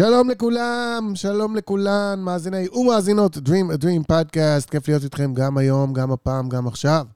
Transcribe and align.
שלום 0.00 0.30
לכולם, 0.30 1.12
שלום 1.14 1.56
לכולן, 1.56 2.20
מאזיני 2.22 2.68
ומאזינות 2.68 3.36
Dream 3.36 3.74
a 3.74 3.82
Dream 3.82 4.04
פודקאסט, 4.08 4.70
כיף 4.70 4.88
להיות 4.88 5.04
איתכם 5.04 5.34
גם 5.34 5.58
היום, 5.58 5.92
גם 5.92 6.12
הפעם, 6.12 6.48
גם 6.48 6.66
עכשיו. 6.66 7.06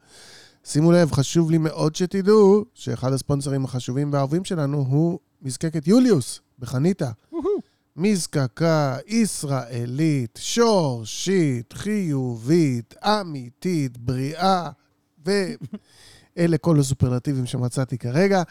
שימו 0.64 0.92
לב, 0.92 1.12
חשוב 1.12 1.50
לי 1.50 1.58
מאוד 1.58 1.96
שתדעו 1.96 2.64
שאחד 2.74 3.12
הספונסרים 3.12 3.64
החשובים 3.64 4.12
והאהובים 4.12 4.44
שלנו 4.44 4.86
הוא 4.88 5.18
מזקקת 5.42 5.86
יוליוס 5.88 6.40
בחניתה. 6.58 7.10
מזקקה 7.96 8.96
ישראלית, 9.06 10.38
שורשית, 10.42 11.72
חיובית, 11.72 12.94
אמיתית, 13.04 13.98
בריאה, 13.98 14.70
ואלה 15.24 16.58
כל 16.64 16.80
הסופרלטיבים 16.80 17.46
שמצאתי 17.46 17.98
כרגע. 17.98 18.42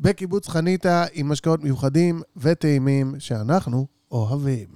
בקיבוץ 0.00 0.48
חניתה 0.48 1.04
עם 1.12 1.28
משקאות 1.28 1.62
מיוחדים 1.62 2.20
וטעימים 2.36 3.14
שאנחנו 3.18 3.86
אוהבים. 4.10 4.68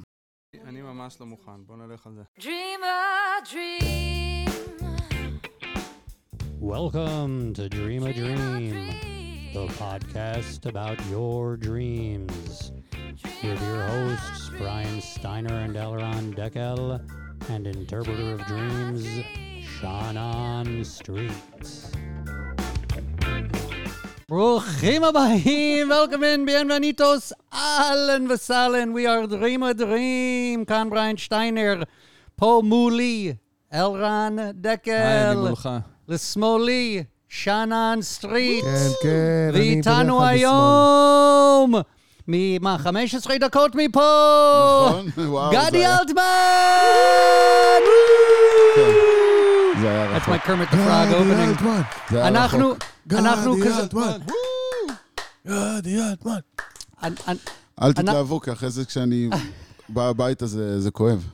אני 0.64 0.82
ממש 0.82 1.16
לא 1.20 1.26
מוכן, 1.26 1.64
בוא 1.66 1.76
נלך 1.76 2.06
על 2.06 2.12
זה. 2.14 2.22
Dream 2.40 2.82
a 2.82 3.46
dream. 3.52 4.48
Welcome 6.60 7.54
to 7.54 7.68
Dream 7.68 8.02
a 8.10 8.12
Dream, 8.20 8.74
the 9.54 9.66
podcast 9.82 10.60
about 10.72 10.98
your 11.14 11.56
dreams. 11.56 12.72
With 13.42 13.62
your 13.70 13.82
hosts, 13.92 14.44
Brian 14.58 15.00
Steiner 15.00 15.58
and 15.66 15.74
Elron 15.84 16.26
Deckel, 16.38 16.80
and 17.52 17.62
interpreter 17.66 18.28
of 18.36 18.40
dreams, 18.52 19.04
Shannon 19.74 20.84
Street. 20.84 21.62
ברוכים 24.34 25.04
הבאים, 25.04 25.92
welcome 25.92 26.14
in, 26.14 26.48
bienvenidos, 26.48 27.32
אהלן 27.54 28.30
וסהלן, 28.30 28.92
we 28.92 29.00
are 29.00 29.26
Dream 29.30 29.62
a 29.62 29.80
Dream, 29.80 30.64
כאן 30.66 30.90
בריין 30.90 31.16
שטיינר, 31.16 31.82
פה 32.36 32.62
מולי, 32.64 33.32
אלרן 33.74 34.38
היי, 34.38 34.48
אני 34.48 34.52
דקל, 34.54 35.34
מולך. 35.36 35.68
לשמאלי, 36.08 37.04
שנן 37.28 37.98
סטריט. 38.00 38.64
כן, 38.64 38.88
כן, 39.02 39.50
אני 39.54 39.58
ואיתנו 39.58 40.24
היום, 40.24 41.74
ממה, 42.28 42.78
15 42.78 43.38
דקות 43.38 43.74
מפה, 43.74 44.00
נכון? 44.88 45.06
וואו, 45.16 45.52
גדי 45.52 45.78
זה 45.78 45.94
אלטמן! 45.98 46.22
זה 49.82 49.88
היה 49.90 50.16
That's 50.16 50.20
רחוק. 50.20 50.34
my 50.34 50.38
Kermit 50.46 50.72
the 50.72 50.76
Frog 50.76 51.14
opening. 51.14 51.64
זה 52.10 52.18
היה 52.18 52.28
אנחנו, 52.28 52.68
רחוק. 52.70 52.82
אנחנו 53.12 53.56
גדי 53.56 53.68
כזה... 53.68 53.82
אלטמן, 53.82 54.18
גדי 55.46 55.98
אלטמן. 56.02 57.34
אל 57.82 57.92
תתלהבו, 57.92 58.40
כי 58.40 58.52
אחרי 58.52 58.70
זה 58.70 58.84
כשאני 58.84 59.28
בא 59.94 60.08
הביתה 60.08 60.46
זה 60.46 60.90
כואב. 60.92 61.28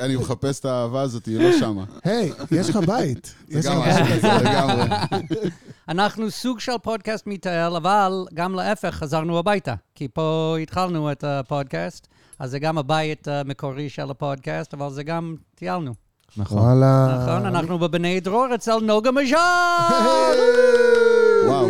אני 0.00 0.16
מחפש 0.16 0.60
את 0.60 0.64
האהבה 0.64 1.02
הזאת, 1.02 1.26
היא 1.26 1.38
לא 1.40 1.58
שמה. 1.58 1.84
היי, 2.04 2.32
יש 2.50 2.70
לך 2.70 2.76
בית. 2.76 3.34
לגמרי. 4.44 4.96
אנחנו 5.88 6.30
סוג 6.30 6.60
של 6.60 6.78
פודקאסט 6.82 7.26
מטייל, 7.26 7.76
אבל 7.76 8.24
גם 8.34 8.54
להפך, 8.54 8.94
חזרנו 8.94 9.38
הביתה. 9.38 9.74
כי 9.94 10.08
פה 10.08 10.56
התחלנו 10.62 11.12
את 11.12 11.24
הפודקאסט, 11.24 12.06
אז 12.38 12.50
זה 12.50 12.58
גם 12.58 12.78
הבית 12.78 13.28
המקורי 13.28 13.88
של 13.88 14.10
הפודקאסט, 14.10 14.74
אבל 14.74 14.90
זה 14.90 15.02
גם 15.02 15.34
טיילנו. 15.54 16.03
נכון. 16.36 16.58
וואלה. 16.58 17.18
נכון? 17.22 17.46
אנחנו 17.46 17.78
בבני 17.78 18.20
דרור 18.20 18.46
אצל 18.54 18.78
נוגה 18.78 19.10
מז'אר! 19.10 19.78
וואו. 21.48 21.68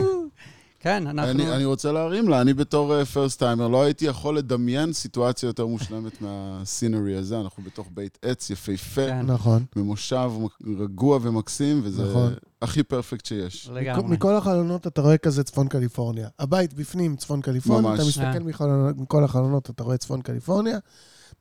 כן, 0.81 1.07
אנחנו... 1.07 1.31
אני 1.31 1.53
אני 1.53 1.65
רוצה 1.65 1.93
להרים 1.93 2.29
לה, 2.29 2.41
אני 2.41 2.55
בתור 2.55 3.05
פרסט 3.05 3.39
טיימר 3.39 3.69
לא 3.69 3.83
הייתי 3.83 4.05
יכול 4.07 4.39
לדמיין 4.39 4.93
סיטואציה 4.93 5.47
יותר 5.47 5.67
מושלמת 5.67 6.23
מהסינרי 6.23 7.17
הזה. 7.17 7.41
אנחנו 7.41 7.63
בתוך 7.63 7.89
בית 7.95 8.19
עץ 8.23 8.51
יפהפה, 8.51 9.07
כן, 9.07 9.27
נכון. 9.27 9.65
ממושב 9.77 10.31
רגוע 10.79 11.19
ומקסים, 11.23 11.81
וזה 11.85 12.05
נכון. 12.11 12.33
הכי 12.63 12.83
פרפקט 12.83 13.27
שיש. 13.27 13.71
לגמרי. 13.75 14.03
מכל 14.17 14.35
החלונות 14.37 14.87
אתה 14.87 15.01
רואה 15.03 15.19
כזה 15.19 15.45
צפון 15.45 15.69
קליפורניה. 15.69 16.29
הבית 16.39 16.75
בפנים 16.75 17.17
צפון 17.17 17.41
קליפורניה, 17.41 17.91
ממש. 17.91 18.01
אתה 18.01 18.09
מסתכל 18.09 18.25
אה. 18.25 18.39
מכל- 18.41 18.93
מכל 18.97 19.25
החלונות, 19.25 19.71
אתה 19.71 19.85
רואה 19.85 19.97
צפון 19.97 20.21
קליפורניה. 20.23 20.79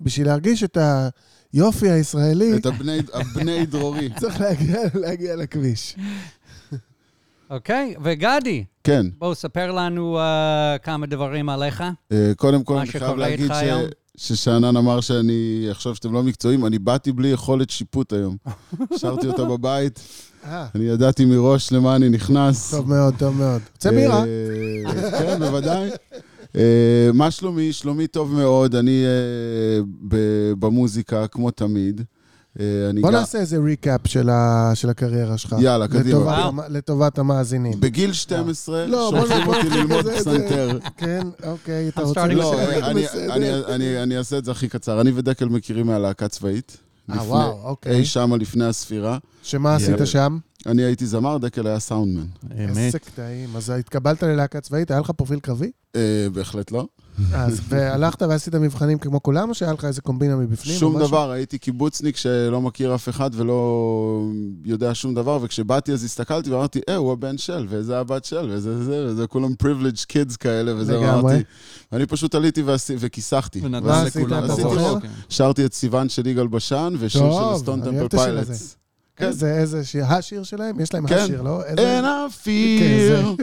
בשביל 0.02 0.28
להרגיש 0.28 0.64
את 0.64 0.78
היופי 1.54 1.90
הישראלי, 1.90 2.58
את 2.58 2.66
הבני- 2.66 3.00
הבני 3.14 3.66
דרורי. 3.66 4.10
צריך 4.20 4.42
להגיע- 4.42 4.80
להגיע 4.94 5.36
לכביש. 5.36 5.96
אוקיי, 7.50 7.96
וגדי, 8.04 8.64
כן. 8.84 9.06
בואו 9.18 9.36
ספר 9.36 9.72
לנו 9.72 10.20
אה, 10.20 10.76
כמה 10.84 11.06
דברים 11.06 11.50
עליך. 11.50 11.84
אה, 12.12 12.32
קודם 12.38 12.64
כל, 12.64 12.74
מה 12.76 12.82
אני 12.82 12.90
חייב 12.92 13.16
להגיד 13.18 13.48
ש... 13.48 13.52
היום? 13.52 13.82
ששאנן 14.18 14.78
אמר 14.78 15.02
שאני 15.02 15.68
עכשיו 15.72 15.96
שאתם 15.96 16.14
לא 16.14 16.24
מקצועיים, 16.24 16.66
אני 16.66 16.80
באתי 16.80 17.12
בלי 17.12 17.28
יכולת 17.28 17.70
שיפוט 17.70 18.14
היום. 18.14 18.38
השארתי 18.96 19.28
אותה 19.28 19.44
בבית, 19.44 20.00
אה, 20.46 20.68
אני 20.76 20.84
ידעתי 20.84 21.26
מראש 21.26 21.72
למה 21.72 21.96
אני 21.96 22.10
נכנס. 22.10 22.72
טוב 22.72 22.90
מאוד, 22.90 23.14
טוב 23.18 23.38
מאוד. 23.38 23.62
רוצה 23.76 23.92
בירה? 23.92 24.24
כן, 25.20 25.40
בוודאי. 25.40 25.90
אה, 26.56 26.62
מה 27.14 27.32
שלומי? 27.32 27.74
שלומי 27.74 28.08
טוב 28.08 28.34
מאוד, 28.34 28.76
אני 28.76 29.04
אה, 29.06 29.10
ב- 30.08 30.54
במוזיקה, 30.60 31.28
כמו 31.28 31.52
תמיד. 31.52 32.02
אה, 32.60 32.66
בוא 33.02 33.10
גם- 33.12 33.16
נעשה 33.16 33.38
איזה 33.40 33.58
ריקאפ 33.58 34.02
של 34.08 34.30
ה- 34.30 34.72
של 34.74 34.90
הקריירה 34.90 35.38
שלך. 35.38 35.56
יאללה, 35.60 35.88
קדימה. 35.88 36.10
לטובת. 36.10 36.38
המ- 36.38 36.60
לטובת 36.70 37.20
המאזינים. 37.20 37.80
בגיל 37.80 38.14
12, 38.14 38.86
לא, 38.88 39.10
שולחים 39.12 39.48
אותי 39.48 39.70
ללמוד 39.70 40.06
פסנתר. 40.10 40.78
כן, 40.98 41.22
אוקיי, 41.44 41.88
אתה 41.90 42.02
רוצה... 42.02 42.28
לא, 42.28 42.54
אני-. 42.62 43.06
אני- 43.32 43.54
אני- 43.68 44.04
אני 44.04 44.18
אעשה 44.18 44.38
את 44.38 44.46
זה 44.46 44.52
הכי 44.52 44.68
קצר. 44.70 45.02
אני 45.02 45.12
ודקל 45.16 45.46
מכירים 45.46 45.86
מהלהקה 45.88 46.28
צבאית. 46.28 46.78
אה, 47.10 47.16
לפני- 47.16 47.28
וואו, 47.28 47.60
אוקיי. 47.64 47.96
אי 47.96 48.06
שמה 48.06 48.38
לפני 48.38 48.66
הספירה. 48.66 49.18
שמה 49.44 49.76
עשית. 49.76 49.96
שם? 50.06 50.38
אני 50.66 50.84
הייתי 50.84 51.06
זמר, 51.06 51.38
דקל 51.38 51.68
היה 51.68 51.80
סאונדמן. 51.80 52.26
איזה 52.58 53.00
קטעים. 53.00 53.56
אז 53.56 53.70
התקבלת 53.70 54.24
ללהקה 54.24 54.62
צבאית, 54.62 54.92
היה 54.92 55.00
לך 55.00 55.12
פרופיל 55.12 55.40
קרבי? 55.40 55.72
אה, 55.96 56.28
בהחלט 56.34 56.72
לא. 56.72 56.88
אז 57.34 57.62
והלכת 57.70 58.22
ועשית 58.22 58.56
מבחנים 58.56 58.98
כמו 58.98 59.24
כולם, 59.24 59.50
או 59.50 59.54
שהיה 59.54 59.74
לך 59.74 59.86
איזה 59.86 60.02
קומבינה 60.02 60.36
מבפנים? 60.36 60.78
שום? 60.78 61.00
דבר, 61.00 61.32
הייתי 61.32 61.58
קיבוצניק 61.58 62.18
שלא 62.18 62.62
מכיר 62.62 62.96
אף 62.96 63.10
אחד 63.10 63.30
ולא 63.34 64.28
יודע 64.66 64.96
שום 64.96 65.16
דבר, 65.16 65.40
וכשבאתי 65.42 65.94
אז 65.94 66.04
הסתכלתי 66.04 66.52
ואמרתי, 66.52 66.80
אה, 66.90 66.96
הוא 66.96 67.12
הבן 67.12 67.38
של, 67.38 67.66
וזה 67.70 68.00
הבת 68.00 68.26
של, 68.26 68.50
וזה 68.52 68.84
זה, 68.84 69.06
וזה 69.08 69.28
כולם 69.28 69.54
privileged 69.64 70.06
kids 70.12 70.38
כאלה, 70.40 70.76
וזה. 70.76 70.98
אמרתי. 70.98 71.44
ואני 71.92 72.06
פשוט 72.06 72.36
עליתי 72.36 72.64
וכיסחתי. 73.00 73.62
ונתן 73.64 74.06
לכולם. 74.06 75.00
כן. 75.00 75.08
שרתי 75.30 75.66
את 75.66 75.74
סיוון 75.74 76.10
של 76.10 76.28
יגאל 76.28 76.48
בשן, 76.48 76.94
ושיר 77.00 77.32
של 77.32 77.58
סטון 77.58 77.82
טמפל 77.82 78.18
אוהב 78.18 78.44
פיילוטס. 79.16 79.36
הזה. 79.38 79.46
כן. 79.46 79.52
איזה, 79.52 79.62
איזה 79.62 79.86
שיר, 79.86 80.06
השיר 80.06 80.44
שלהם? 80.44 80.80
יש 80.80 80.94
להם 80.94 81.08
כן. 81.08 81.18
השיר, 81.18 81.42
לא? 81.42 81.64
איזה- 81.66 81.96
אין 81.98 82.06
אפילו. 82.06 83.36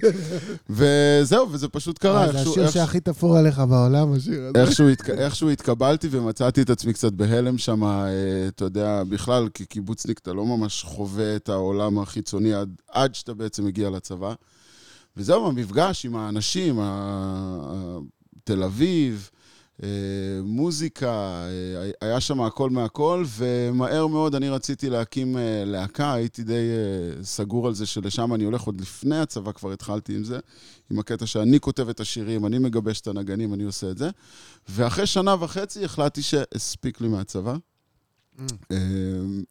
וזהו, 0.70 1.53
וזה 1.53 1.69
פשוט 1.69 1.98
קרה. 1.98 2.26
אה, 2.26 2.32
זה 2.32 2.38
השיר 2.41 2.62
איך- 2.62 2.72
שהכי 2.72 3.00
תפור 3.00 3.36
עליך 3.36 3.58
בעולם, 3.58 4.12
השיר 4.12 4.42
הזה. 4.44 4.62
איכשהו, 4.62 4.88
התק... 4.88 5.10
איכשהו 5.10 5.50
התקבלתי 5.50 6.08
ומצאתי 6.10 6.62
את 6.62 6.70
עצמי 6.70 6.92
קצת 6.92 7.12
בהלם 7.12 7.58
שם, 7.58 7.84
אה, 7.84 8.08
אתה 8.48 8.64
יודע, 8.64 9.03
בכלל, 9.08 9.48
כקיבוצניק 9.54 10.19
אתה 10.19 10.32
לא 10.32 10.47
ממש 10.47 10.82
חווה 10.82 11.36
את 11.36 11.48
העולם 11.48 11.98
החיצוני 11.98 12.54
עד, 12.54 12.69
עד 12.92 13.14
שאתה 13.14 13.34
בעצם 13.34 13.64
מגיע 13.64 13.91
לצבא. 13.91 14.34
וזהו, 15.16 15.48
המפגש 15.48 16.04
עם 16.06 16.16
האנשים, 16.16 16.78
ה... 16.81 17.98
תל 18.44 18.62
אביב, 18.62 19.31
מוזיקה, 20.45 21.11
אה, 21.11 21.91
היה 22.01 22.21
שם 22.21 22.41
הכל 22.41 22.71
מהכל, 22.71 23.25
ומהר 23.37 24.07
מאוד 24.07 24.35
אני 24.35 24.49
רציתי 24.49 24.91
להקים 24.91 25.37
אה, 25.37 25.63
להקה, 25.67 26.13
הייתי 26.13 26.43
די 26.43 26.53
אה, 26.53 27.25
סגור 27.25 27.67
על 27.67 27.75
זה 27.75 27.87
שלשם 27.87 28.35
אני 28.35 28.45
הולך, 28.45 28.63
עוד 28.63 28.81
לפני 28.81 29.19
הצבא 29.19 29.53
כבר 29.53 29.73
התחלתי 29.73 30.17
עם 30.17 30.25
זה, 30.25 30.39
עם 30.91 30.99
הקטע 30.99 31.27
שאני 31.27 31.61
כותב 31.61 31.89
את 31.89 32.01
השירים, 32.01 32.47
אני 32.47 32.59
מגבש 32.59 33.01
את 33.01 33.07
הנגנים, 33.07 33.55
אני 33.55 33.63
עושה 33.63 33.91
את 33.91 33.99
זה. 33.99 34.11
ואחרי 34.69 35.07
שנה 35.07 35.35
וחצי 35.41 35.85
החלטתי 35.85 36.23
שהספיק 36.23 37.00
לי 37.00 37.09
מהצבא. 37.09 37.56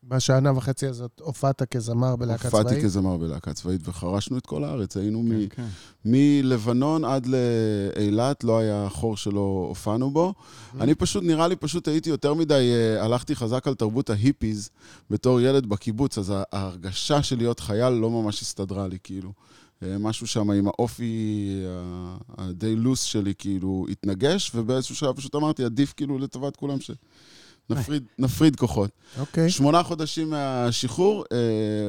בשנה 0.03 0.57
וחצי 0.57 0.87
הזאת 0.87 1.21
הופעת 1.21 1.63
כזמר 1.63 2.15
בלהקה 2.15 2.49
צבאית? 2.49 2.65
הופעתי 2.65 2.83
כזמר 2.83 3.17
בלהקה 3.17 3.53
צבאית 3.53 3.87
וחרשנו 3.87 4.37
את 4.37 4.45
כל 4.45 4.63
הארץ, 4.63 4.97
היינו 4.97 5.23
מ... 5.23 5.47
כן. 5.47 5.67
מלבנון 6.05 7.05
עד 7.05 7.27
לאילת, 7.27 8.43
לא 8.43 8.59
היה 8.59 8.87
חור 8.89 9.17
שלא 9.17 9.65
הופענו 9.69 10.11
בו. 10.11 10.33
אני 10.79 10.95
פשוט, 10.95 11.23
נראה 11.23 11.47
לי, 11.47 11.55
פשוט 11.55 11.87
הייתי 11.87 12.09
יותר 12.09 12.33
מדי, 12.33 12.71
אה, 12.73 13.05
הלכתי 13.05 13.35
חזק 13.35 13.67
על 13.67 13.73
תרבות 13.73 14.09
ההיפיז 14.09 14.69
בתור 15.09 15.41
ילד 15.41 15.65
בקיבוץ, 15.65 16.17
אז 16.17 16.33
ההרגשה 16.51 17.23
של 17.23 17.37
להיות 17.37 17.59
חייל 17.59 17.93
לא 17.93 18.09
ממש 18.09 18.41
הסתדרה 18.41 18.87
לי, 18.87 18.97
כאילו. 19.03 19.31
אה, 19.83 19.97
משהו 19.99 20.27
שם 20.27 20.51
עם 20.51 20.67
האופי 20.67 21.49
הדי 22.37 22.75
loose 22.75 23.01
שלי, 23.01 23.33
כאילו, 23.37 23.85
התנגש, 23.91 24.51
ובאיזשהו 24.55 24.95
שלב 24.95 25.15
פשוט 25.15 25.35
אמרתי, 25.35 25.63
עדיף 25.63 25.93
כאילו 25.97 26.19
לטובת 26.19 26.55
כולם 26.55 26.77
שנפריד 26.79 26.97
נפריד 28.19 28.55
כוחות. 28.55 28.89
אוקיי. 29.19 29.49
שמונה 29.49 29.83
חודשים 29.83 30.29
מהשחרור, 30.29 31.25
אה, 31.31 31.37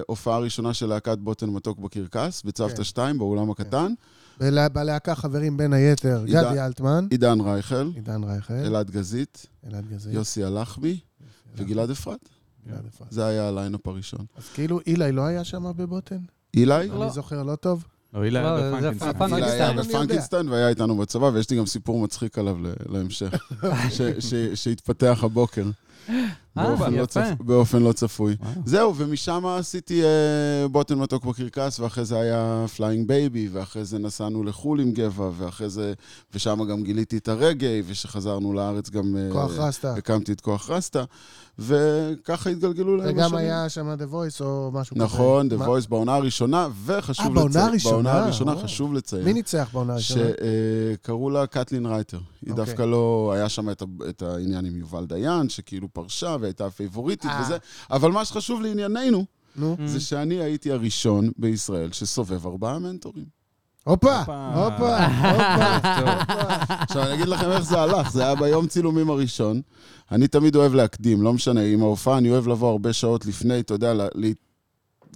הופעה 0.07 0.39
ראשונה 0.39 0.75
של 0.75 0.87
להקת 0.87 1.19
בוטן 1.19 1.51
מתוק 1.51 1.79
בקרקס, 1.79 2.43
בצוותא 2.43 2.77
כן. 2.77 2.85
2, 2.85 3.19
באולם 3.19 3.51
הקטן. 3.51 3.93
בל- 4.41 4.69
בלהקה 4.69 5.15
חברים 5.15 5.57
בין 5.57 5.73
היתר, 5.73 6.23
עידן- 6.27 6.51
גדי 6.51 6.61
אלטמן, 6.61 7.07
עידן 7.11 7.41
רייכל, 7.41 7.91
עידן 7.95 8.25
רייכל, 8.25 8.53
אלעד 8.55 8.91
גזית, 8.91 9.47
אלעד 9.67 9.89
גזית, 9.91 10.15
יוסי 10.15 10.45
הלחמי 10.45 11.01
וגלעד 11.57 11.91
אפרת. 11.91 12.29
גלעד 12.69 12.87
אפרת. 12.95 13.09
זה 13.13 13.27
היה 13.27 13.49
ה 13.49 13.54
lineup 13.54 13.87
הראשון. 13.87 14.27
אז 14.37 14.45
כאילו 14.55 14.81
אילי 14.87 15.13
לא 15.13 15.23
היה 15.23 15.45
שם 15.45 15.73
בבוטן? 15.77 16.19
אילי? 16.55 16.89
לא. 16.89 17.03
אני 17.05 17.11
זוכר 17.13 17.43
לא 17.43 17.57
טוב? 17.57 17.85
לא, 18.15 18.21
הילה 18.21 18.43
לא, 18.43 18.49
היה. 18.59 18.71
פנקנסטיין. 18.71 19.33
אילי 19.35 19.51
היה 19.53 19.73
והיה 20.51 20.69
איתנו 20.69 20.97
בצבא, 20.97 21.25
ויש 21.35 21.51
לי 21.51 21.57
גם 21.57 21.67
סיפור 21.67 22.01
מצחיק 22.01 22.39
עליו 22.39 22.57
ל- 22.63 22.73
להמשך, 22.89 23.49
שהתפתח 24.55 25.21
הבוקר. 25.23 25.65
באופן 26.57 26.95
לא. 26.95 27.05
צפ- 27.07 27.43
באופן 27.45 27.83
לא 27.83 27.93
צפוי. 27.93 28.37
וואו. 28.41 28.53
זהו, 28.65 28.95
ומשם 28.97 29.47
עשיתי 29.47 30.03
אה, 30.05 30.09
בוטן 30.71 30.99
מתוק 30.99 31.25
בקרקס, 31.25 31.81
ואחרי 31.81 32.05
זה 32.05 32.21
היה 32.21 32.65
Flying 32.77 33.09
Baby, 33.09 33.49
ואחרי 33.53 33.85
זה 33.85 33.99
נסענו 33.99 34.45
לחו"ל 34.45 34.81
עם 34.81 34.93
גבע, 34.93 35.31
ואחרי 35.39 35.69
זה, 35.69 35.93
ושם 36.35 36.61
גם 36.71 36.83
גיליתי 36.83 37.17
את 37.17 37.29
הרגאיי, 37.29 37.83
וכשחזרנו 37.87 38.53
לארץ 38.53 38.91
גם... 38.91 39.17
אה, 39.17 39.29
כוח 39.33 39.51
רסטה. 39.59 39.95
הקמתי 39.95 40.33
את 40.33 40.41
כוח 40.41 40.71
רסטה, 40.71 41.05
וככה 41.59 42.51
התגלגלו 42.51 42.97
להם 42.97 43.09
וגם 43.09 43.19
השנים. 43.27 43.39
היה 43.39 43.69
שם 43.69 43.91
The 43.99 44.13
Voice 44.13 44.41
או 44.45 44.71
משהו 44.73 44.97
כזה. 44.97 45.05
נכון, 45.05 45.49
The 45.51 45.57
מה- 45.57 45.67
Voice 45.67 45.89
בעונה 45.89 46.15
הראשונה, 46.15 46.69
וחשוב 46.85 47.27
אה, 47.27 47.31
לציין... 47.31 47.35
בעונה 47.35 47.67
הראשונה? 47.67 47.93
בעונה 48.03 48.25
הראשונה 48.25 48.53
או. 48.53 48.59
חשוב 48.59 48.95
לציין. 48.95 49.25
מי 49.25 49.33
ניצח 49.33 49.69
בעונה 49.73 49.93
הראשונה? 49.93 50.25
שקראו 50.95 51.31
לה 51.31 51.47
קטלין 51.47 51.87
רייטר. 51.87 52.19
היא 52.43 52.51
אוקיי. 52.51 52.65
דווקא 52.65 52.83
לא... 52.83 53.33
היה 53.35 53.49
שם 53.49 53.71
את, 53.71 53.83
את 54.09 54.23
העניין 54.23 54.65
עם 54.67 54.77
יובל 54.77 55.07
דיין, 55.07 55.49
שכאילו 55.49 55.89
פרשה 55.93 56.37
והייתה 56.41 56.67
הפייבוריטית 56.67 57.31
אה. 57.31 57.41
וזה, 57.43 57.57
אבל 57.91 58.11
מה 58.11 58.25
שחשוב 58.25 58.61
לענייננו, 58.61 59.25
נו. 59.57 59.77
Mm. 59.79 59.87
זה 59.89 60.01
שאני 60.01 60.35
הייתי 60.35 60.73
הראשון 60.73 61.31
בישראל 61.39 61.93
שסובב 61.93 62.47
ארבעה 62.47 62.79
מנטורים. 62.79 63.41
הופה, 63.85 64.19
הופה. 64.19 64.47
הופה. 64.55 64.97
עכשיו, 66.89 67.03
אני 67.03 67.15
אגיד 67.15 67.29
לכם 67.29 67.51
איך 67.51 67.61
זה 67.61 67.81
הלך, 67.81 68.11
זה 68.11 68.23
היה 68.23 68.35
ביום 68.35 68.67
צילומים 68.67 69.11
הראשון. 69.11 69.61
אני 70.13 70.29
תמיד 70.29 70.57
אוהב 70.57 70.75
להקדים, 70.75 71.23
לא 71.23 71.33
משנה, 71.33 71.61
עם 71.61 71.83
ההופעה 71.83 72.19
אני 72.19 72.31
אוהב 72.31 72.49
לבוא 72.49 72.71
הרבה 72.71 72.93
שעות 72.93 73.27
לפני, 73.27 73.61
אתה 73.61 73.75
יודע, 73.75 73.93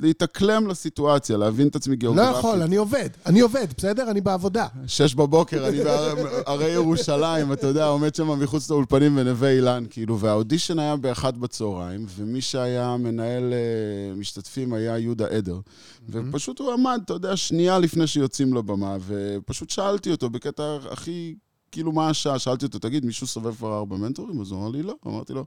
להתאקלם 0.01 0.67
לסיטואציה, 0.67 1.37
להבין 1.37 1.69
את 1.69 1.77
עצמי 1.77 1.95
לא 1.95 1.99
גיאוגרפית. 2.01 2.39
יכול, 2.39 2.63
אני 2.63 2.77
עובד. 2.77 3.09
אני 3.27 3.41
עובד, 3.41 3.67
בסדר? 3.77 4.11
אני 4.11 4.21
בעבודה. 4.21 4.67
שש 4.87 5.15
בבוקר, 5.15 5.69
אני 5.69 5.85
בהרי 5.85 6.71
ירושלים, 6.79 7.53
אתה 7.53 7.67
יודע, 7.67 7.87
עומד 7.87 8.15
שם 8.15 8.43
מחוץ 8.43 8.71
לאולפנים 8.71 9.17
בנווה 9.17 9.51
אילן, 9.51 9.85
כאילו, 9.91 10.19
והאודישן 10.19 10.79
היה 10.79 10.97
באחת 10.97 11.35
בצהריים, 11.35 12.07
ומי 12.17 12.41
שהיה 12.41 12.97
מנהל 12.97 13.53
אה, 13.53 14.15
משתתפים 14.17 14.73
היה 14.73 14.99
יהודה 14.99 15.27
עדר. 15.27 15.61
ופשוט 16.09 16.59
הוא 16.59 16.73
עמד, 16.73 17.01
אתה 17.05 17.13
יודע, 17.13 17.37
שנייה 17.37 17.79
לפני 17.79 18.07
שיוצאים 18.07 18.55
לבמה, 18.55 18.97
ופשוט 19.07 19.71
שאלתי 19.71 20.11
אותו 20.11 20.31
בקטע 20.31 20.77
הכי, 20.91 21.35
כאילו, 21.73 21.93
מה 21.93 22.09
השעה? 22.09 22.39
שאלתי 22.39 22.67
אותו, 22.67 22.79
תגיד, 22.79 23.05
מישהו 23.05 23.27
סובב 23.27 23.55
כבר 23.55 23.77
ארבע 23.77 23.97
מנטורים? 23.97 24.41
אז 24.41 24.51
הוא 24.51 24.61
אמר 24.61 24.69
לי, 24.69 24.83
לא. 24.83 24.95
אמרתי 25.07 25.33
לו, 25.33 25.45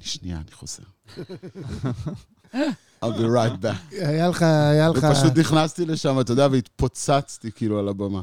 שנייה, 0.00 0.36
אני 0.36 0.52
חוזר. 0.52 0.82
I'll 3.04 3.08
be 3.08 3.22
right 3.22 3.62
back. 3.64 3.94
היה 4.04 4.28
לך, 4.28 4.42
היה 4.42 4.88
לך, 4.88 5.06
ופשוט 5.10 5.38
נכנסתי 5.38 5.86
לשם, 5.86 6.20
אתה 6.20 6.32
יודע, 6.32 6.48
והתפוצצתי 6.50 7.52
כאילו 7.52 7.78
על 7.78 7.88
הבמה. 7.88 8.20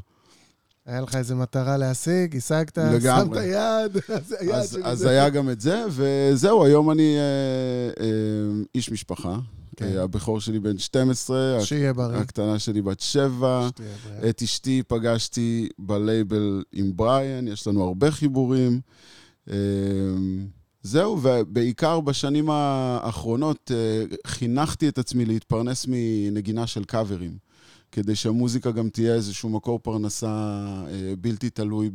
היה 0.86 1.02
לך 1.02 1.16
איזה 1.16 1.36
מטרה 1.36 1.78
להשיג, 1.78 2.38
השגת, 2.38 2.78
לגמרי. 2.78 3.40
שמת 3.40 3.46
יד, 3.46 4.02
היד 4.40 4.52
אז, 4.56 4.72
שלי. 4.72 4.84
אז 4.84 4.98
זה. 5.00 5.10
היה 5.10 5.30
גם 5.30 5.50
את 5.50 5.62
זה, 5.62 5.84
וזהו, 5.90 6.66
היום 6.66 6.92
אני 6.92 7.16
אה, 7.18 8.04
אה, 8.04 8.10
איש 8.76 8.92
משפחה. 8.92 9.38
כן. 9.76 9.86
אה, 9.86 10.04
הבכור 10.04 10.42
שלי 10.42 10.60
בן 10.60 10.78
12, 10.78 11.58
שיהיה 11.64 11.94
בריא. 11.94 12.18
הקטנה 12.18 12.60
שלי 12.60 12.82
בת 12.82 13.00
7. 13.00 13.68
שתהיה 13.70 13.90
בריאה. 14.06 14.30
את 14.30 14.42
אשתי 14.42 14.84
פגשתי 14.88 15.70
בלייבל 15.80 16.64
עם 16.72 16.92
בריאן, 16.96 17.48
יש 17.48 17.68
לנו 17.68 17.84
הרבה 17.84 18.12
חיבורים. 18.12 18.82
אה, 19.50 19.56
זהו, 20.84 21.20
ובעיקר 21.22 22.00
בשנים 22.00 22.50
האחרונות 22.50 23.72
אה, 23.74 24.04
חינכתי 24.28 24.88
את 24.90 24.98
עצמי 24.98 25.26
להתפרנס 25.26 25.86
מנגינה 25.90 26.68
של 26.68 26.84
קאברים, 26.84 27.38
כדי 27.92 28.16
שהמוזיקה 28.16 28.72
גם 28.72 28.90
תהיה 28.90 29.16
איזשהו 29.16 29.50
מקור 29.50 29.80
פרנסה 29.80 30.28
אה, 30.88 31.14
בלתי 31.22 31.50
תלוי 31.50 31.90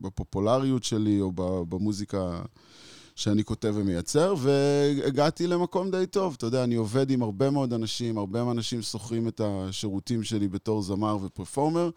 בפופולריות 0.00 0.84
שלי 0.84 1.20
או 1.20 1.32
במוזיקה 1.68 2.42
שאני 3.14 3.44
כותב 3.44 3.72
ומייצר, 3.76 4.34
והגעתי 4.38 5.46
למקום 5.46 5.90
די 5.90 6.06
טוב. 6.10 6.34
אתה 6.38 6.46
יודע, 6.46 6.64
אני 6.64 6.74
עובד 6.74 7.10
עם 7.10 7.22
הרבה 7.22 7.50
מאוד 7.50 7.72
אנשים, 7.72 8.18
הרבה 8.18 8.44
מהאנשים 8.44 8.82
שוכרים 8.82 9.28
את 9.28 9.40
השירותים 9.44 10.22
שלי 10.22 10.48
בתור 10.48 10.82
זמר 10.82 11.16
ופרפורמר, 11.22 11.90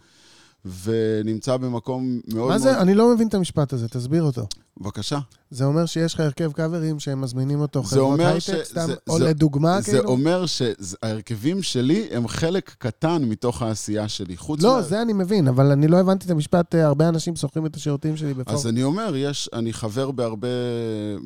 ונמצא 0.83 1.57
במקום 1.57 2.19
מאוד 2.33 2.47
מה 2.47 2.47
מאוד... 2.47 2.61
זה? 2.61 2.81
אני 2.81 2.93
לא 2.93 3.13
מבין 3.13 3.27
את 3.27 3.33
המשפט 3.33 3.73
הזה, 3.73 3.87
תסביר 3.87 4.23
אותו. 4.23 4.47
בבקשה. 4.77 5.19
זה 5.55 5.65
אומר 5.65 5.85
שיש 5.85 6.13
לך 6.13 6.19
הרכב 6.19 6.51
קאברים 6.51 6.99
שהם 6.99 7.21
מזמינים 7.21 7.59
אותו 7.61 7.83
זה 7.83 7.87
חברות 7.89 8.19
הייטק, 8.19 8.39
ש- 8.63 8.67
סתם, 8.67 8.85
זה- 8.87 8.95
או 9.09 9.17
זה- 9.17 9.23
לדוגמה, 9.25 9.81
זה 9.81 9.91
כאילו? 9.91 10.09
אומר 10.09 10.45
שההרכבים 10.45 11.63
שלי 11.63 12.07
הם 12.11 12.27
חלק 12.27 12.75
קטן 12.77 13.23
מתוך 13.23 13.61
העשייה 13.61 14.09
שלי. 14.09 14.37
חוץ 14.37 14.61
לא, 14.61 14.75
מה- 14.75 14.81
זה 14.81 15.01
אני 15.01 15.13
מבין, 15.13 15.47
אבל 15.47 15.71
אני 15.71 15.87
לא 15.87 15.97
הבנתי 15.97 16.25
את 16.25 16.31
המשפט, 16.31 16.75
אה, 16.75 16.85
הרבה 16.85 17.09
אנשים 17.09 17.35
שוכרים 17.35 17.65
את 17.65 17.75
השירותים 17.75 18.17
שלי 18.17 18.33
בפורום. 18.33 18.59
אז 18.59 18.67
אני 18.67 18.83
אומר, 18.83 19.13
יש, 19.15 19.49
אני 19.53 19.73
חבר 19.73 20.11
בהרבה, 20.11 20.47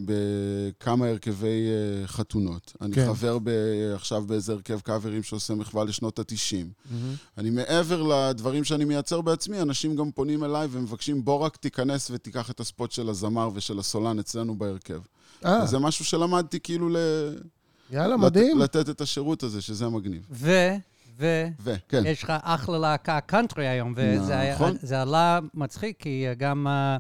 בכמה 0.06 1.08
הרכבי 1.08 1.48
אה, 2.02 2.08
חתונות. 2.08 2.74
אני 2.82 2.96
כן. 2.96 3.06
חבר 3.08 3.38
ב, 3.44 3.50
עכשיו 3.96 4.24
באיזה 4.28 4.54
הרכב 4.54 4.80
קאברים 4.80 5.24
שעושה 5.24 5.56
מחווה 5.56 5.84
לשנות 5.84 6.20
ה-90. 6.20 6.56
מהמם. 6.92 7.14
אני 7.38 7.50
מעבר 7.50 8.02
לדברים 8.04 8.64
שאני 8.64 8.86
מייצר 8.86 9.22
בעצמי, 9.22 9.62
אנשים 9.62 9.96
גם 9.96 10.12
פונים 10.12 10.44
אליי 10.44 10.68
ומבקשים, 10.72 11.26
בוא 11.26 11.36
רק 11.40 11.58
תיכנס 11.58 12.12
ותיקח 12.14 12.52
את 12.52 12.60
ה 12.60 12.66
spot 12.66 12.92
של 12.92 13.10
הזמר 13.10 13.50
ושל 13.54 13.80
הסולן 13.80 14.19
אצלנו 14.20 14.56
בהרכב. 14.56 15.00
אה, 15.46 15.66
זה 15.66 15.80
משהו 15.80 16.06
שלמדתי 16.06 16.60
כאילו 16.60 16.90
ל... 16.90 16.96
יאללה, 17.92 18.16
לת- 18.16 18.22
מדהים. 18.22 18.60
לתת 18.60 18.90
את 18.90 19.02
השירות 19.02 19.44
הזה, 19.44 19.62
שזה 19.62 19.90
מגניב. 19.90 20.26
ו... 20.32 20.52
ו... 21.20 21.46
וכן. 21.64 22.04
יש 22.06 22.24
לך 22.24 22.34
אחלה 22.42 22.78
להקת 22.80 23.20
קאנטרי 23.22 23.68
היום, 23.68 23.94
וזה 23.96 24.40
היה- 24.40 24.56
נכון. 24.56 24.76
זה 24.82 25.02
עלה 25.02 25.40
מצחיק, 25.54 25.96
כי 26.00 26.26
גם 26.38 26.68
אה, 26.68 26.98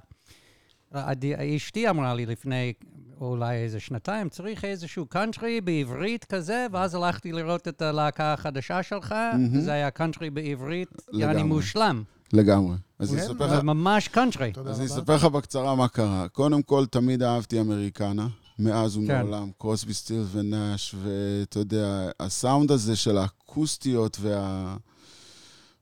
עדי- 0.93 1.55
אשתי 1.57 1.89
אמרה 1.89 2.13
לי 2.13 2.25
לפני 2.25 2.73
אולי 3.21 3.55
איזה 3.55 3.79
שנתיים, 3.79 4.29
צריך 4.29 4.65
איזשהו 4.65 5.05
קאנטרי 5.05 5.61
בעברית 5.61 6.25
כזה, 6.25 6.67
ואז 6.71 6.95
הלכתי 6.95 7.31
לראות 7.31 7.67
את 7.67 7.81
הלהקה 7.81 8.33
החדשה 8.33 8.83
שלך, 8.83 9.11
מהמם. 9.11 9.57
וזה 9.57 9.71
היה 9.71 9.91
קאנטרי 9.91 10.29
בעברית, 10.29 10.89
לגמרי. 11.07 11.21
יעני 11.25 11.43
מושלם. 11.43 12.03
לגמרי. 12.33 12.75
אז 12.99 13.13
אני 13.13 13.21
כן, 13.21 13.27
אספר 13.27 13.49
זה 13.49 13.55
לך... 13.55 13.63
ממש 13.63 14.07
קאנטרי. 14.07 14.53
אז 14.65 14.79
אני. 14.79 14.85
אספר 14.87 15.15
לך 15.15 15.25
בקצרה 15.25 15.75
מה 15.75 15.87
קרה. 15.87 16.27
קודם 16.27 16.61
כל, 16.61 16.85
תמיד 16.85 17.23
אהבתי 17.23 17.59
אמריקנה, 17.59 18.27
מאז 18.59 18.95
כן. 18.95 19.01
ומעולם, 19.01 19.49
קרוסבי 19.57 19.93
סטיל 19.93 20.23
ונאש, 20.31 20.95
ואתה 21.03 21.59
יודע, 21.59 22.09
הסאונד 22.19 22.71
הזה 22.71 22.95
של 22.95 23.17
האקוסטיות 23.17 24.17
וה... 24.21 24.75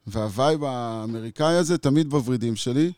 וה 0.08 0.27
vibe 0.27 0.64
האמריקאי 0.64 1.56
הזה 1.56 1.78
תמיד 1.78 2.10
בוורידים 2.10 2.56
שלי. 2.56 2.92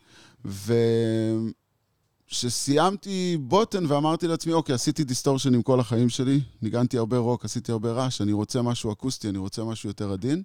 וכשסיימתי 2.28 3.36
בוטן 3.40 3.84
ואמרתי 3.88 4.26
לעצמי, 4.26 4.52
אוקיי, 4.52 4.74
עשיתי 4.74 5.04
דיסטורשנים 5.04 5.62
כל 5.62 5.80
החיים 5.80 6.08
שלי, 6.08 6.40
ניגנתי 6.62 6.98
הרבה 6.98 7.18
רוק, 7.18 7.44
עשיתי 7.44 7.72
הרבה 7.72 7.92
רעש, 7.92 8.20
אני 8.20 8.32
רוצה 8.32 8.62
משהו 8.62 8.92
אקוסטי, 8.92 9.28
אני 9.28 9.38
רוצה 9.38 9.64
משהו 9.64 9.88
יותר 9.88 10.12
עדין. 10.12 10.42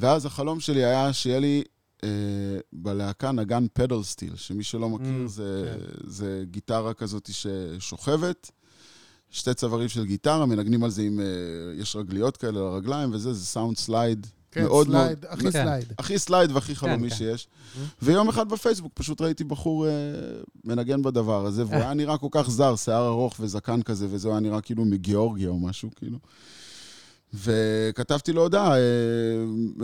ואז 0.00 0.26
החלום 0.26 0.60
שלי 0.60 0.84
היה 0.84 1.12
שיהיה 1.12 1.40
לי 1.40 1.62
בלהקה 2.72 3.32
נגן 3.32 3.66
pedal 3.72 4.02
steel, 4.02 4.36
שמי 4.36 4.62
שלא 4.64 4.88
מכיר, 4.88 5.24
Mm, 5.24 5.28
זה, 5.28 5.76
זה 6.06 6.42
גיטרה 6.50 6.94
כזאת 6.94 7.30
ששוכבת, 7.32 8.50
שתי 9.30 9.54
צווארים 9.54 9.88
של 9.88 10.04
גיטרה, 10.04 10.46
מנגנים 10.46 10.84
על 10.84 10.90
זה 10.90 11.02
עם, 11.02 11.20
אה, 11.20 11.24
יש 11.76 11.96
רגליות 11.96 12.36
כאלה 12.36 12.60
לרגליים, 12.60 13.10
וזה, 13.14 13.32
זה 13.32 13.46
סאונד 13.46 13.76
slide. 13.76 14.26
כן, 14.52 14.62
מאוד 14.62 14.86
slide, 14.86 15.06
מאוד- 15.06 15.32
הכי 15.32 15.42
כן. 15.42 15.50
slide. 15.50 15.84
הכי 15.98 16.18
slide 16.18 16.50
והכי 16.52 16.74
חלומי 16.74 17.10
כן. 17.10 17.16
שיש. 17.16 17.48
ויום 18.02 18.28
אחד 18.28 18.48
בפייסבוק 18.48 18.92
פשוט 18.94 19.20
ראיתי 19.20 19.44
בחור 19.44 19.86
אה, 19.86 19.90
מנגן 20.64 21.02
בדבר 21.02 21.46
הזה, 21.46 21.64
והוא 21.66 21.76
היה 21.76 21.94
נראה 21.94 22.18
כל 22.18 22.26
כך 22.30 22.50
זר, 22.50 22.76
שיער 22.76 23.06
ארוך 23.08 23.36
וזקן 23.40 23.82
כזה, 23.82 24.06
וזה 24.10 24.28
היה 24.28 24.40
נראה 24.40 24.60
כאילו 24.60 24.84
מגיאורגיה 24.84 25.48
או 25.48 25.58
משהו, 25.58 25.90
כאילו. 25.96 26.18
וכתבתי 27.34 28.32
לו 28.32 28.42
הודעה, 28.42 28.70
אה, 28.72 28.76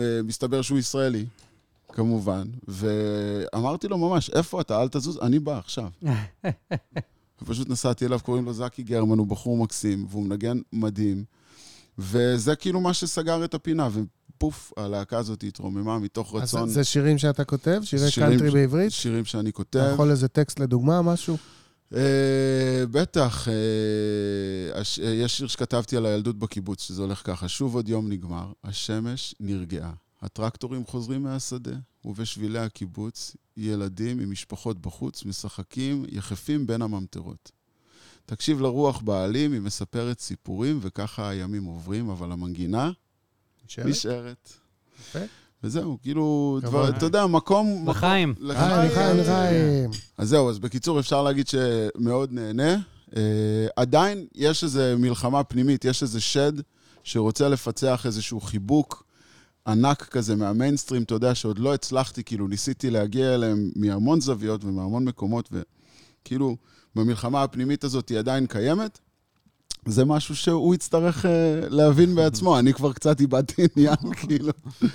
אה, 0.01 0.21
מסתבר 0.23 0.61
שהוא 0.61 0.79
ישראלי, 0.79 1.25
כמובן, 1.93 2.47
ואמרתי 2.67 3.87
לו 3.87 3.97
ממש, 3.97 4.29
איפה 4.29 4.61
אתה? 4.61 4.81
אל 4.81 4.87
תזוז, 4.87 5.19
אני 5.21 5.39
בא 5.39 5.57
עכשיו. 5.57 5.89
ופשוט 7.41 7.69
נסעתי 7.69 8.05
אליו, 8.05 8.19
קוראים 8.23 8.45
לו 8.45 8.53
זקי 8.53 8.83
גרמן, 8.83 9.17
הוא 9.17 9.27
בחור 9.27 9.57
מקסים, 9.57 10.05
והוא 10.09 10.23
מנגן 10.23 10.57
מדהים. 10.73 11.23
וזה 11.99 12.55
כאילו 12.55 12.81
מה 12.81 12.93
שסגר 12.93 13.45
את 13.45 13.53
הפינה, 13.53 13.89
ופוף, 13.93 14.73
הלהקה 14.77 15.17
הזאת 15.17 15.43
התרוממה 15.43 15.99
מתוך 15.99 16.35
אז 16.35 16.41
רצון. 16.41 16.69
זה 16.69 16.83
שירים 16.83 17.17
שאתה 17.17 17.43
כותב? 17.43 17.79
שירי 17.83 18.11
שירים 18.11 18.29
קאנטרי 18.29 18.51
בעברית? 18.51 18.91
שירים 18.91 19.25
שאני 19.25 19.49
אתה 19.49 19.57
כותב. 19.57 19.89
יכול 19.93 20.11
איזה 20.11 20.27
טקסט 20.27 20.59
לדוגמה, 20.59 21.01
משהו? 21.01 21.37
אה, 21.95 21.99
בטח, 22.91 23.47
אה, 23.47 23.53
הש- 24.81 24.99
אה, 24.99 25.05
יש 25.09 25.37
שיר 25.37 25.47
שכתבתי 25.47 25.97
על 25.97 26.05
הילדות 26.05 26.39
בקיבוץ, 26.39 26.81
שזה 26.81 27.01
הולך 27.01 27.21
ככה, 27.25 27.47
שוב 27.47 27.75
עוד 27.75 27.89
יום 27.89 28.09
נגמר, 28.09 28.51
השמש 28.63 29.35
נרגעה. 29.39 29.91
הטרקטורים 30.21 30.85
חוזרים 30.85 31.23
מהשדה, 31.23 31.75
ובשבילי 32.05 32.59
הקיבוץ, 32.59 33.35
ילדים 33.57 34.19
עם 34.19 34.31
משפחות 34.31 34.79
בחוץ 34.79 35.25
משחקים 35.25 36.05
יחפים 36.09 36.67
בין 36.67 36.81
הממטרות. 36.81 37.51
תקשיב 38.25 38.61
לרוח 38.61 39.01
בעלים, 39.01 39.53
היא 39.53 39.61
מספרת 39.61 40.19
סיפורים, 40.19 40.79
וככה 40.81 41.29
הימים 41.29 41.63
עוברים, 41.63 42.09
אבל 42.09 42.31
המנגינה 42.31 42.91
נשארת? 43.65 43.87
נשארת. 43.87 44.49
יפה. 44.99 45.19
וזהו, 45.63 45.97
כאילו. 46.01 46.59
דבר, 46.61 46.89
אתה 46.89 47.05
יודע, 47.05 47.25
מקום... 47.25 47.89
לחיים. 47.89 48.33
לחיים, 48.39 48.91
לחיים, 48.91 49.17
לחיים. 49.17 49.89
אז 50.17 50.29
זהו, 50.29 50.49
אז 50.49 50.59
בקיצור, 50.59 50.99
אפשר 50.99 51.23
להגיד 51.23 51.47
שמאוד 51.47 52.31
נהנה. 52.31 52.77
Uh, 53.09 53.13
עדיין 53.75 54.27
יש 54.35 54.63
איזו 54.63 54.81
מלחמה 54.97 55.43
פנימית, 55.43 55.85
יש 55.85 56.03
איזה 56.03 56.21
שד 56.21 56.53
שרוצה 57.03 57.49
לפצח 57.49 58.05
איזשהו 58.05 58.41
חיבוק 58.41 59.06
ענק 59.67 60.03
כזה 60.03 60.35
מהמיינסטרים, 60.35 61.03
אתה 61.03 61.15
יודע, 61.15 61.35
שעוד 61.35 61.59
לא 61.59 61.73
הצלחתי, 61.73 62.23
כאילו, 62.23 62.47
ניסיתי 62.47 62.89
להגיע 62.89 63.35
אליהם 63.35 63.71
מהמון 63.75 64.21
זוויות 64.21 64.63
ומהמון 64.63 65.05
מקומות, 65.05 65.49
וכאילו, 65.51 66.55
במלחמה 66.95 67.43
הפנימית 67.43 67.83
הזאת 67.83 68.09
היא 68.09 68.19
עדיין 68.19 68.45
קיימת. 68.45 68.99
זה 69.85 70.05
משהו 70.05 70.35
שהוא 70.35 70.75
יצטרך 70.75 71.25
uh, 71.25 71.27
להבין 71.69 72.15
בעצמו, 72.15 72.59
אני 72.59 72.73
כבר 72.73 72.93
קצת 72.93 73.19
איבדתי 73.19 73.67
עניין, 73.75 73.95
כאילו. 74.19 74.53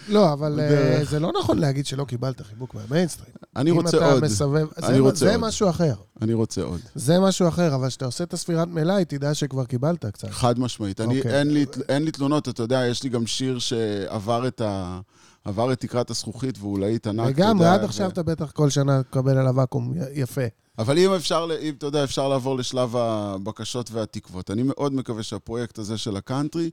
לא, 0.08 0.32
אבל 0.32 0.60
אה. 0.60 1.04
זה 1.04 1.20
לא 1.20 1.32
נכון 1.40 1.58
להגיד 1.58 1.86
שלא 1.86 2.04
קיבלת 2.04 2.40
חיבוק 2.40 2.74
מהמיינסטרים. 2.74 3.34
אני 3.56 3.70
רוצה 3.70 3.96
עוד, 3.96 4.12
אם 4.12 4.18
אתה 4.18 4.26
מסובב... 4.26 4.66
אני 4.82 4.98
זה-. 5.14 5.36
משהו 5.38 5.70
אחר. 5.70 5.94
אני 6.22 6.34
רוצה 6.34 6.62
עוד. 6.62 6.80
זה 6.94 7.20
משהו 7.20 7.48
אחר, 7.48 7.74
אבל 7.74 7.88
כשאתה 7.88 8.04
עושה 8.04 8.24
את 8.24 8.32
הספירת 8.32 8.68
מלאי, 8.68 9.04
תדע 9.04 9.34
שכבר 9.34 9.64
קיבלת 9.64 10.06
קצת. 10.06 10.30
חד 10.30 10.58
משמעית. 10.58 11.00
אוקיי. 11.00 11.22
אין, 11.88 12.04
לי, 12.04 12.10
תלונות, 12.10 12.48
אתה 12.48 12.62
יודע, 12.62 12.86
יש 12.86 13.02
לי 13.02 13.08
גם 13.08 13.26
שיר 13.26 13.58
שעבר 13.58 14.48
את, 14.48 14.60
ה, 14.60 15.00
עבר 15.44 15.72
את 15.72 15.80
תקרת 15.80 16.10
הזכוכית 16.10 16.58
והוא 16.58 16.78
להיט 16.78 17.06
ענק. 17.06 17.28
לגמרי, 17.28 17.66
יודע, 17.66 17.74
עד 17.74 17.84
עכשיו 17.84 18.10
אתה 18.10 18.22
בטח 18.22 18.50
כל 18.50 18.70
שנה 18.70 19.02
תקבל 19.02 19.38
עליו 19.38 19.56
ואקום 19.56 19.94
יפה. 20.12 20.42
אבל 20.78 20.98
אם 20.98 21.14
אפשר, 21.14 21.48
אם 21.62 21.74
אתה 21.78 21.86
יודע, 21.86 22.04
אפשר 22.04 22.28
לעבור 22.28 22.56
לשלב 22.56 22.96
הבקשות 22.96 23.90
והתקוות. 23.90 24.50
אני 24.50 24.62
מאוד 24.62 24.92
מקווה 24.94 25.22
שהפרויקט 25.22 25.78
הזה 25.78 25.98
של 25.98 26.16
הקאנטרי 26.16 26.70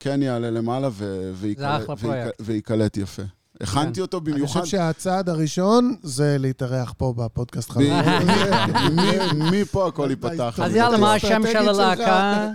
כן 0.00 0.22
יעלה 0.22 0.50
למעלה 0.50 0.88
ו- 0.92 1.32
וייקלט- 1.34 1.60
אחלה 1.82 1.94
ויק- 1.94 2.00
פרויקט. 2.00 2.30
וייקלט 2.40 2.96
יפה. 2.96 3.22
הכנתי 3.60 3.94
כן. 3.94 4.00
אותו 4.02 4.18
אני 4.26 4.32
במיוחד. 4.32 4.60
חושב 4.60 4.70
שהצעד 4.76 5.28
הראשון 5.28 5.96
זה 6.02 6.36
להתארח 6.38 6.94
פה 6.96 7.14
בפודקאסט. 7.16 7.70
מ- 7.76 9.50
מפה 9.52 9.88
הכל 9.88 10.06
ייפתח. 10.10 10.60
אז 10.62 10.70
אני 10.70 10.78
יאללה. 10.78 10.98
מה 10.98 11.14
השם 11.14 11.42
של. 11.52 11.68
הלהקה? 11.68 12.48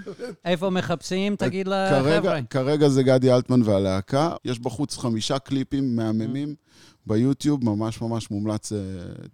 איפה 0.46 0.70
מחפשים? 0.70 1.36
תגיד 1.36 1.68
לחבר'ה. 1.68 2.02
כרגע, 2.22 2.36
כרגע 2.50 2.90
זה 2.90 3.04
גדי 3.04 3.34
אלטמן 3.34 3.62
והלהקה. 3.66 4.32
יש 4.46 4.60
בחוץ 4.60 4.98
חמישה 4.98 5.40
קליפים 5.40 5.96
מהממים 5.96 6.56
ביוטיוב, 7.08 7.66
ממש 7.66 8.02
ממש 8.02 8.32
מומלץ 8.32 8.72
uh, 8.72 8.76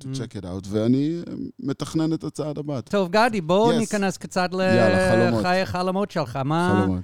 to 0.04 0.06
Mm. 0.06 0.18
check 0.18 0.42
it 0.42 0.46
out, 0.46 0.68
ואני 0.70 1.18
אה, 1.28 1.34
מתכנן 1.60 2.14
את 2.14 2.24
הצעד 2.24 2.58
הבא. 2.58 2.82
טוב, 2.82 3.10
גדי, 3.12 3.42
בואו 3.42 3.72
Yes. 3.72 3.76
ניכנס 3.76 4.18
קצת 4.18 4.50
חלומות. 4.52 5.40
לחיי 5.40 5.62
החלומות 5.62 6.12
שלך. 6.12 6.36
מה 6.46 6.76
חלומות. 6.82 7.00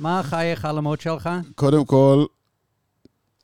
מה 0.00 0.20
חיי 0.24 0.52
החלומות 0.52 1.00
שלך? 1.00 1.30
קודם 1.54 1.84
כל, 1.84 2.24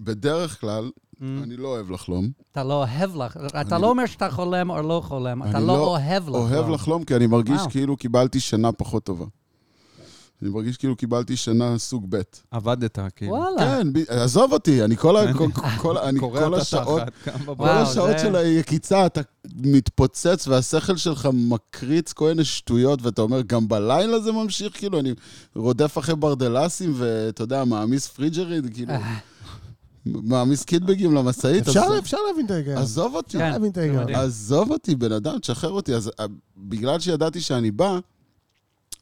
בדרך 0.01 0.61
כלל, 0.61 0.91
Mm. 1.15 1.21
אני 1.43 1.57
לא 1.57 1.69
אוהב 1.69 1.91
לחלום. 1.91 2.29
אתה 2.53 2.65
לא 2.65 2.75
אוהב 2.75 3.17
לך, 3.17 3.37
אתה 3.61 3.75
אני- 3.77 3.83
לא 3.83 3.91
אומר 3.91 4.07
שאתה 4.07 4.31
חולם 4.31 4.71
או 4.71 4.83
לא 4.83 5.03
חולם, 5.05 5.43
אתה 5.43 5.59
אני 5.59 5.67
לא 5.67 5.75
לא 5.77 5.87
אוהב 5.87 6.23
לחלום. 6.29 6.53
אוהב 6.53 6.69
לחלום, 6.69 7.05
כי 7.05 7.17
אני 7.17 7.27
מרגיש 7.27 7.61
וואו. 7.61 7.71
כאילו 7.71 7.97
קיבלתי 7.97 8.41
שינה 8.41 8.73
פחות 8.73 9.05
טובה. 9.05 9.25
אני 10.43 10.51
מרגיש 10.51 10.77
כאילו 10.77 10.97
קיבלתי 10.97 11.37
שינה 11.37 11.79
סוג 11.79 12.07
ב'. 12.09 12.21
עבדת, 12.51 12.99
כאילו. 13.17 13.33
וואלה. 13.33 13.57
כן, 13.59 13.93
ב- 13.93 14.05
עזוב 14.09 14.53
אותי, 14.53 14.85
אני 14.85 14.97
כל 14.97 15.17
ה- 15.17 15.35
כל- 15.35 15.47
כל- 15.79 15.99
אני 16.09 16.21
כל 16.21 16.55
השעות... 16.55 17.03
כל 17.25 17.51
וואו, 17.53 17.71
השעות 17.71 18.11
זה- 18.11 18.19
של 18.19 18.37
היקיצה, 18.37 19.07
אתה 19.07 19.21
מתפוצץ 19.57 20.49
והשכל 20.49 20.97
שלך 20.97 21.29
מקריץ 21.33 22.13
כל 22.13 22.29
מיני 22.29 22.45
שטויות, 22.45 23.03
ואתה 23.03 23.23
אומר, 23.23 23.43
גם 23.43 23.69
בלילה 23.69 24.21
זה 24.21 24.33
ממשיך? 24.33 24.79
כאילו, 24.79 25.01
אני 25.01 25.13
רודף 25.57 25.99
אחרי 25.99 26.17
ברדלסים, 26.17 26.93
ואתה 26.97 27.43
יודע, 27.43 27.65
מעמיס 27.65 28.07
פריג'ידר, 28.09 28.75
כאילו, 28.75 28.93
מעמיס 30.07 30.65
קיטבגים 30.65 31.15
למשאית. 31.15 31.69
אפשר 31.69 31.99
אפשר 31.99 32.17
להבין 32.29 32.47
את 32.47 32.51
ההיגיון. 32.51 32.79
עזוב 32.79 33.15
אותי, 33.15 33.37
אפשר 33.37 33.51
להבין 33.51 33.71
את 33.71 33.77
ההיגיון. 33.77 34.15
עזוב 34.15 34.71
אותי, 34.71 34.95
בן 34.95 35.13
אדם, 35.13 35.39
תשחרר 35.39 35.71
אותי. 35.71 35.95
אז 35.95 36.11
אה, 36.21 36.27
בגלל 36.57 37.01
שידעתי 37.01 37.41
שאני 37.41 37.71
בא, 37.71 37.99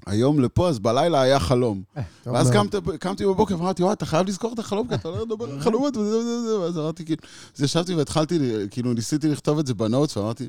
היום 0.07 0.41
לפה, 0.41 0.69
אז 0.69 0.79
בלילה 0.79 1.21
היה 1.21 1.41
חלום. 1.41 1.83
טוב 2.25 2.35
ואז. 2.35 2.51
קמתי, 2.51 2.77
קמתי 3.01 3.27
בבוקר 3.27 3.55
ואמרתי, 3.59 3.83
וואי, 3.83 3.93
אתה 3.93 4.07
חייב 4.07 4.27
לזכור 4.27 4.53
את 4.53 4.59
החלום, 4.59 4.89
כי 4.89 4.95
אתה 4.95 5.11
לא 5.11 5.27
מדבר 5.27 5.53
על 5.53 5.61
חלומות 5.61 5.97
וזה 5.97 6.19
וזה 6.19 6.29
וזה, 6.29 6.59
ואז 6.59 6.79
אמרתי, 6.79 7.05
כאילו, 7.05 7.23
אז 7.57 7.63
ישבתי 7.63 7.95
והתחלתי, 7.95 8.39
כאילו, 8.71 8.93
ניסיתי 8.93 9.29
לכתוב 9.29 9.59
את 9.59 9.67
זה 9.67 9.75
ב 9.75 9.81
notes, 9.81 10.17
ואמרתי, 10.17 10.49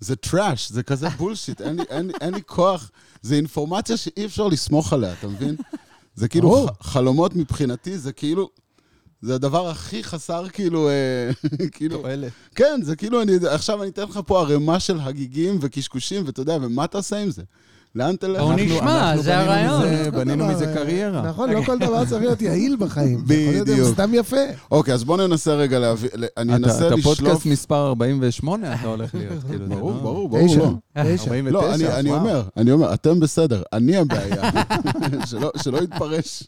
זה 0.00 0.16
trash, 0.16 0.70
זה 0.70 0.82
כזה 0.82 1.08
bullshit, 1.08 1.60
אין 2.20 2.34
לי, 2.34 2.42
כוח, 2.46 2.90
זה 3.22 3.34
אינפורמציה 3.34 3.96
שאי 3.96 4.24
אפשר 4.24 4.48
לסמוך 4.48 4.92
עליה, 4.92 5.12
אתה 5.12 5.28
מבין? 5.28 5.56
זה 6.14 6.28
כאילו, 6.28 6.66
חלומות 6.80 7.36
מבחינתי, 7.36 7.98
זה 7.98 8.12
כאילו, 8.12 8.48
זה 9.22 9.34
הדבר 9.34 9.68
הכי 9.68 10.04
חסר, 10.04 10.44
כאילו, 10.52 10.88
אה, 10.88 11.30
כאילו, 11.72 11.98
תועלת. 11.98 12.30
כן, 12.54 12.80
זה 12.82 12.96
כאילו, 12.96 13.22
אני, 13.22 13.32
עכשיו 13.50 13.82
אני 13.82 13.90
אתן 13.90 14.02
לך 14.02 14.20
פה 14.26 14.40
ערימה 14.40 14.80
של 14.80 14.98
הגיגים 15.00 15.58
וקשקושים, 15.60 16.22
ואתה 16.26 16.40
יודע, 16.40 16.56
ומה 16.62 16.86
תעשה 16.86 17.16
עם 17.18 17.30
זה? 17.30 17.42
לאן 17.94 18.16
תלך? 18.16 18.40
בואו 18.40 18.52
אנחנו- 18.52 18.64
נשמע, 18.76 19.16
זה 19.16 19.38
הרעיון. 19.38 20.10
בנינו 20.10 20.46
מזה 20.46 20.68
אה, 20.68 20.74
קריירה. 20.74 21.22
נכון, 21.22 21.50
לא 21.50 21.62
כל 21.66 21.78
דבר 21.78 22.04
צריך 22.04 22.22
להיות 22.22 22.42
יעיל 22.42 22.76
בחיים. 22.78 23.18
זה 23.26 23.60
בדיוק. 23.60 23.88
סתם 23.94 24.10
יפה. 24.14 24.36
אוקיי, 24.70 24.94
אז 24.94 25.04
בואו 25.04 25.26
ננסה 25.26 25.54
רגע 25.54 25.78
להביא, 25.78 26.08
אני 26.36 26.52
אתה 26.54 26.56
אנסה 26.56 26.86
אתה 26.86 26.94
לשלוף... 26.96 27.18
פודקאסט 27.18 27.46
מספר 27.46 27.86
48, 27.88 28.74
אתה 28.74 28.86
הולך 28.86 29.14
להיות, 29.14 29.32
כאילו, 29.48 29.66
זה 29.68 29.74
ברור, 29.74 29.92
לא- 29.92 29.98
ברור, 30.00 30.28
ברור. 30.28 30.46
תשע, 30.48 30.58
לא. 30.58 30.72
תשע. 31.16 31.24
49, 31.24 31.50
לא, 31.50 31.98
אני. 31.98 32.10
אומר, 32.10 32.42
אני 32.56 32.72
אומר, 32.72 32.94
אתם 32.94 33.20
בסדר, 33.20 33.62
אני 33.72 33.96
הבעיה. 33.96 34.50
שלא, 35.26 35.50
שלא 35.62 35.78
יתפרש. 35.78 36.42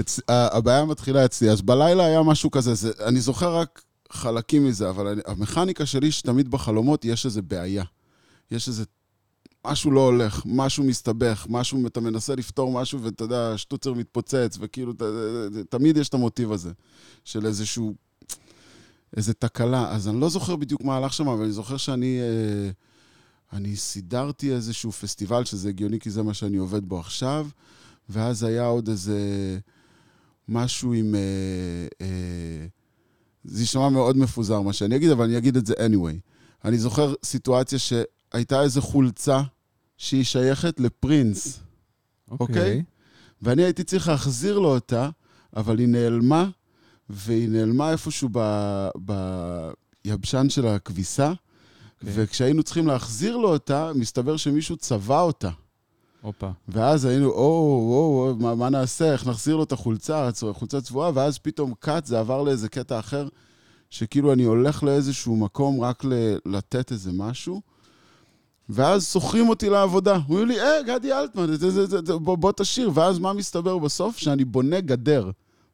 אצ... 0.00 0.20
הבעיה 0.28 0.84
מתחילה 0.84 1.24
אצלי. 1.24 1.50
אז 1.50 1.62
בלילה 1.62 2.04
היה 2.04 2.22
משהו 2.22 2.50
כזה, 2.50 2.74
זה, 2.74 2.92
אני 3.06 3.20
זוכר 3.20 3.56
רק 3.56 3.82
חלקים 4.10 4.66
מזה, 4.66 4.90
אבל 4.90 5.06
אני, 5.06 5.20
המכניקה 5.26 5.86
שלי, 5.86 6.12
שתמיד 6.12 6.50
בחלומות 6.50 7.04
יש 7.04 7.26
איזה 7.26 7.42
בעיה. 7.42 7.84
יש 8.50 8.68
איזה... 8.68 8.84
משהו 9.66 9.90
לא 9.90 10.00
הולך, 10.00 10.42
משהו 10.44 10.84
מסתבך, 10.84 11.46
משהו, 11.50 11.86
אתה 11.86 12.00
מנסה 12.00 12.34
לפתור 12.34 12.72
משהו 12.72 13.02
ואתה 13.02 13.24
יודע, 13.24 13.52
השטוצר 13.52 13.92
מתפוצץ, 13.92 14.58
וכאילו, 14.60 14.92
ת, 14.92 15.02
תמיד 15.68 15.96
יש 15.96 16.08
את 16.08 16.14
המוטיב 16.14 16.52
הזה, 16.52 16.72
של 17.24 17.46
איזשהו... 17.46 17.94
איזה 19.16 19.34
תקלה. 19.34 19.90
אז 19.90 20.08
אני 20.08 20.20
לא 20.20 20.28
זוכר 20.28 20.56
בדיוק 20.56 20.84
מה 20.84 20.96
הלך 20.96 21.12
שם, 21.12 21.28
אבל 21.28 21.42
אני 21.42 21.52
זוכר 21.52 21.76
שאני... 21.76 22.18
אה, 22.20 22.70
אני 23.52 23.76
סידרתי 23.76 24.52
איזשהו 24.52 24.92
פסטיבל, 24.92 25.44
שזה 25.44 25.68
הגיוני 25.68 26.00
כי 26.00 26.10
זה 26.10 26.22
מה 26.22 26.34
שאני 26.34 26.56
עובד 26.56 26.84
בו 26.84 27.00
עכשיו, 27.00 27.46
ואז 28.08 28.42
היה 28.42 28.66
עוד 28.66 28.88
איזה 28.88 29.18
משהו 30.48 30.92
עם... 30.92 31.14
אה, 31.14 31.20
אה, 32.00 32.66
זה 33.44 33.62
יישמע 33.62 33.88
מאוד 33.88 34.16
מפוזר 34.16 34.60
מה 34.60 34.72
שאני 34.72 34.96
אגיד, 34.96 35.10
אבל 35.10 35.24
אני 35.24 35.38
אגיד 35.38 35.56
את 35.56 35.66
זה 35.66 35.74
anyway. 35.74 36.18
אני 36.64 36.78
זוכר 36.78 37.14
סיטואציה 37.24 37.78
שהייתה 37.78 38.62
איזו 38.62 38.82
חולצה 38.82 39.42
שהיא 39.96 40.24
שייכת 40.24 40.80
לפרינס, 40.80 41.60
אוקיי? 42.30 42.82
ואני 43.42 43.62
הייתי 43.62 43.84
צריך 43.84 44.08
להחזיר 44.08 44.58
לו 44.58 44.74
אותה, 44.74 45.10
אבל 45.56 45.78
היא 45.78 45.88
נעלמה, 45.88 46.50
והיא 47.10 47.48
נעלמה 47.48 47.92
איפשהו 47.92 48.28
ב, 48.32 48.38
ביבשן 50.04 50.48
של 50.48 50.66
הכביסה, 50.66 51.28
אוקיי. 51.28 52.12
וכשהיינו 52.14 52.62
צריכים 52.62 52.86
להחזיר 52.86 53.36
לו 53.36 53.48
אותה, 53.48 53.92
מסתבר 53.94 54.36
שמישהו 54.36 54.76
צבע 54.76 55.20
אותה. 55.20 55.50
הופה. 56.24 56.50
ואז 56.68 57.04
היינו, 57.04 57.30
או, 57.30 57.34
או, 57.36 58.28
או 58.28 58.36
מה, 58.36 58.54
מה 58.54 58.68
נעשה, 58.70 59.12
איך 59.12 59.26
נחזיר 59.26 59.56
לו 59.56 59.62
את 59.62 59.72
החולצה, 59.72 60.30
חולצה 60.52 60.80
צבועה, 60.80 61.10
ואז 61.14 61.38
פתאום 61.38 61.74
קאט, 61.78 62.06
זה 62.06 62.18
עבר 62.18 62.42
לאיזה 62.42 62.68
קטע 62.68 62.98
אחר, 62.98 63.28
שכאילו 63.90 64.32
אני 64.32 64.42
הולך 64.44 64.82
לאיזשהו 64.82 65.36
מקום 65.36 65.80
רק 65.80 66.04
ל- 66.04 66.36
לתת 66.46 66.92
איזה 66.92 67.10
משהו, 67.12 67.60
ואז 68.68 69.12
שוכרים 69.12 69.48
אותי 69.48 69.68
לעבודה. 69.70 70.18
אומרים 70.28 70.48
לי, 70.48 70.60
אה, 70.60 70.82
גדי 70.86 71.12
אלטמן, 71.12 71.46
זה, 71.46 71.70
זה, 71.70 71.86
זה, 71.86 71.98
זה, 72.06 72.16
בוא, 72.16 72.36
בוא 72.36 72.52
תשאיר. 72.56 72.90
ואז 72.94 73.18
מה 73.18 73.32
מסתבר 73.32 73.78
בסוף? 73.78 74.16
שאני 74.16 74.44
בונה 74.44 74.80
גדר 74.80 75.30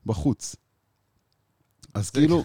בחוץ. 0.07 0.57
אז 1.95 2.11
כאילו, 2.11 2.45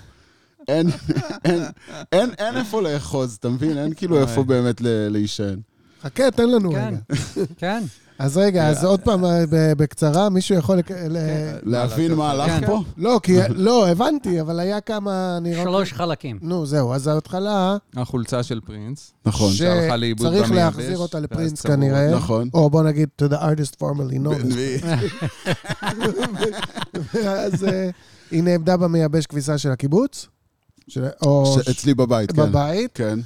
אין, 0.68 0.88
אין, 1.46 1.64
אין, 2.12 2.30
אין 2.38 2.58
איפה 2.58 2.82
לאחוז, 2.82 3.34
אתה 3.40 3.50
מבין? 3.50 3.78
אין 3.78 3.94
כאילו 3.94 4.20
איפה 4.22 4.44
באמת 4.44 4.82
להישען. 4.84 5.60
חכה, 6.06 6.32
תן 6.32 6.50
לנו 6.50 6.72
כן, 6.72 6.78
רגע. 6.88 6.98
כן. 7.58 7.84
אז 8.20 8.38
רגע, 8.38 8.68
אז 8.68 8.84
עוד 8.84 9.00
פעם, 9.02 9.26
אה, 9.26 9.44
ב- 9.50 9.74
בקצרה, 9.78 10.30
מישהו 10.30 10.58
יכול... 10.58 10.78
ל- 11.10 11.58
להבין 11.64 12.14
מה 12.14 12.32
הלך 12.32 12.52
כן. 12.60 12.66
פה? 12.68 12.82
לא, 12.98 13.20
כי... 13.24 13.38
לא, 13.50 13.88
הבנתי, 13.90 14.42
אבל 14.42 14.60
היה 14.60 14.82
כמה... 14.82 15.40
שלוש 15.64 15.94
חלקים. 15.94 16.40
נו, 16.42 16.66
זהו, 16.66 16.94
אז 16.94 17.08
ההתחלה, 17.08 17.78
החולצה 17.96 18.44
של 18.44 18.60
פרינס. 18.66 19.14
נכון. 19.26 19.54
שהלכה 19.54 19.96
לאיבוד 19.98 20.28
שצריך 20.28 20.50
במייבש, 20.50 20.76
להחזיר 20.78 20.98
אותה 20.98 21.18
ואז 21.18 21.24
לפרינס 21.24 21.62
כנראה. 21.62 22.12
נכון. 22.16 22.50
או 22.54 22.70
בוא 22.70 22.84
נגיד, 22.84 23.10
to 23.22 23.26
the 23.26 23.38
artist 23.38 23.76
formerly 23.82 24.18
known. 24.26 24.44
as- 24.44 24.56
ב- 27.14 27.18
אז, 27.28 27.64
אה, 27.64 27.90
היא 28.32 28.44
נעמדה 28.44 28.78
במייבש 28.78 29.26
כביסה 29.26 29.58
של 29.58 29.72
הקיבוץ? 29.72 30.28
אצלי 31.72 31.94
בבית, 31.94 32.32
כן. 32.32 32.42
בבית, 32.42 32.92
כן. 32.94 33.20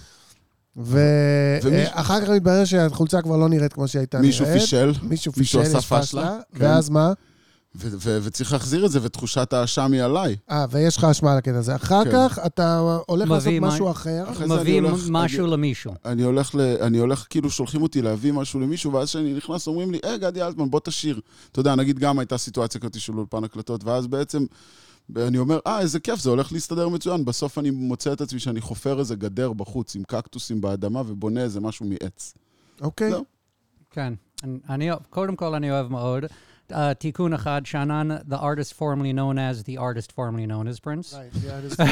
ואחר 0.79 2.21
כך 2.21 2.29
מתברר 2.29 2.65
שהחולצה 2.65 3.21
כבר 3.21 3.37
לא 3.37 3.49
נראית 3.49 3.73
כמו 3.73 3.87
שהייתה 3.87 4.17
נראית. 4.17 4.27
מישהו 4.41 4.45
פישל, 4.59 4.85
מישהו 4.87 5.07
מישהו 5.07 5.31
פישל, 5.33 5.59
עשה 5.61 5.77
יש 5.77 5.85
פשלה, 5.85 6.37
כן. 6.55 6.65
ואז 6.65 6.89
מה? 6.89 7.13
ו- 7.75 7.87
ו- 8.01 8.17
וצריך 8.23 8.53
להחזיר 8.53 8.85
את 8.85 8.91
זה, 8.91 8.99
ותחושת 9.01 9.53
האשם 9.53 9.91
היא 9.93 10.01
עליי. 10.03 10.35
אה, 10.51 10.65
ויש 10.71 10.97
לך 10.97 11.03
אשמה 11.03 11.31
על 11.31 11.37
הקטע 11.37 11.57
הזה. 11.57 11.75
אחר 11.75 12.03
כן. 12.03 12.11
כך 12.13 12.39
אתה 12.45 12.79
הולך 13.07 13.29
לעשות 13.29 13.53
מה- 13.61 13.67
משהו 13.67 13.91
אחר. 13.91 14.25
מביא 14.47 14.81
הולך- 14.81 14.93
משהו 15.09 15.43
אני- 15.45 15.51
למישהו. 15.53 15.93
אני 16.05 16.23
הולך, 16.23 16.55
ל... 16.55 16.59
אני 16.81 16.97
הולך, 16.97 17.25
כאילו 17.29 17.49
שולחים 17.49 17.81
אותי 17.81 18.01
להביא 18.01 18.31
משהו 18.31 18.59
למישהו, 18.59 18.93
ואז 18.93 19.07
כשאני 19.07 19.33
נכנס 19.33 19.67
אומרים 19.67 19.91
לי, 19.91 19.99
אה, 20.05 20.17
גדי 20.17 20.41
אלטמן, 20.41 20.69
בוא 20.69 20.79
תשיר. 20.83 21.19
אתה 21.51 21.59
יודע, 21.59 21.75
נגיד 21.75 21.99
גם 21.99 22.19
הייתה 22.19 22.37
סיטואציה 22.37 22.81
כזאת 22.81 22.99
של 22.99 23.13
אולפן 23.17 23.43
הקלטות, 23.43 23.83
ואז 23.83 24.07
בעצם 24.07 24.45
אני 25.15 25.37
אומר, 25.37 25.59
אה, 25.67 25.79
איזה 25.79 25.99
כיף, 25.99 26.19
זה 26.19 26.29
הולך 26.29 26.51
להסתדר 26.53 26.89
מצוין. 26.89 27.25
בסוף 27.25 27.57
אני 27.57 27.69
מוצא 27.71 28.13
את 28.13 28.21
עצמי 28.21 28.39
שאני 28.39 28.61
חופר 28.61 28.99
איזה 28.99 29.15
גדר 29.15 29.53
בחוץ 29.53 29.95
עם 29.95 30.03
קקטוסים 30.03 30.61
באדמה 30.61 31.01
ובונה 31.07 31.41
איזה 31.41 31.59
משהו 31.61 31.85
מעץ. 31.85 32.33
אוקיי. 32.81 33.11
זהו. 33.11 33.25
כן. 33.91 34.13
אני- 34.69 34.89
קודם 35.09 35.35
כל 35.35 35.55
אני 35.55 35.71
אוהב 35.71 35.87
מאוד. 35.91 36.23
Uh, 36.71 36.75
תיקון 36.99 37.33
אחד, 37.33 37.61
שאנן, 37.65 38.11
the 38.29 38.35
artist 38.35 38.73
formerly 38.79 39.13
known 39.15 39.35
as 39.37 39.63
the 39.65 39.77
artist 39.79 40.11
formerly 40.11 40.45
known 40.47 40.67
as 40.67 40.79
Prince. 40.79 41.13
That's 41.13 41.75
תיקון 41.75 41.79
a 41.79 41.85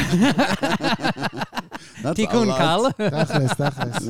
lot. 2.04 2.16
קל, 2.58 3.10
תכלס, 3.24 3.52
תכלס. 3.54 4.10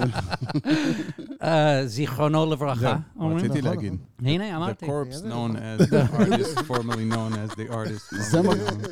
אה, 1.43 1.81
זיכרונו 1.85 2.45
לברכה. 2.45 2.97
אומרים. 3.19 3.37
רציתי 3.37 3.59
נכון, 3.59 3.71
להגיד. 3.71 3.93
הנה, 4.21 4.51
The 4.53 4.55
אמרתי. 4.55 4.85
corpse 4.85 5.23
known 5.23 5.55
as 5.55 5.89
the 5.89 6.17
artist, 6.19 6.59
formerly 6.67 7.13
known 7.13 7.33
as 7.33 7.55
the 7.55 7.71
artist. 7.73 8.15
זה. 8.31 8.41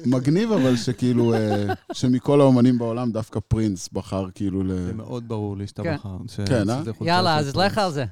מגניב, 0.06 0.52
אבל 0.52 0.76
שכאילו, 0.76 1.34
אה, 1.34 1.66
שמכל 1.94 2.42
האומנים 2.42 2.78
בעולם 2.78 3.12
דווקא 3.12 3.40
פרינס 3.48 3.90
בחר 3.94 4.28
כאילו 4.36 4.64
ל... 4.64 4.68
זה 4.68 4.94
מאוד 4.94 5.28
ברור 5.28 5.58
לי 5.58 5.68
שאתה 5.68 5.84
כן. 5.84 5.96
בחר. 5.96 6.18
כן, 6.46 6.70
אה? 6.70 6.82
יאללה, 7.02 7.38
אז. 7.38 7.56
לך 7.56 7.78
על 7.78 7.92
זה. 7.92 8.06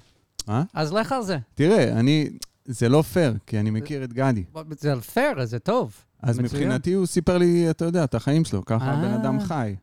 אה? 0.49 0.63
אז 0.73 0.93
לך 0.93 1.11
על 1.11 1.23
זה. 1.23 1.37
תראה, 1.55 1.99
אני... 1.99 2.29
זה 2.65 2.89
לא 2.89 3.01
פייר, 3.01 3.33
כי 3.47 3.59
אני 3.59 3.69
מכיר 3.69 4.03
את 4.03 4.13
גדי. 4.13 4.43
זה 4.79 5.01
פייר, 5.01 5.45
זה 5.45 5.59
טוב. 5.59 5.93
אז. 6.21 6.39
מבחינתי 6.39 6.93
הוא 6.93 7.05
סיפר 7.05 7.37
לי, 7.37 7.69
אתה 7.69 7.85
יודע, 7.85 8.03
את 8.03 8.15
החיים 8.15 8.45
שלו, 8.45 8.65
ככה. 8.65 8.91
הבן 8.91 9.13
אדם 9.13 9.39
חי. 9.39 9.75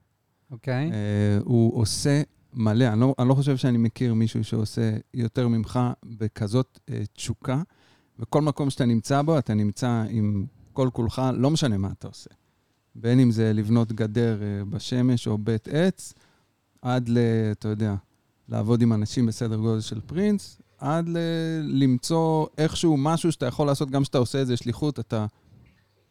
אוקיי. 0.51 0.91
אה, 0.93 1.39
הוא 1.45 1.81
עושה 1.81 2.23
מלא, 2.55 2.89
אני 2.89 3.01
לא, 3.01 3.15
אני 3.19 3.29
לא 3.29 3.35
חושב 3.35 3.57
שאני 3.57 3.79
מכיר 3.79 4.15
מישהו 4.15 4.45
שעושה 4.45 4.97
יותר 5.15 5.49
ממך 5.49 5.81
בכזאת 6.05 6.79
אה, 6.91 7.03
תשוקה, 7.13 7.63
וכל 8.19 8.43
מקום 8.43 8.71
שאתה 8.71 8.85
נמצא 8.85 9.23
בו, 9.23 9.39
אתה 9.39 9.55
נמצא 9.55 10.05
עם 10.11 10.47
כל 10.73 10.89
כולך, 10.93 11.23
לא 11.35 11.51
משנה 11.51 11.79
מה 11.79 11.89
אתה 11.99 12.09
עושה. 12.09 12.31
בין 12.95 13.21
אם 13.21 13.31
זה 13.31 13.53
לבנות 13.53 13.93
גדר 13.93 14.43
אה, 14.43 14.65
בשמש 14.65 15.27
או 15.27 15.39
בית 15.39 15.69
עץ, 15.69 16.15
עד 16.83 17.09
ל... 17.09 17.19
אתה 17.53 17.69
יודע, 17.69 17.95
לעבוד 18.49 18.83
עם 18.83 18.93
אנשים 18.93 19.27
בסדר 19.27 19.57
גודל 19.57 19.81
של 19.81 20.01
פרינס, 20.01 20.61
עד 20.79 21.09
ל... 21.09 21.19
למצוא 21.63 22.47
איכשהו 22.59 22.97
משהו 22.97 23.33
שאתה 23.33 23.47
יכול 23.47 23.67
לעשות, 23.67 23.91
גם 23.91 24.03
כשאתה 24.03 24.19
עושה 24.19 24.39
איזה 24.39 24.57
שליחות, 24.57 25.01
אתה... 25.01 25.27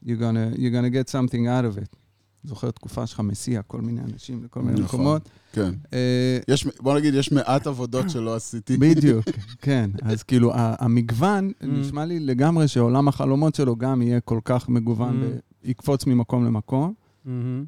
You're 0.05 0.19
gonna, 0.19 0.55
you're 0.55 0.71
gonna 0.71 0.89
get 0.89 1.09
something 1.09 1.45
out 1.45 1.65
of 1.65 1.77
it. 1.83 1.98
זוכר 2.43 2.71
תקופה 2.71 3.07
שלך 3.07 3.19
מסיע 3.19 3.61
כל 3.61 3.81
מיני 3.81 4.01
אנשים 4.01 4.43
לכל 4.43 4.61
מיני 4.61 4.81
נכון. 4.81 4.99
מקומות. 5.01 5.29
כן. 5.53 5.71
אה, 5.93 6.39
יש, 6.47 6.67
בוא 6.79 6.95
נגיד, 6.99 7.13
יש 7.13 7.31
מעט 7.31 7.67
עבודות 7.67 8.09
שלא 8.13 8.35
עשיתי. 8.35 8.77
בדיוק, 8.77 9.25
כן. 9.61 9.89
אז 10.01 10.23
כאילו, 10.23 10.51
המגוון, 10.55 11.51
Mm. 11.61 11.65
נשמע 11.65 12.05
לי 12.05 12.19
לגמרי 12.19 12.67
שעולם 12.67 13.07
החלומות 13.07 13.55
שלו 13.55 13.75
גם 13.75 14.01
יהיה 14.01 14.19
כל 14.19 14.39
כך 14.45 14.69
מגוון, 14.69 15.23
Mm. 15.23 15.41
ויקפוץ 15.65 16.05
ממקום 16.05 16.45
למקום. 16.45 16.93
מהמם. 17.25 17.65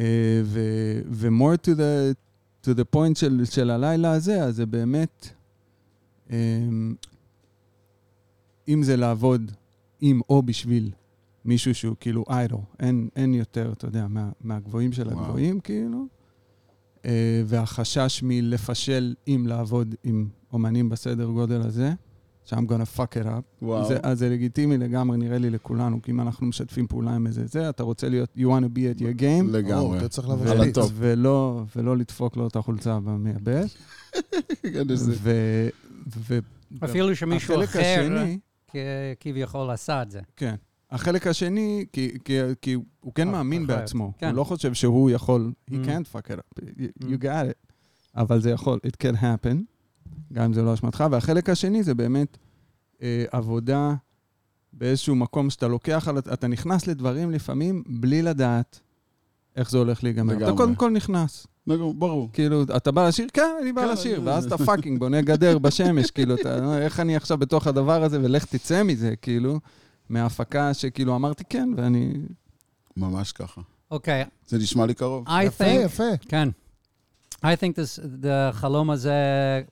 אה, 0.00 0.04
ו-more 1.10 1.66
to 1.66 1.74
the, 1.76 2.14
to 2.66 2.74
the 2.74 2.96
point 2.96 3.14
של, 3.18 3.40
של 3.44 3.70
הלילה 3.70 4.12
הזה, 4.12 4.44
אז 4.44 4.56
זה 4.56 4.66
באמת, 4.66 5.28
אה, 6.30 6.36
אם 8.68 8.82
זה 8.82 8.96
לעבוד 8.96 9.52
עם 10.00 10.20
או 10.30 10.42
בשביל 10.42 10.90
מישהו 11.44 11.74
שהוא 11.74 11.96
כאילו 12.00 12.24
idol, 12.28 12.60
אין, 12.80 13.08
אין 13.16 13.34
יותר, 13.34 13.72
אתה 13.72 13.86
יודע, 13.86 14.06
מה, 14.08 14.30
מהגבוהים 14.40 14.92
של 14.92 15.08
וואו. 15.08 15.24
הגבוהים, 15.24 15.60
כאילו. 15.60 16.06
אה, 17.04 17.42
והחשש 17.46 18.20
מלפשל 18.22 19.14
עם 19.26 19.46
לעבוד 19.46 19.94
עם 20.04 20.28
אומנים 20.52 20.88
בסדר 20.88 21.26
גודל 21.26 21.60
הזה, 21.60 21.92
ש-I'm 22.44 22.56
gonna 22.68 22.98
fuck 22.98 23.22
it 23.22 23.26
up. 23.26 23.62
וואו. 23.62 23.88
זה, 23.88 23.98
אז 24.02 24.18
זה 24.18 24.28
לגיטימי 24.28 24.78
לגמרי, 24.78 25.18
נראה 25.18 25.38
לי 25.38 25.50
לכולנו, 25.50 26.02
כי 26.02 26.10
אם 26.10 26.20
אנחנו 26.20 26.46
משתפים 26.46 26.86
פעולה 26.86 27.14
עם 27.14 27.26
איזה 27.26 27.46
זה, 27.46 27.68
אתה 27.68 27.82
רוצה 27.82 28.08
להיות, 28.08 28.30
you 28.36 28.40
want 28.40 28.64
to 28.64 28.76
be 28.76 28.98
at 28.98 29.00
your 29.00 29.20
game, 29.20 29.52
לגמרי. 29.52 29.98
אתה 29.98 30.08
צריך 30.08 30.28
לבוא 30.28 30.46
על. 30.46 30.60
ה 30.60 30.66
top. 30.66 30.92
ולא, 30.94 31.62
ולא 31.76 31.96
לדפוק 31.96 32.36
לו 32.36 32.46
את 32.46 32.56
החולצה 32.56 33.00
במייבש. 33.00 33.76
ו... 35.22 35.30
ו... 36.16 36.38
אפילו 36.84 37.16
שמישהו 37.16 37.64
אחר 37.64 38.26
כביכול 39.20 39.70
עשה 39.70 40.02
את 40.02 40.10
זה. 40.10 40.20
כן. 40.36 40.54
החלק 40.90 41.26
השני, 41.26 41.84
כי, 41.92 42.10
כי, 42.24 42.38
כי 42.62 42.72
הוא 43.00 43.12
כן 43.14 43.26
אה, 43.28 43.32
מאמין 43.32 43.64
אחרת. 43.64 43.76
בעצמו. 43.78 44.12
כן. 44.18 44.26
הוא 44.28 44.36
לא 44.36 44.44
חושב 44.44 44.74
שהוא 44.74 45.10
יכול, 45.10 45.52
he 45.70 45.74
Mm. 45.74 45.76
can't 45.86 46.16
fuck 46.16 46.26
it 46.30 46.38
up, 46.38 46.62
you, 46.62 47.02
Mm. 47.02 47.06
you 47.06 47.22
got 47.22 47.24
it. 47.50 47.72
אבל 48.16 48.40
זה 48.40 48.50
יכול, 48.50 48.78
it 48.86 49.06
can 49.06 49.16
happen, 49.16 49.56
גם 50.32 50.44
אם 50.44 50.52
זה 50.52 50.62
לא 50.62 50.74
אשמתך. 50.74 51.04
והחלק 51.10 51.50
השני 51.50 51.82
זה 51.82 51.94
באמת 51.94 52.38
אה, 53.02 53.24
עבודה 53.30 53.94
באיזשהו 54.72 55.14
מקום 55.16 55.50
שאתה 55.50 55.68
לוקח, 55.68 56.08
על, 56.08 56.18
אתה 56.18 56.46
נכנס 56.48 56.86
לדברים 56.86 57.30
לפעמים 57.30 57.82
בלי 57.86 58.22
לדעת 58.22 58.80
איך 59.56 59.70
זה 59.70 59.78
הולך 59.78 60.04
להיגמר. 60.04 60.36
אתה. 60.36 60.52
קודם 60.56 60.74
כל 60.74 60.90
נכנס. 60.90 61.46
לגמרי, 61.66 61.92
ברור. 61.94 62.28
כאילו, 62.32 62.62
אתה 62.76 62.90
בא 62.90 63.08
לשיר? 63.08 63.26
כן, 63.32 63.54
אני 63.62 63.72
בא 63.72 63.86
כן, 63.86 63.92
לשיר. 63.92 64.20
ואז 64.24 64.46
אתה 64.46 64.58
פאקינג 64.58 64.98
בונה 64.98 65.20
גדר 65.20 65.58
בשמש, 65.58 66.10
כאילו, 66.10 66.34
אתה, 66.34 66.58
איך 66.84 67.00
אני 67.00 67.16
עכשיו 67.16 67.38
בתוך 67.38 67.66
הדבר 67.66 68.02
הזה, 68.04 68.18
ולך 68.22 68.44
תצא 68.44 68.82
מזה, 68.82 69.14
כאילו, 69.22 69.60
מההפקה 70.10 70.74
שכאילו 70.74 71.16
אמרתי 71.16 71.44
כן, 71.48 71.68
ואני... 71.76 72.12
ממש 72.96 73.32
ככה. 73.32 73.60
אוקיי, 73.90 74.24
זה 74.46 74.58
נשמע 74.58 74.86
לי 74.86 74.94
קרוב. 74.94 75.28
I 75.28 75.44
יפה, 75.44 75.64
think... 75.64 75.84
יפה. 75.84 76.16
כן. 76.28 76.48
I 77.36 77.38
think 77.42 77.74
this, 77.76 78.26
החלום 78.28 78.90
הזה 78.90 79.14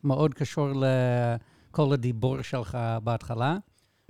מאוד 0.05 0.35
קשור 0.35 0.68
לכל 0.74 1.92
הדיבור 1.92 2.42
שלך 2.42 2.79
בהתחלה, 3.05 3.57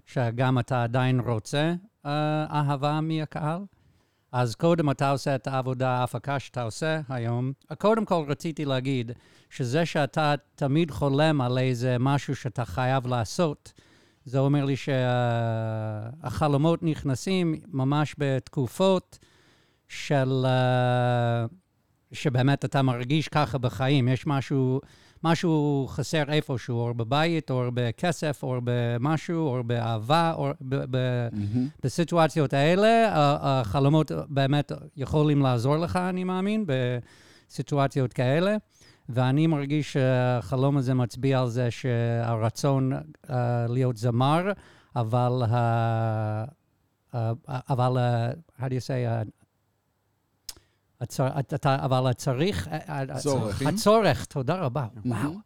שגם 0.06 0.58
אתה 0.58 0.82
עדיין 0.82 1.20
רוצה 1.20 1.74
אה, 2.06 2.46
אהבה 2.50 3.00
מהקהל. 3.00 3.60
אז 4.32 4.54
קודם 4.54 4.90
אתה 4.90 5.10
עושה 5.10 5.34
את 5.34 5.46
העבודה, 5.46 5.90
ההפקה 5.90 6.38
שאתה 6.38 6.62
עושה 6.62 7.00
היום. 7.08 7.52
קודם 7.78 8.04
כל 8.04 8.24
רציתי 8.28 8.64
להגיד 8.64 9.12
שזה 9.50 9.86
שאתה 9.86 10.34
תמיד 10.54 10.90
חולם 10.90 11.40
על 11.40 11.58
איזה 11.58 11.96
משהו 12.00 12.36
שאתה 12.36 12.64
חייב 12.64 13.06
לעשות, 13.06 13.72
זה 14.28 14.38
אומר 14.38 14.64
לי 14.64 14.76
שהחלומות 16.26 16.82
נכנסים 16.82 17.54
ממש 17.72 18.14
בתקופות 18.18 19.18
של... 19.88 20.44
אה, 20.46 21.46
שבאמת 22.12 22.64
אתה 22.64 22.82
מרגיש 22.82 23.28
ככה 23.28 23.58
בחיים, 23.58 24.08
יש 24.08 24.26
משהו, 24.26 24.80
משהו 25.24 25.86
חסר 25.90 26.32
איפשהו, 26.32 26.80
או 26.80 26.94
בבית, 26.94 27.50
או 27.50 27.64
בכסף, 27.74 28.42
או 28.42 28.60
במשהו, 28.64 29.48
או 29.48 29.64
באהבה, 29.64 30.32
או 30.36 30.50
ב- 30.60 30.84
ב- 30.90 31.28
מהמם. 31.32 31.68
בסיטואציות 31.82 32.52
האלה, 32.52 33.08
החלומות 33.40 34.12
באמת 34.28 34.72
יכולים 34.96 35.42
לעזור 35.42 35.76
לך, 35.76 35.96
אני 35.96 36.24
מאמין, 36.24 36.64
בסיטואציות 37.48 38.12
כאלה. 38.12 38.56
ואני 39.08 39.46
מרגיש 39.46 39.92
שהחלום 39.92 40.76
הזה 40.76 40.94
מצביע 40.94 41.40
על 41.40 41.48
זה 41.48 41.70
שהרצון 41.70 42.92
uh, 42.92 43.30
להיות 43.68 43.96
זמר, 43.96 44.52
אבל, 44.96 45.42
ה- 45.48 46.44
uh, 47.12 47.16
אבל, 47.48 47.96
uh, 47.96 48.60
how 48.60 48.64
do 48.64 48.72
you 48.72 48.80
say, 48.86 49.26
uh, 49.26 50.54
הצר, 51.00 51.28
אתה, 51.40 51.76
אבל 51.84 52.06
הצריך, 52.06 52.68
ה- 52.88 53.18
צורך. 53.18 53.62
הצורך, 53.62 54.24
תודה 54.24 54.54
רבה, 54.54 54.86
וואו. 54.96 55.00
מהמם. 55.04 55.36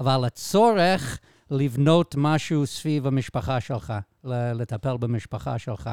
אבל 0.00 0.24
הצורך 0.24 1.18
לבנות 1.50 2.14
משהו 2.18 2.66
סביב 2.66 3.06
המשפחה 3.06 3.60
שלך, 3.60 3.92
לטפל 4.24 4.96
במשפחה 4.96 5.58
שלך. 5.58 5.90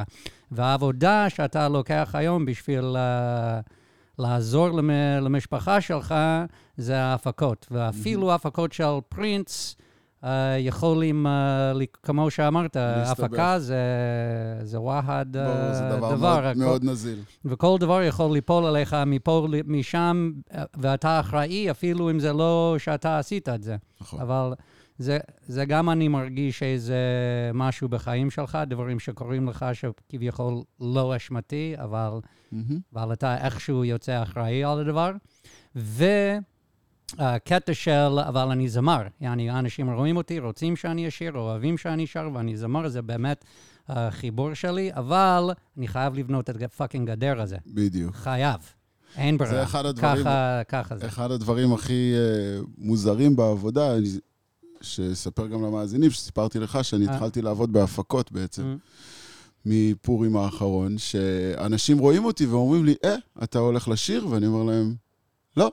והעבודה 0.51 1.29
שאתה 1.29 1.69
לוקח 1.69 2.11
היום 2.13 2.45
בשביל 2.45 2.95
uh, 2.95 3.71
לעזור 4.21 4.69
למ- 4.69 4.89
למשפחה 5.21 5.81
שלך, 5.81 6.15
זה 6.77 6.99
ההפקות. 7.01 7.67
ואפילו 7.71 8.33
הפקות 8.33 8.73
של 8.73 8.83
פרינס, 9.09 9.75
uh, 10.23 10.25
יכולים, 10.59 11.25
uh, 11.27 11.29
כמו 12.03 12.31
שאמרת, 12.31 12.75
להסתבך. 12.75 13.23
הפקה 13.25 13.59
זה, 13.59 13.75
זה 14.63 14.79
וואחד 14.79 15.25
uh, 15.35 15.37
ברור, 15.39 15.73
זה 15.73 15.89
דבר 15.97 16.15
דבר. 16.15 16.17
מאוד- 16.31 16.43
הכל- 16.45 16.59
מאוד 16.59 16.83
נזיל. 16.83 17.19
וכל 17.45 17.77
דבר 17.79 18.01
יכול 18.01 18.33
ליפול 18.33 18.65
עליך 18.65 18.95
מפה, 19.05 19.47
משם, 19.65 20.31
ואתה 20.77 21.19
אחראי, 21.19 21.71
אפילו 21.71 22.09
אם 22.11 22.19
זה 22.19 22.33
לא 22.33 22.75
שאתה 22.77 23.19
עשית 23.19 23.49
את 23.49 23.63
זה. 23.63 23.75
נכון. 24.01 24.21
אבל 24.21 24.53
זה, 24.97 25.17
זה 25.47 25.65
גם 25.65 25.89
אני 25.89 26.07
מרגיש 26.07 26.63
איזה 26.63 26.95
משהו 27.53 27.89
בחיים 27.89 28.29
שלך, 28.29 28.57
דברים 28.67 28.99
שקורים 28.99 29.49
לך 29.49 29.65
שכביכול 29.73 30.53
לא 30.79 31.15
אשמתי, 31.15 31.73
אבל, 31.77 32.11
אבל 32.95 33.13
אתה 33.13 33.37
איכשהו 33.37 33.85
יוצא 33.85 34.23
אחראי 34.23 34.63
על 34.63 34.79
הדבר. 34.79 35.11
והקטע 37.17 37.73
של, 37.73 37.91
אבל 38.27 38.47
אני 38.51 38.69
זמר, 38.69 39.01
יעני, 39.21 39.51
אנשים 39.51 39.89
רואים 39.89 40.17
אותי, 40.17 40.39
רוצים 40.39 40.75
שאני 40.75 41.07
אשיר, 41.07 41.33
אוהבים 41.37 41.77
שאני 41.77 42.07
שר, 42.07 42.29
ואני 42.33 42.57
זמר, 42.57 42.87
זה 42.89 43.01
באמת 43.01 43.45
החיבור 43.87 44.53
שלי, 44.53 44.89
אבל 44.93 45.49
אני 45.77 45.87
חייב 45.87 46.13
לבנות 46.15 46.49
את 46.49 46.61
הפאקינג 46.61 47.09
גדר 47.11 47.41
הזה. 47.41 47.57
בדיוק. 47.67 48.15
חייב. 48.15 48.59
אין 49.17 49.37
ברירה. 49.37 49.53
זה 49.55 49.63
אחד 49.63 49.85
הדברים- 49.85 50.23
ככה, 50.23 50.61
ככה 50.67 50.97
זה. 50.97 51.05
אחד 51.07 51.31
הדברים 51.31 51.73
הכי 51.73 52.13
אה, 52.15 52.19
מוזרים 52.77 53.35
בעבודה, 53.35 53.93
שאספר 54.81 55.47
גם 55.47 55.63
למאזינים, 55.63 56.11
שסיפרתי 56.11 56.59
לך, 56.59 56.79
שאני 56.83 57.07
אה. 57.07 57.13
התחלתי 57.13 57.41
לעבוד 57.41 57.73
בהפקות 57.73 58.31
בעצם, 58.31 58.63
Mm. 58.63 58.81
מפורים 59.65 60.37
האחרון, 60.37 60.97
שאנשים 60.97 61.97
רואים 61.97 62.25
אותי 62.25 62.45
ואומרים 62.45 62.85
לי, 62.85 62.95
אה, 63.05 63.15
אתה 63.43 63.59
הולך 63.59 63.87
לשיר? 63.87 64.27
ואני 64.27 64.47
אומר 64.47 64.63
להם, 64.63 64.95
לא, 65.57 65.71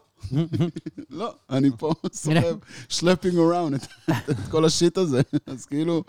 לא, 1.10 1.34
אני 1.50 1.70
פה 1.78 1.92
סוחב, 2.12 2.56
שלפינג 2.88 3.38
אראונד 3.38 3.80
את 4.10 4.36
כל 4.50 4.64
השיט 4.64 4.98
הזה. 4.98 5.20
אז 5.46 5.66
כאילו, 5.66 6.04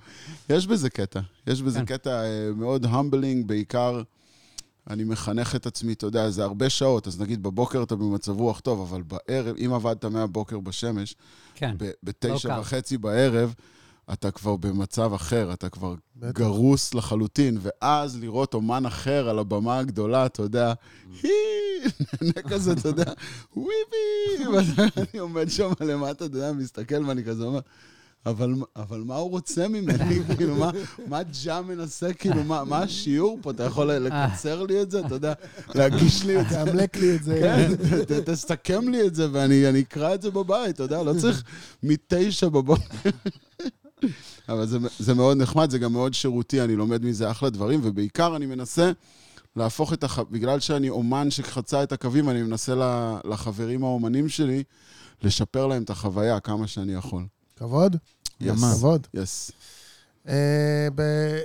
יש 0.50 0.68
בזה 0.68 0.90
קטע. 0.90 1.20
יש 1.48 1.62
בזה 1.62 1.80
כן. 1.80 1.86
קטע 1.86 2.24
אה, 2.24 2.52
מאוד 2.56 2.86
המבלינג, 2.86 3.48
בעיקר 3.48 4.02
אני 4.90 5.04
מחנך 5.04 5.56
את 5.56 5.66
עצמי, 5.66 5.94
אתה 5.94 6.06
יודע, 6.06 6.30
זה 6.30 6.44
הרבה 6.44 6.70
שעות, 6.70 7.08
אז 7.08 7.22
נגיד 7.22 7.44
בבוקר 7.44 7.84
אתה 7.84 7.96
במצב 7.96 8.40
רוח 8.40 8.60
טוב, 8.60 8.82
אבל 8.82 9.02
בערב, 9.02 9.56
אם 9.66 9.74
עבדת 9.74 10.06
מהבוקר 10.06 10.60
בשמש, 10.60 11.16
כן. 11.56 11.76
ב- 11.78 11.92
בתשע. 12.04 12.60
וחצי 12.60 12.98
בערב, 12.98 13.54
אתה 14.14 14.32
כבר 14.32 14.56
במצב 14.56 15.14
אחר, 15.14 15.54
אתה 15.54 15.70
כבר 15.70 15.94
בטח. 16.16 16.40
גרוס 16.40 16.94
לחלוטין, 16.94 17.58
ואז 17.62 18.18
לראות 18.20 18.54
אומן 18.54 18.86
אחר 18.86 19.30
על 19.30 19.40
הבמה 19.40 19.80
הגדולה, 19.80 20.26
אתה 20.26 20.42
יודע, 20.42 20.74
"הי", 21.24 21.30
נהנה 22.22 22.42
כזה, 22.50 22.72
אתה 22.72 22.90
יודע, 22.90 23.12
וויבי, 23.56 24.48
ואני 24.76 25.20
עומד 25.20 25.50
שם 25.50 25.70
למטה, 25.82 26.26
אתה 26.26 26.38
יודע, 26.38 26.52
מסתכל, 26.52 27.06
ואני 27.06 27.24
כזה 27.24 27.44
אומר, 27.44 27.60
אבל, 28.26 28.54
אבל 28.76 29.00
מה 29.00 29.16
הוא 29.16 29.30
רוצה 29.32 29.68
ממני? 29.68 30.20
כאילו, 30.38 30.56
מה, 30.56 30.72
מה 31.08 31.20
ג'ה 31.44 31.62
מנסה? 31.62 32.14
כאילו, 32.14 32.44
מה, 32.44 32.64
מה 32.64 32.80
השיעור 32.80 33.40
פה? 33.42 33.52
אתה 33.52 33.64
יכול 33.64 33.92
לקצר 33.92 34.64
לי 34.64 34.82
את 34.82 34.92
זה? 34.92 35.00
אתה 35.06 35.16
יודע, 35.16 35.34
להגיש 35.76 36.24
לי 36.26 36.42
את 36.42 36.50
זה? 36.50 36.56
תאמלק 36.56 36.98
לי 36.98 37.16
את 37.16 37.24
זה. 37.24 37.40
כן, 37.42 37.76
ת- 38.06 38.30
תסכם 38.30 38.90
לי 38.90 39.08
את 39.08 39.16
זה, 39.16 39.28
ואני 39.32 39.70
אני 39.70 39.82
אקרא 39.82 40.14
את 40.16 40.22
זה 40.22 40.32
בבית, 40.32 40.76
אתה 40.76 40.84
יודע, 40.84 41.04
לא 41.04 41.14
צריך 41.22 41.44
מתשע 41.84 42.48
בבוקר. 42.50 43.10
אבל 44.50 44.66
זה, 44.66 44.78
זה 45.00 45.14
מאוד 45.14 45.38
נחמד, 45.38 45.70
זה 45.70 45.80
גם 45.80 45.94
מאוד 45.94 46.14
שירותי, 46.14 46.62
אני 46.62 46.76
לומד 46.76 47.06
מזה 47.06 47.32
אחלה 47.32 47.50
דברים, 47.50 47.80
ובעיקר 47.84 48.36
אני 48.36 48.46
מנסה 48.46 48.92
להפוך 49.56 49.94
את 49.94 50.04
הח... 50.04 50.20
בגלל 50.20 50.60
שאני 50.60 50.90
אומן 50.90 51.32
שחצה 51.32 51.84
את 51.84 51.92
הקווים, 51.92 52.30
אני 52.30 52.44
מנסה 52.44 52.74
לחברים 53.26 53.84
האומנים 53.84 54.30
שלי 54.30 54.64
לשפר 55.24 55.68
להם 55.68 55.84
את 55.84 55.90
החוויה 55.90 56.40
כמה 56.40 56.68
שאני 56.68 56.94
יכול. 56.94 57.26
כבוד? 57.56 57.96
יס. 58.42 58.64
כבוד. 58.74 59.08
יס. 59.14 59.52
אה, 60.28 60.88
ב- 60.96 61.40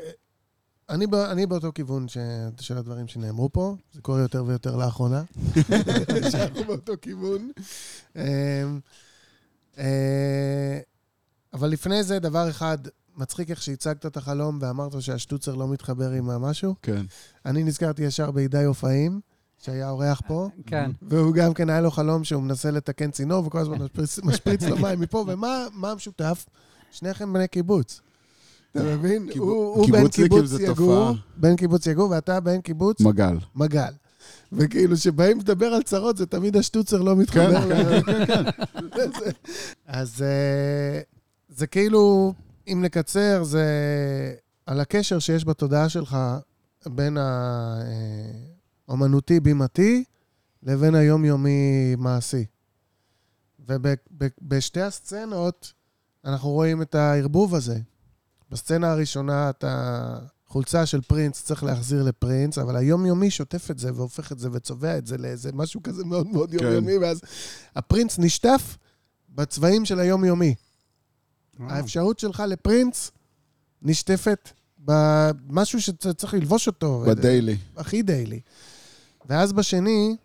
אני, 0.90 1.07
ב- 1.07 1.14
אני 1.14 1.47
באותו 1.47 1.73
כיוון 1.75 2.09
ש... 2.09 2.17
של 2.61 2.79
הדברים 2.79 3.09
שנאמרו 3.09 3.53
פה, 3.53 3.77
זה 3.93 4.01
קורה 4.01 4.21
יותר 4.21 4.45
ויותר 4.45 4.77
לאחרונה. 4.77 5.23
שאנחנו 6.33 6.64
באותו 6.64 6.93
כיוון. 7.03 7.51
אה, 8.17 8.23
אה, 9.79 10.79
אבל 11.55 11.69
לפני 11.69 12.03
זה, 12.03 12.19
דבר 12.19 12.51
אחד, 12.51 12.79
מצחיק 13.17 13.51
איך 13.51 13.62
שהצגת 13.62 14.07
את 14.07 14.17
החלום 14.17 14.59
ואמרת 14.61 15.03
שהשטוצר 15.03 15.55
לא 15.55 15.69
מתחבר 15.69 16.11
עם 16.11 16.31
המשהו. 16.31 16.75
כן. 16.83 17.03
אני 17.47 17.64
נזכרתי 17.64 18.03
ישר 18.03 18.31
בידי 18.31 18.67
אופאים, 18.67 19.21
שהיה 19.59 19.90
אורח 19.90 20.21
פה, 20.27 20.49
כן. 20.67 20.90
והוא 21.03 21.35
גם 21.35 21.55
כן 21.55 21.71
היה 21.71 21.81
לו 21.81 21.90
חלום 21.90 22.25
שהוא 22.25 22.43
מנסה 22.43 22.71
לתקן 22.71 23.11
צינור, 23.11 23.47
וכל 23.47 23.59
הזמן 23.59 23.79
משפריץ, 23.83 24.19
משפריץ 24.29 24.62
לו 24.62 24.77
מים 24.79 25.01
מפה, 25.01 25.25
ומה 25.29 25.67
מה 25.73 25.90
המשותף? 25.90 26.47
שניכם 26.90 27.33
בני 27.33 27.49
קיבוץ. 27.49 28.01
אתה 28.71 28.83
מבין? 28.83 29.29
הוא 29.38 29.75
הוא 29.77 29.87
בן 29.93 30.09
קיבוץ 30.09 30.53
יגור. 30.61 31.11
בן 31.37 31.57
קיבוץ 31.57 31.87
יגור, 31.87 32.11
ואתה 32.11 32.40
בן 32.40 32.61
קיבוץ 32.61 33.01
מגל. 33.01 33.37
מגל. 33.55 33.93
וכאילו, 34.53 34.97
כשבאים 34.97 35.38
לדבר 35.38 35.67
על 35.67 35.83
צרות, 35.83 36.17
זה 36.17 36.27
תמיד 36.27 36.57
השטוצר 36.57 37.03
לא 37.03 37.17
מתחבר. 37.17 37.61
כן, 37.69 38.43
ל- 38.83 39.12
זה- 39.19 39.31
אז 39.87 40.23
אה, 40.23 41.01
זה 41.57 41.67
כאילו, 41.67 42.35
אם 42.67 42.79
נקצר, 42.83 43.45
זה 43.45 43.67
על 44.67 44.81
הקשר 44.81 45.19
שיש 45.19 45.45
בתודעה 45.45 45.88
שלך 45.88 46.17
בין 46.87 47.19
האומנותי-בימתי 48.88 50.05
לבין 50.62 50.95
היומיומי 50.95 51.95
מעשי. 51.99 52.45
ובשתי 53.69 54.81
הסצנות 54.81 55.73
אנחנו 56.25 56.51
רואים 56.51 56.83
את 56.83 56.95
הערבוב 56.95 57.55
הזה. 57.55 57.79
בסצנה 58.51 58.93
הראשונה 58.93 59.51
אתה 59.51 60.19
חולצה 60.47 60.87
של 60.87 61.01
פרינץ 61.01 61.43
צריך 61.43 61.64
להחזיר 61.64 62.03
לפרינץ, 62.03 62.59
אבל 62.59 62.77
היומיומי 62.77 63.31
שוטף 63.31 63.71
את 63.71 63.79
זה 63.79 63.93
והופך 63.95 64.33
את 64.33 64.38
זה 64.38 64.49
וצובע 64.53 64.99
את 64.99 65.07
זה 65.07 65.19
לאיזה 65.19 65.53
משהו 65.53 65.83
כזה 65.83 66.05
מאוד 66.05 66.27
מאוד 66.27 66.51
כן. 66.51 66.64
יומיומי, 66.64 66.99
ואז 66.99 67.21
הפרינץ 67.77 68.19
נשטף 68.19 68.77
בצבעים 69.29 69.85
של 69.85 70.01
היומיומי. 70.01 70.55
האפשרות 71.61 72.19
שלך 72.19 72.43
לפרינץ 72.49 73.11
נשטפת 73.83 74.51
במשהו 74.79 75.83
שצריך 75.83 76.35
ללבוש 76.35 76.67
אותו. 76.67 77.05
בדיילי. 77.07 77.57
הכי 77.77 78.03
דיילי. 78.03 78.40
ואז 79.27 79.53
בשני, 79.53 80.17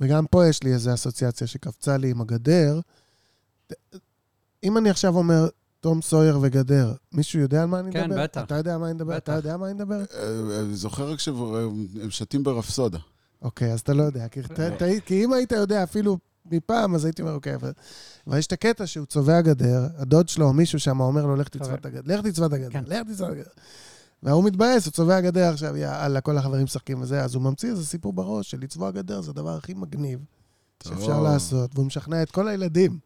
וגם 0.00 0.26
פה 0.26 0.46
יש 0.46 0.62
לי 0.62 0.72
איזו 0.72 0.94
אסוציאציה 0.94 1.46
שקפצה 1.46 1.96
לי 1.96 2.10
עם 2.10 2.20
הגדר, 2.20 2.80
אם 4.64 4.78
אני 4.78 4.90
עכשיו 4.90 5.16
אומר 5.16 5.48
תום 5.80 6.02
סויר 6.02 6.38
וגדר, 6.42 6.94
מישהו 7.12 7.40
יודע 7.40 7.62
על 7.62 7.68
מה 7.68 7.80
אני 7.80 7.92
כן, 7.92 8.10
מדבר? 8.10 8.22
בטח. 8.22 8.42
אתה 8.42 8.54
יודע 8.54 8.74
על 8.74 8.80
מה 8.80 8.86
אני 8.86 8.94
מדבר? 8.94 9.16
אתה. 9.16 9.32
יודע 9.32 9.52
על 9.52 9.56
מה 9.56 9.66
אני 9.66 9.74
מדבר? 9.74 10.04
אה, 10.14 10.60
אני 10.60 10.74
זוכר 10.74 11.10
רק 11.10 11.18
שהם 11.18 12.10
שתים 12.10 12.42
ברפסודה. 12.42 12.98
אוקיי, 13.42 13.72
אז 13.72 13.80
אתה 13.80 13.94
לא 13.94 14.02
יודע. 14.02 14.28
כי, 14.28 14.40
כי 15.06 15.24
אם 15.24 15.32
היית 15.32 15.52
יודע 15.52 15.82
אפילו 15.82 16.18
מפעם, 16.50 16.94
אז 16.94 17.04
הייתי 17.04 17.22
אומר, 17.22 17.34
אוקיי, 17.34 17.54
אבל... 17.54 17.72
אבל 18.26 18.38
יש 18.38 18.46
את 18.46 18.52
הקטע 18.52 18.86
שהוא 18.86 19.06
צובע 19.06 19.40
גדר, 19.40 19.86
הדוד 19.96 20.28
שלו 20.28 20.46
או 20.46 20.52
מישהו 20.52 20.78
שם 20.80 21.00
אומר 21.00 21.26
לו, 21.26 21.36
לך 21.36 21.48
תצבע 21.48 21.74
את 21.74 21.86
הגדר, 21.86 22.14
לך 22.14 22.26
תצבע 22.26 22.46
את 22.46 22.52
הגדר, 22.52 22.70
כן. 22.70 22.84
לך 22.86 23.02
תצבע 23.12 23.26
את 23.26 23.32
הגדר. 23.32 23.50
והוא 24.22 24.44
מתבאס, 24.44 24.86
הוא 24.86 24.92
צובע 24.92 25.20
גדר 25.20 25.52
עכשיו, 25.52 25.76
יאללה, 25.76 26.20
כל 26.20 26.38
החברים 26.38 26.64
משחקים 26.64 27.00
וזה, 27.00 27.24
אז 27.24 27.34
הוא 27.34 27.42
ממציא 27.42 27.70
איזה 27.70 27.86
סיפור 27.86 28.12
בראש 28.12 28.50
של 28.50 28.58
לצבוע 28.60 28.90
גדר, 28.90 29.20
זה 29.20 29.30
הדבר 29.30 29.56
הכי 29.56 29.74
מגניב 29.74 30.18
שאפשר. 30.82 31.22
לעשות, 31.22 31.70
והוא 31.74 31.86
משכנע 31.86 32.22
את 32.22 32.30
כל 32.30 32.48
הילדים. 32.48 32.98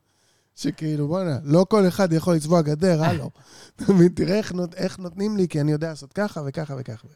שכאילו, 0.57 1.09
בוא'נה, 1.09 1.39
לא 1.45 1.67
כל 1.69 1.89
אחד 1.89 2.13
יכול 2.13 2.35
לצבוע 2.35 2.63
גדר, 2.63 3.05
הלו. 3.05 3.31
תראה 4.17 4.39
איך, 4.39 4.53
נות, 4.53 4.75
איך 4.75 4.99
נותנים 4.99 5.37
לי, 5.37 5.49
כי 5.49 5.61
אני 5.61 5.73
יודע 5.73 5.89
לעשות 5.89 6.13
ככה 6.13 6.43
וככה 6.47 6.75
וככה. 6.79 7.09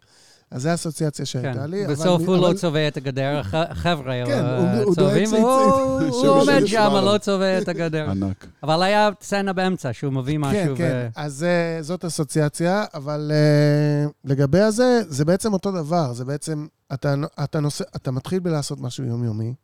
אז 0.55 0.63
זו 0.63 0.69
האסוציאציה 0.69 1.27
שהייתה 1.27 1.61
כן. 1.61 1.71
לי. 1.71 1.87
בסוף 1.87 2.23
הוא 2.23 2.37
לא 2.37 2.47
אבל- 2.49 2.57
צובע 2.57 2.89
את 2.89 2.97
הגדר, 2.97 3.39
הח- 3.41 3.55
החבר'ה 3.55 4.15
כן, 4.27 4.45
אה, 4.45 4.85
צובעים, 4.95 5.33
והוא 5.33 5.51
הוא 6.01 6.27
עומד 6.41 6.63
שם. 6.67 6.93
לא 7.05 7.19
צובע 7.21 7.59
את 7.59 7.69
הגדר. 7.69 8.07
ענק. 8.11 8.47
אבל 8.63 8.83
היה 8.83 9.11
סצנה 9.23 9.53
באמצע, 9.53 9.93
שהוא 9.93 10.13
מביא 10.13 10.35
כן, 10.35 10.41
משהו. 10.41 10.77
כן, 10.77 11.09
ו- 11.17 11.21
אז 11.21 11.45
אה, 11.45 11.83
זאת 11.83 12.05
אסוציאציה, 12.05 12.85
אבל 12.95 13.33
אה, 13.35 14.11
לגבי 14.25 14.61
הזה, 14.61 15.01
זה 15.09 15.25
בעצם 15.25 15.53
אותו 15.53 15.73
דבר, 15.73 16.13
זה 16.13 16.25
בעצם, 16.25 16.67
אתה, 16.95 17.15
אתה, 17.45 17.61
נושא, 17.61 17.85
אתה 17.97 18.11
מתחיל 18.11 18.39
בלעשות 18.41 18.81
משהו 18.81 19.05
יומיומי, 19.05 19.55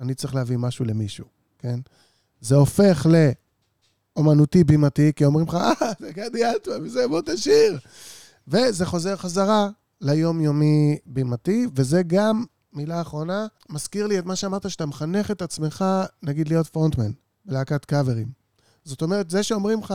אני 0.00 0.14
צריך 0.14 0.34
להביא 0.34 0.56
משהו 0.56 0.84
למישהו, 0.84 1.24
כן? 1.58 1.78
זה 2.40 2.54
הופך 2.56 3.06
לאומנותי 4.16 4.64
בימתי, 4.64 5.12
כי 5.16 5.24
אומרים 5.24 5.46
לך, 5.48 5.54
אה, 5.54 5.70
זה 6.00 6.10
גדי 6.12 6.44
אלטמן, 6.44 6.74
וזה, 6.82 7.08
בוא 7.08 7.20
תשאיר. 7.26 7.78
וזה 8.48 8.86
חוזר 8.86 9.16
חזרה 9.16 9.68
ליומיומי 10.00 10.98
בימתי, 11.06 11.66
וזה 11.74 12.02
גם, 12.02 12.44
מילה 12.72 13.00
אחרונה, 13.00 13.46
מזכיר 13.68 14.06
לי 14.06 14.18
את 14.18 14.26
מה 14.26 14.36
שאמרת, 14.36 14.70
שאתה 14.70 14.86
מחנך 14.86 15.30
את 15.30 15.42
עצמך, 15.42 15.84
נגיד 16.22 16.48
להיות 16.48 16.66
פרונטמן, 16.66 17.10
בלהקת 17.44 17.84
קאברים. 17.84 18.28
זאת 18.84 19.02
אומרת, 19.02 19.30
זה 19.30 19.42
שאומרים 19.42 19.80
לך, 19.80 19.94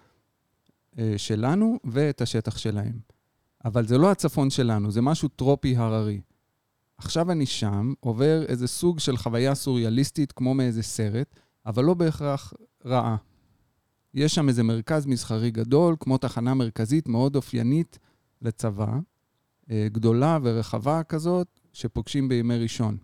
אה, 0.99 1.13
שלנו 1.17 1.79
ואת 1.83 2.21
השטח 2.21 2.57
שלהם. 2.57 2.99
אבל 3.65 3.87
זה 3.87 3.97
לא 3.97 4.11
הצפון 4.11 4.49
שלנו, 4.49 4.91
זה 4.91 5.01
משהו 5.01 5.29
טרופי 5.29 5.77
הררי. 5.77 6.21
עכשיו 6.97 7.31
אני 7.31 7.45
שם, 7.45 7.93
עובר 7.99 8.43
איזה 8.43 8.67
סוג 8.67 8.99
של 8.99 9.17
חוויה 9.17 9.55
סוריאליסטית 9.55 10.31
כמו 10.31 10.53
מאיזה 10.53 10.83
סרט, 10.83 11.39
אבל 11.65 11.83
לא 11.83 11.93
בהכרח 11.93 12.53
רעה. 12.85 13.15
יש 14.15 14.35
שם 14.35 14.49
איזה 14.49 14.63
מרכז 14.63 15.05
מסחרי 15.05 15.51
גדול, 15.51 15.95
כמו 15.99 16.17
תחנה 16.17 16.53
מרכזית 16.53 17.07
מאוד 17.07 17.35
אופיינית 17.35 17.99
לצבא, 18.41 18.97
אה, 19.71 19.87
גדולה 19.91 20.39
ורחבה 20.43 21.03
כזאת, 21.03 21.47
שפוגשים 21.73 22.29
בימי 22.29 22.57
ראשון. 22.57 22.97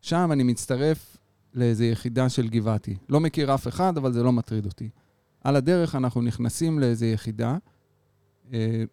שם 0.00 0.28
אני 0.32 0.42
מצטרף 0.42 1.16
לאיזו 1.54 1.84
יחידה 1.84 2.28
של 2.28 2.48
גבעתי. 2.48 2.96
לא 3.08 3.20
מכיר 3.20 3.54
אף 3.54 3.68
אחד, 3.68 3.96
אבל 3.96 4.12
זה 4.12 4.22
לא 4.22 4.32
מטריד 4.32 4.66
אותי. 4.66 4.90
על 5.44 5.56
הדרך 5.56 5.94
אנחנו 5.94 6.22
נכנסים 6.22 6.78
לאיזו 6.78 7.04
יחידה, 7.04 7.56
אה, 8.52 8.84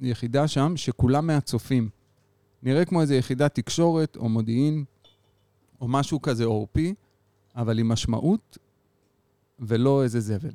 יחידה 0.00 0.48
שם 0.48 0.72
שכולם 0.76 1.26
מהצופים. 1.26 1.88
נראה 2.62 2.84
כמו 2.84 3.00
איזו 3.00 3.14
יחידת 3.14 3.54
תקשורת 3.54 4.16
או 4.16 4.28
מודיעין, 4.28 4.84
או 5.80 5.88
משהו 5.88 6.22
כזה 6.22 6.44
עורפי, 6.44 6.94
אבל 7.56 7.78
עם 7.78 7.88
משמעות 7.88 8.58
ולא 9.62 10.02
איזה 10.02 10.20
זבל. 10.20 10.52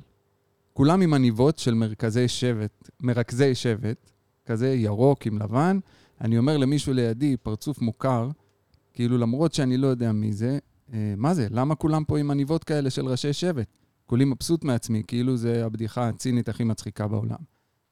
כולם 0.72 1.00
עם 1.00 1.14
עניבות 1.14 1.58
של 1.58 1.74
מרכזי 1.74 2.28
שבט, 2.28 2.90
מרכזי 3.02 3.54
שבט, 3.54 4.10
כזה 4.46 4.74
ירוק 4.74 5.26
עם 5.26 5.38
לבן. 5.38 5.78
אני 6.20 6.38
אומר 6.38 6.56
למישהו 6.56 6.92
לידי, 6.92 7.36
פרצוף 7.36 7.82
מוכר, 7.82 8.28
כאילו 8.92 9.18
למרות 9.18 9.54
שאני 9.54 9.76
לא 9.76 9.86
יודע 9.86 10.12
מי 10.12 10.32
זה, 10.32 10.58
אה, 10.92 11.14
מה 11.16 11.34
זה? 11.34 11.46
למה 11.50 11.74
כולם 11.74 12.04
פה 12.04 12.18
עם 12.18 12.30
עניבות 12.30 12.64
כאלה 12.64 12.90
של 12.90 13.06
ראשי 13.06 13.32
שבט? 13.32 13.66
כולי 14.06 14.24
מבסוט 14.24 14.64
מעצמי, 14.64 15.02
כאילו 15.06 15.36
זה 15.36 15.64
הבדיחה 15.66 16.08
הצינית 16.08 16.48
הכי 16.48 16.64
מצחיקה 16.64 17.08
בעולם. 17.08 17.38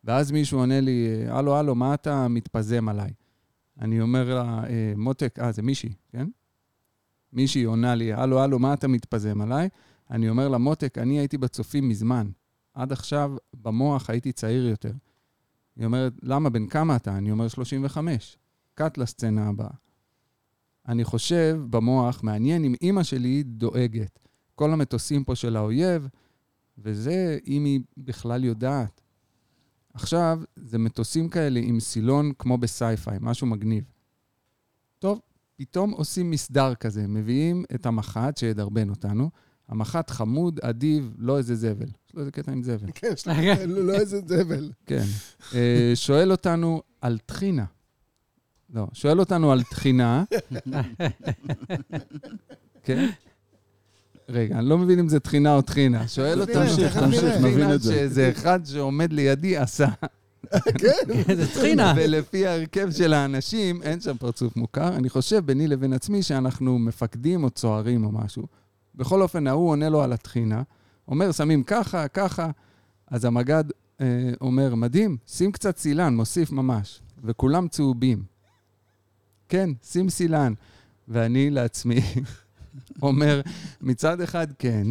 ואז 0.04 0.32
מישהו 0.32 0.58
עונה 0.58 0.80
לי, 0.80 1.24
הלו, 1.28 1.56
הלו, 1.56 1.74
מה 1.74 1.94
אתה 1.94 2.28
מתפזם 2.28 2.88
עליי? 2.88 3.10
אני 3.80 4.00
אומר 4.00 4.34
לה, 4.34 4.64
"אה, 4.64 4.92
מותק, 4.96 5.38
אה, 5.40 5.52
זה 5.52 5.62
מישהי, 5.62 5.92
כן? 6.12 6.28
מישהי 7.32 7.64
עונה 7.64 7.94
לי, 7.94 8.12
הלו, 8.12 8.40
הלו, 8.40 8.58
מה 8.58 8.74
אתה 8.74 8.88
מתפזם 8.88 9.40
עליי? 9.40 9.68
אני 10.10 10.28
אומר 10.28 10.48
לה, 10.48 10.58
מותק, 10.58 10.98
אני 10.98 11.18
הייתי 11.18 11.38
בצופים 11.38 11.88
מזמן. 11.88 12.30
עד 12.74 12.92
עכשיו, 12.92 13.36
במוח 13.54 14.10
הייתי 14.10 14.32
צעיר 14.32 14.66
יותר. 14.66 14.92
היא 15.76 15.86
אומרת, 15.86 16.12
למה, 16.22 16.50
בן 16.50 16.66
כמה 16.66 16.96
אתה? 16.96 17.16
אני 17.16 17.30
אומר, 17.30 17.48
35. 17.48 18.38
קאט 18.74 18.98
לסצנה 18.98 19.48
הבאה. 19.48 19.70
אני 20.88 21.04
חושב 21.04 21.60
במוח, 21.70 22.22
מעניין 22.22 22.64
אם 22.64 22.74
אימא 22.82 23.02
שלי 23.02 23.42
דואגת. 23.42 24.18
כל 24.54 24.72
המטוסים 24.72 25.24
פה 25.24 25.34
של 25.34 25.56
האויב, 25.56 26.08
וזה 26.78 27.38
אם 27.46 27.64
היא 27.64 27.80
בכלל 27.96 28.44
יודעת. 28.44 29.00
עכשיו, 29.94 30.40
זה 30.56 30.78
מטוסים 30.78 31.28
כאלה 31.28 31.60
עם 31.62 31.80
סילון 31.80 32.32
כמו 32.38 32.58
בסייפיי, 32.58 33.18
משהו 33.20 33.46
מגניב. 33.46 33.84
טוב, 34.98 35.20
פתאום 35.56 35.90
עושים 35.90 36.30
מסדר 36.30 36.74
כזה, 36.74 37.06
מביאים 37.06 37.64
את 37.74 37.86
המח"ט 37.86 38.36
שידרבן 38.36 38.90
אותנו. 38.90 39.30
המח"ט 39.68 40.10
חמוד, 40.10 40.60
אדיב, 40.62 41.14
לא 41.18 41.38
איזה 41.38 41.54
זבל. 41.54 41.86
יש 41.86 42.14
לו 42.14 42.20
איזה 42.20 42.30
קטע 42.30 42.52
עם 42.52 42.62
זבל. 42.62 42.90
כן, 42.94 43.10
יש 43.12 43.28
לך 43.28 43.38
לא 43.66 43.94
איזה 43.94 44.20
זבל. 44.26 44.70
כן. 44.86 45.04
אה, 45.54 45.92
שואל 45.94 46.30
אותנו 46.32 46.82
על 47.00 47.18
טחינה. 47.26 47.64
לא, 48.74 48.86
שואל 48.92 49.20
אותנו 49.20 49.52
על 49.52 49.62
טחינה. 49.62 50.24
כן? 52.84 53.10
רגע, 54.28 54.58
אני 54.58 54.68
לא 54.68 54.78
מבין 54.78 54.98
אם 54.98 55.08
זה 55.08 55.20
טחינה 55.20 55.54
או 55.54 55.62
טחינה. 55.62 56.08
שואל 56.08 56.40
אותנו 56.40 56.54
תמשיך, 56.54 56.98
תמשיך, 56.98 57.34
נבין 57.36 57.72
את 57.72 57.82
זה. 57.82 57.92
שאיזה 57.92 58.30
אחד 58.30 58.60
שעומד 58.64 59.12
לידי 59.12 59.56
עשה. 59.56 59.88
כן, 60.78 61.22
זה 61.36 61.54
טחינה. 61.54 61.94
ולפי 61.96 62.46
ההרכב 62.46 62.90
של 62.90 63.12
האנשים, 63.12 63.82
אין 63.82 64.00
שם 64.00 64.16
פרצוף 64.16 64.56
מוכר. 64.56 64.96
אני 64.96 65.08
חושב 65.08 65.46
ביני 65.46 65.68
לבין 65.68 65.92
עצמי 65.92 66.22
שאנחנו 66.22 66.78
מפקדים 66.78 67.44
או 67.44 67.50
צוערים 67.50 68.04
או 68.04 68.12
משהו. 68.12 68.46
בכל 68.96 69.22
אופן, 69.22 69.46
ההוא 69.46 69.70
עונה 69.70 69.88
לו 69.88 70.02
על 70.02 70.12
הטחינה, 70.12 70.62
אומר, 71.08 71.32
שמים 71.32 71.62
ככה, 71.62 72.08
ככה. 72.08 72.50
אז 73.10 73.24
המג"ד 73.24 73.64
אה, 74.00 74.30
אומר, 74.40 74.74
מדהים, 74.74 75.16
שים 75.26 75.52
קצת 75.52 75.78
סילן, 75.78 76.14
מוסיף 76.16 76.52
ממש. 76.52 77.00
וכולם 77.24 77.68
צהובים. 77.68 78.22
כן, 79.48 79.70
שים 79.82 80.10
סילן. 80.10 80.52
ואני 81.08 81.50
לעצמי 81.50 82.00
אומר, 83.02 83.40
מצד 83.80 84.20
אחד 84.20 84.46
כן, 84.58 84.86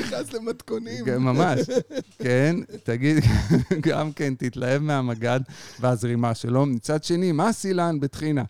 נכנס 0.00 0.32
למתכונים. 0.32 1.04
כן, 1.04 1.16
ממש. 1.16 1.60
כן, 2.18 2.56
תגיד, 2.84 3.16
גם 3.88 4.12
כן, 4.12 4.34
תתלהב 4.34 4.82
מהמג"ד 4.82 5.40
והזרימה 5.80 6.34
שלו. 6.34 6.66
מצד 6.66 7.04
שני, 7.04 7.32
מה 7.32 7.52
סילן 7.52 8.00
בטחינה? 8.00 8.44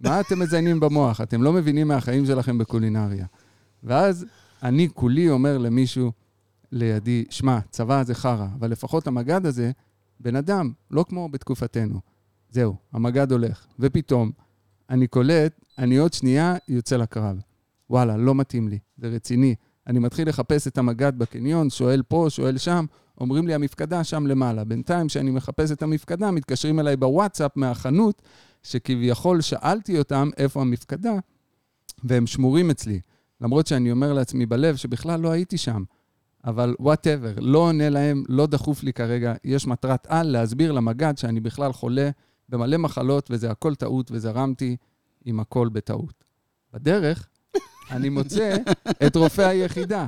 מה 0.00 0.20
אתם 0.20 0.38
מזיינים 0.38 0.80
במוח? 0.80 1.20
אתם 1.20 1.42
לא 1.42 1.52
מבינים 1.52 1.88
מהחיים 1.88 2.26
שלכם 2.26 2.58
בקולינריה. 2.58 3.26
ואז 3.84 4.26
אני 4.62 4.88
כולי 4.94 5.30
אומר 5.30 5.58
למישהו 5.58 6.12
לידי, 6.72 7.24
שמע, 7.30 7.58
צבא 7.70 8.02
זה 8.02 8.14
חרא, 8.14 8.46
אבל 8.58 8.70
לפחות 8.70 9.06
המג"ד 9.06 9.46
הזה, 9.46 9.70
בן 10.20 10.36
אדם, 10.36 10.72
לא 10.90 11.04
כמו 11.08 11.28
בתקופתנו. 11.28 12.00
זהו, 12.50 12.76
המג"ד 12.92 13.32
הולך. 13.32 13.66
ופתאום, 13.78 14.30
אני 14.90 15.06
קולט, 15.06 15.60
אני 15.78 15.96
עוד 15.96 16.12
שנייה 16.12 16.56
יוצא 16.68 16.96
לקרב. 16.96 17.40
וואלה, 17.90 18.16
לא 18.16 18.34
מתאים 18.34 18.68
לי, 18.68 18.78
זה 18.98 19.08
רציני. 19.08 19.54
אני 19.86 19.98
מתחיל 19.98 20.28
לחפש 20.28 20.66
את 20.66 20.78
המג"ד 20.78 21.18
בקניון, 21.18 21.70
שואל 21.70 22.02
פה, 22.02 22.26
שואל 22.28 22.58
שם, 22.58 22.84
אומרים 23.20 23.46
לי, 23.46 23.54
המפקדה 23.54 24.04
שם 24.04 24.26
למעלה. 24.26 24.64
בינתיים, 24.64 25.08
כשאני 25.08 25.30
מחפש 25.30 25.72
את 25.72 25.82
המפקדה, 25.82 26.30
מתקשרים 26.30 26.80
אליי 26.80 26.96
בוואטסאפ 26.96 27.56
מהחנות, 27.56 28.22
שכביכול 28.70 29.40
שאלתי 29.40 29.98
אותם 29.98 30.30
איפה 30.36 30.60
המפקדה, 30.60 31.12
והם 32.04 32.26
שמורים 32.26 32.70
אצלי. 32.70 33.00
למרות 33.40 33.66
שאני 33.66 33.92
אומר 33.92 34.12
לעצמי 34.12 34.46
בלב 34.46 34.76
שבכלל 34.76 35.20
לא 35.20 35.30
הייתי 35.30 35.58
שם. 35.58 35.82
אבל 36.44 36.74
whatever, 36.80 37.34
לא 37.40 37.58
עונה 37.58 37.88
להם, 37.88 38.24
לא 38.28 38.46
דחוף 38.46 38.82
לי 38.82 38.92
כרגע. 38.92 39.34
יש 39.44 39.66
מטרת 39.66 40.06
על 40.06 40.26
להסביר 40.26 40.72
למג"ד 40.72 41.18
שאני 41.18 41.40
בכלל 41.40 41.72
חולה 41.72 42.10
במלא 42.48 42.76
מחלות, 42.76 43.28
וזה 43.30 43.50
הכל 43.50 43.74
טעות, 43.74 44.10
וזרמתי 44.10 44.76
עם 45.24 45.40
הכל 45.40 45.68
בטעות. 45.68 46.24
בדרך, 46.72 47.28
אני 47.90 48.08
מוצא 48.08 48.56
את 49.06 49.16
רופא 49.16 49.42
היחידה. 49.42 50.06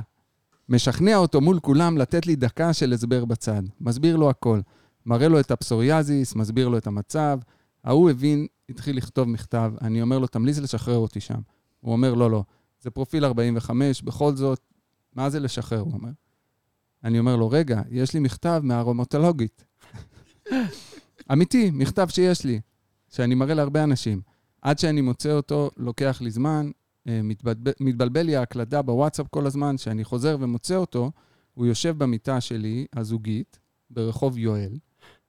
משכנע 0.69 1.15
אותו 1.15 1.41
מול 1.41 1.59
כולם 1.59 1.97
לתת 1.97 2.25
לי 2.25 2.35
דקה 2.35 2.73
של 2.73 2.93
הסבר 2.93 3.25
בצד. 3.25 3.63
מסביר 3.81 4.15
לו 4.15 4.29
הכל. 4.29 4.59
מראה 5.05 5.27
לו 5.27 5.39
את 5.39 5.51
הפסוריאזיס, 5.51 6.35
מסביר 6.35 6.67
לו 6.67 6.77
את 6.77 6.87
המצב. 6.87 7.39
ההוא 7.83 8.09
הבין, 8.09 8.47
התחיל 8.69 8.97
לכתוב 8.97 9.27
מכתב, 9.27 9.73
אני 9.81 10.01
אומר 10.01 10.19
לו, 10.19 10.27
תמליץ 10.27 10.57
לשחרר 10.57 10.97
אותי 10.97 11.19
שם. 11.19 11.39
הוא 11.79 11.93
אומר, 11.93 12.13
לא, 12.13 12.31
לא, 12.31 12.43
זה 12.81 12.89
פרופיל 12.89 13.25
45, 13.25 14.01
בכל 14.01 14.35
זאת, 14.35 14.59
מה 15.15 15.29
זה 15.29 15.39
לשחרר, 15.39 15.79
הוא 15.79 15.93
אומר. 15.93 16.11
אני 17.03 17.19
אומר 17.19 17.35
לו, 17.35 17.49
רגע, 17.49 17.81
יש 17.89 18.13
לי 18.13 18.19
מכתב 18.19 18.61
מהרומטולוגית. 18.63 19.65
אמיתי, 21.31 21.71
מכתב 21.73 22.07
שיש 22.09 22.45
לי, 22.45 22.59
שאני 23.09 23.35
מראה 23.35 23.53
להרבה 23.53 23.83
אנשים. 23.83 24.21
עד 24.61 24.79
שאני 24.79 25.01
מוצא 25.01 25.31
אותו, 25.31 25.71
לוקח 25.77 26.21
לי 26.21 26.31
זמן, 26.31 26.71
אה, 27.07 27.21
מתבלבל, 27.23 27.71
מתבלבל 27.79 28.21
לי 28.21 28.35
ההקלדה 28.35 28.81
בוואטסאפ 28.81 29.27
כל 29.27 29.45
הזמן, 29.45 29.77
שאני 29.77 30.03
חוזר 30.03 30.37
ומוצא 30.39 30.75
אותו, 30.75 31.11
הוא 31.53 31.65
יושב 31.65 31.97
במיטה 31.97 32.41
שלי, 32.41 32.85
הזוגית, 32.95 33.59
ברחוב 33.89 34.37
יואל, 34.37 34.77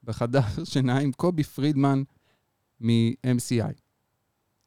בחדר 0.04 0.40
שינה 0.64 0.98
עם 0.98 1.12
קובי 1.12 1.44
פרידמן 1.44 2.02
מ-MCI, 2.82 3.72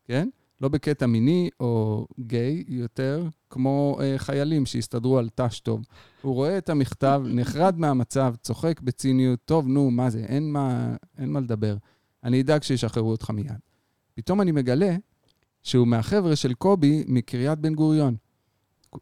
כן? 0.05 0.29
לא 0.61 0.69
בקטע 0.69 1.05
מיני 1.05 1.49
או 1.59 2.05
גיי 2.19 2.63
יותר, 2.67 3.27
כמו 3.49 3.97
אה, 4.01 4.17
חיילים 4.17 4.65
שהסתדרו 4.65 5.17
על 5.17 5.29
ת"ש 5.29 5.59
טוב. 5.59 5.81
הוא 6.21 6.33
רואה 6.33 6.57
את 6.57 6.69
המכתב, 6.69 7.23
נחרד 7.25 7.79
מהמצב, 7.79 8.35
צוחק 8.41 8.81
בציניות, 8.81 9.39
טוב, 9.45 9.67
נו, 9.67 9.91
מה 9.91 10.09
זה, 10.09 10.19
אין 10.19 10.51
מה, 10.51 10.95
אין 11.17 11.29
מה 11.29 11.39
לדבר. 11.39 11.77
אני 12.23 12.41
אדאג 12.41 12.63
שישחררו 12.63 13.11
אותך 13.11 13.29
מיד. 13.29 13.59
פתאום 14.13 14.41
אני 14.41 14.51
מגלה 14.51 14.95
שהוא 15.63 15.87
מהחבר'ה 15.87 16.35
של 16.35 16.53
קובי 16.53 17.03
מקריית 17.07 17.59
בן 17.59 17.75
גוריון. 17.75 18.15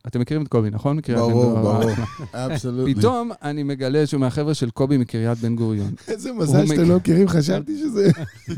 אתם 0.08 0.20
מכירים 0.20 0.44
את 0.44 0.48
קובי, 0.48 0.70
נכון? 0.70 1.00
ברור. 1.16 1.62
ברור. 1.62 1.92
אבסולוטלי. 2.34 2.96
פתאום 2.96 3.32
אני 3.42 3.64
מגלה 3.64 4.08
שהוא 4.08 4.20
מהחבר'ה 4.22 4.54
של 4.54 4.70
קובי 4.70 4.98
מקריית 4.98 5.38
בן 5.38 5.56
גוריון. 5.56 5.92
איזה 6.08 6.30
הוא 6.30 6.40
מזל 6.40 6.68
שאתם 6.68 6.90
לא 6.90 6.96
מכירים, 6.98 7.28
חשבתי 7.28 7.78
שזה 7.78 8.10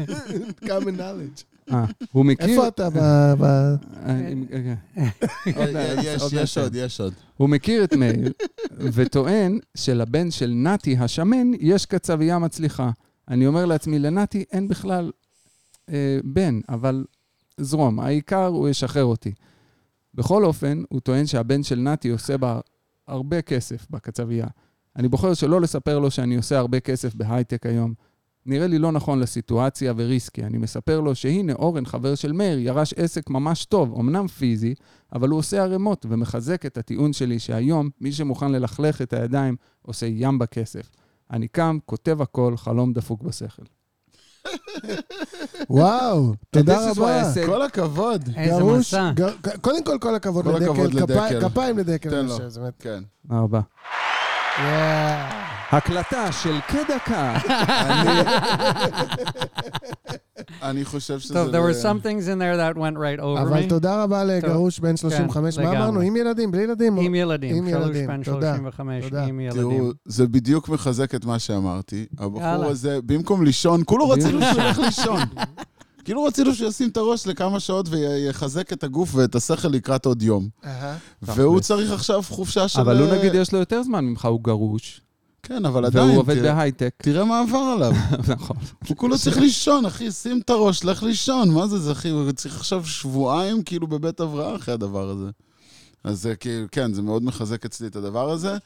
common 0.70 0.98
knowledge. 0.98 1.44
אה, 1.72 1.86
הוא 2.12 2.26
מכיר... 2.26 2.48
איפה 2.50 2.68
אתה 2.68 2.90
ב- 2.90 3.76
יש, 6.04 6.22
עוד 6.22 6.34
יש 6.34 6.58
מעט. 6.58 6.66
עוד, 6.66 6.76
יש 6.76 7.02
עוד. 7.02 7.14
הוא 7.38 7.50
מכיר 7.50 7.84
את 7.84 7.94
מאיר, 7.94 8.32
וטוען 8.80 9.60
שלבן 9.78 10.32
של 10.32 10.52
נתי 10.56 10.98
השמן 10.98 11.52
יש 11.60 11.86
קצבייה 11.86 12.40
מצליחה. 12.40 12.92
אני 13.30 13.48
אומר 13.48 13.66
לעצמי, 13.66 14.00
לנתי 14.00 14.44
אין 14.52 14.68
בכלל 14.68 15.12
אה, 15.90 16.20
בן, 16.24 16.60
אבל 16.70 17.06
זרום, 17.58 18.00
העיקר 18.00 18.46
הוא 18.46 18.70
ישחרר 18.70 19.04
אותי. 19.06 19.32
בכל 20.16 20.46
אופן, 20.46 20.84
הוא 20.90 21.00
טוען 21.00 21.26
שהבן 21.26 21.64
של 21.64 21.80
נתי 21.80 22.10
עושה 22.10 22.38
בה 22.38 22.60
הרבה 23.08 23.42
כסף 23.42 23.88
בקצבייה. 23.90 24.48
אני 24.96 25.08
בוחר 25.08 25.34
שלא 25.34 25.62
לספר 25.62 26.00
לו 26.00 26.12
שאני 26.12 26.36
עושה 26.36 26.58
הרבה 26.58 26.80
כסף 26.80 27.16
בהייטק 27.16 27.66
היום. 27.66 27.94
נראה 28.46 28.68
לי 28.68 28.80
לא 28.80 28.92
נכון 28.92 29.20
לסיטואציה 29.20 29.94
וריסקי. 29.98 30.44
אני 30.44 30.58
מספר 30.58 31.00
לו 31.00 31.16
שהנה 31.16 31.54
אורן, 31.54 31.86
חבר 31.86 32.16
של 32.16 32.32
מאיר, 32.32 32.60
ירש 32.60 32.94
עסק 32.94 33.30
ממש 33.30 33.66
טוב, 33.66 34.00
אמנם 34.00 34.28
פיזי, 34.28 34.74
אבל 35.14 35.30
הוא 35.30 35.40
עושה 35.40 35.64
ערימות 35.64 36.06
ומחזק 36.10 36.66
את 36.66 36.78
הטיעון 36.78 37.14
שלי 37.14 37.40
שהיום 37.40 37.90
מי 38.02 38.12
שמוכן 38.12 38.52
ללכלך 38.52 39.02
את 39.02 39.14
הידיים 39.14 39.56
עושה 39.82 40.06
ים 40.10 40.40
בכסף. 40.40 40.92
אני 41.32 41.48
קם, 41.48 41.78
כותב 41.86 42.22
הכל, 42.22 42.58
חלום 42.58 42.94
דפוק 42.94 43.22
בשכל. 43.22 43.64
וואו, 45.70 46.34
תודה 46.52 46.92
רבה. 46.92 47.22
כל 47.46 47.62
הכבוד. 47.62 48.30
איזה 48.38 48.60
גרוש, 48.60 48.78
מסע. 48.94 49.12
קודם 49.62 49.84
כל, 49.84 49.98
כל 50.02 50.16
הכבוד 50.16 50.46
לדקל. 50.48 50.74
כפי- 50.74 50.98
לדקל. 50.98 51.50
כפיים 51.50 51.78
לדקל. 51.78 52.10
תן 52.10 52.26
לו. 52.26 52.38
כן. 52.80 53.04
תודה 53.28 53.40
רבה. 53.42 53.62
הקלטה 55.72 56.32
של 56.32 56.56
כדקה. 56.68 57.38
אני 60.62 60.86
חושב 60.86 61.20
שזה... 61.20 61.34
טוב, 61.34 61.50
there 61.50 61.74
were 61.74 61.84
some 61.84 62.06
things 62.06 62.28
in 62.28 62.40
there 62.40 62.58
that 62.58 62.78
went 62.78 62.98
right 62.98 63.20
over 63.20 63.42
אבל 63.42 63.64
me. 63.64 63.70
תודה 63.70 64.04
רבה 64.04 64.24
לגרוש 64.24 64.80
בן 64.80 64.98
35. 64.98 65.58
מה 65.58 65.64
לגמרי. 65.64 65.78
אמרנו? 65.78 66.00
עם 66.00 66.16
ילדים? 66.16 66.52
בלי 66.52 66.64
ילדים? 66.64 66.98
עם 66.98 67.16
ילדים, 67.16 67.56
עם 67.56 67.70
שלוש 67.70 67.86
ילדים, 67.86 68.08
בן 68.08 68.24
תודה, 68.24 68.56
35, 68.56 69.04
תודה. 69.04 69.26
עם 69.26 69.42
תראו, 69.52 69.72
ילדים. 69.72 69.92
זה 70.06 70.28
בדיוק 70.28 70.70
מחזק 70.70 71.16
את 71.16 71.26
מה 71.26 71.40
שאמרתי. 71.40 72.06
הבחור. 72.18 72.66
הזה, 72.66 73.00
במקום 73.06 73.44
לישון, 73.44 73.82
כולו 73.86 74.10
רצינו 74.10 74.42
שהוא 74.42 74.62
ילך 74.62 74.80
לישון. 74.80 75.20
כאילו 76.06 76.24
רצינו 76.24 76.54
שהוא 76.54 76.70
ישים 76.70 76.90
את 76.90 76.98
הראש 76.98 77.28
לכמה 77.28 77.60
שעות 77.60 77.90
ויחזק 77.90 78.74
את 78.74 78.84
הגוף 78.84 79.16
ואת 79.16 79.36
השכל 79.36 79.68
לקראת 79.68 80.06
עוד 80.06 80.22
יום. 80.22 80.48
והוא 81.22 81.60
צריך 81.60 81.92
עכשיו 81.92 82.24
חופשה 82.30 82.68
של... 82.68 82.80
אבל 82.80 83.02
הוא 83.02 83.14
נגיד 83.16 83.36
יש 83.36 83.54
לו 83.54 83.60
יותר 83.60 83.84
זמן 83.84 84.06
ממך, 84.06 84.26
הוא 84.26 84.42
גרוש, 84.44 85.02
כן, 85.48 85.66
אבל 85.66 85.86
עדיין, 85.86 86.08
והוא 86.08 86.20
עובד 86.20 86.42
בהייטק. 86.42 86.94
תראה 86.98 87.26
מה 87.26 87.40
עבר 87.40 87.58
עליו. 87.58 87.92
נכון. 88.34 88.58
הוא 88.88 88.98
כולו 88.98 89.18
צריך 89.18 89.38
לישון, 89.38 89.86
אחי, 89.86 90.12
שים 90.12 90.40
את 90.40 90.50
הראש, 90.50 90.86
לך 90.86 91.04
לישון. 91.04 91.50
מה 91.50 91.68
זה, 91.68 91.78
זה, 91.78 91.92
אחי? 91.92 92.10
הוא 92.10 92.32
צריך 92.32 92.56
עכשיו 92.56 92.86
שבועיים 92.86 93.64
כאילו 93.64 93.88
בבית 93.88 94.20
הבראה 94.20 94.56
אחרי 94.56 94.74
הדבר 94.74 95.10
הזה. 95.10 95.30
אז 96.04 96.22
זה 96.22 96.36
כאילו, 96.36 96.68
כן, 96.72 96.94
זה 96.94 97.02
מאוד 97.02 97.24
מחזק 97.24 97.66
אצלי 97.66 97.88
את 97.88 97.96
הדבר 97.96 98.30
הזה. 98.30 98.58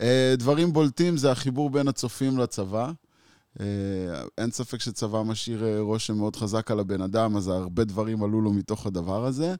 אה, 0.00 0.34
דברים 0.38 0.72
בולטים 0.72 1.16
זה 1.16 1.30
החיבור 1.30 1.70
בין 1.70 1.88
הצופים 1.88 2.38
לצבא. 2.38 2.90
אה, 3.60 3.66
אין 4.38 4.50
ספק 4.50 4.80
שצבא 4.80 5.22
משאיר 5.22 5.64
אה, 5.64 5.80
רושם 5.80 6.16
מאוד 6.16 6.36
חזק 6.36 6.70
על 6.70 6.80
הבן 6.80 7.02
אדם, 7.02 7.36
אז 7.36 7.48
הרבה 7.48 7.84
דברים 7.84 8.22
עלו 8.22 8.40
לו 8.40 8.52
מתוך 8.52 8.86
הדבר 8.86 9.24
הזה. 9.24 9.54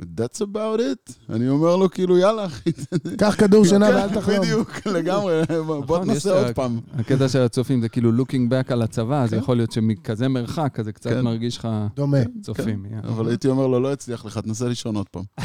That's 0.00 0.40
about 0.40 0.78
it. 0.80 1.12
אני 1.30 1.48
אומר 1.48 1.76
לו, 1.76 1.90
כאילו, 1.90 2.18
יאללה, 2.18 2.44
אחי. 2.46 2.70
קח 3.18 3.34
כדור 3.38 3.64
שינה 3.64 3.88
כן, 3.88 3.94
ואל 3.94 4.08
תחלום. 4.14 4.40
בדיוק, 4.40 4.86
לגמרי. 4.86 5.42
בוא 5.66 5.80
נכון, 5.98 6.04
תנסה 6.14 6.40
את 6.40 6.46
עוד 6.46 6.54
פעם. 6.54 6.80
הקטע 6.98 7.28
של 7.28 7.40
הצופים 7.40 7.80
זה 7.80 7.88
כאילו 7.88 8.10
looking 8.22 8.50
back 8.50 8.72
על 8.72 8.82
הצבא, 8.82 9.22
אז 9.22 9.30
כן. 9.30 9.36
יכול 9.36 9.56
להיות 9.56 9.72
שמכזה 9.72 10.28
מרחק, 10.28 10.80
אז 10.80 10.84
זה 10.84 10.92
קצת 10.92 11.10
כן. 11.10 11.20
מרגיש 11.20 11.58
לך 11.58 11.68
דומה. 11.96 12.16
צופים. 12.42 12.84
אבל 13.04 13.28
הייתי 13.28 13.48
אומר 13.48 13.66
לו, 13.66 13.80
לא 13.80 13.92
הצליח 13.92 14.24
לך, 14.24 14.38
תנסה 14.38 14.68
לישון 14.68 14.96
עוד 14.96 15.06
פעם. 15.08 15.24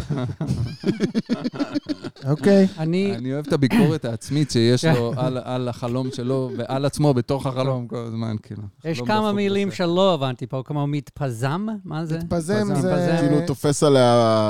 אוקיי. 2.30 2.68
אני, 2.80 3.16
אני 3.16 3.34
אוהב 3.34 3.48
את 3.48 3.54
הביקורת 3.54 4.06
העצמית 4.06 4.52
שיש 4.52 4.86
לו 4.86 5.14
על- 5.18 5.38
על 5.44 5.68
החלום 5.70 6.08
שלו 6.14 6.52
ועל 6.58 6.86
עצמו 6.86 7.14
בתוך 7.14 7.46
החלום 7.48 7.88
כל 7.88 8.04
הזמן, 8.08 8.36
כאילו. 8.44 8.64
יש 8.86 9.02
כמה 9.02 9.32
מילים. 9.34 9.72
שלא 9.72 10.14
הבנתי 10.14 10.48
פה, 10.48 10.62
כמו 10.66 10.88
מתפזם, 10.88 11.68
מה 11.86 12.06
זה? 12.06 12.18
מתפזם. 12.18 12.76
זה... 12.82 13.18
כאילו, 13.22 13.38
תופס 13.48 13.84
עליה 13.84 14.40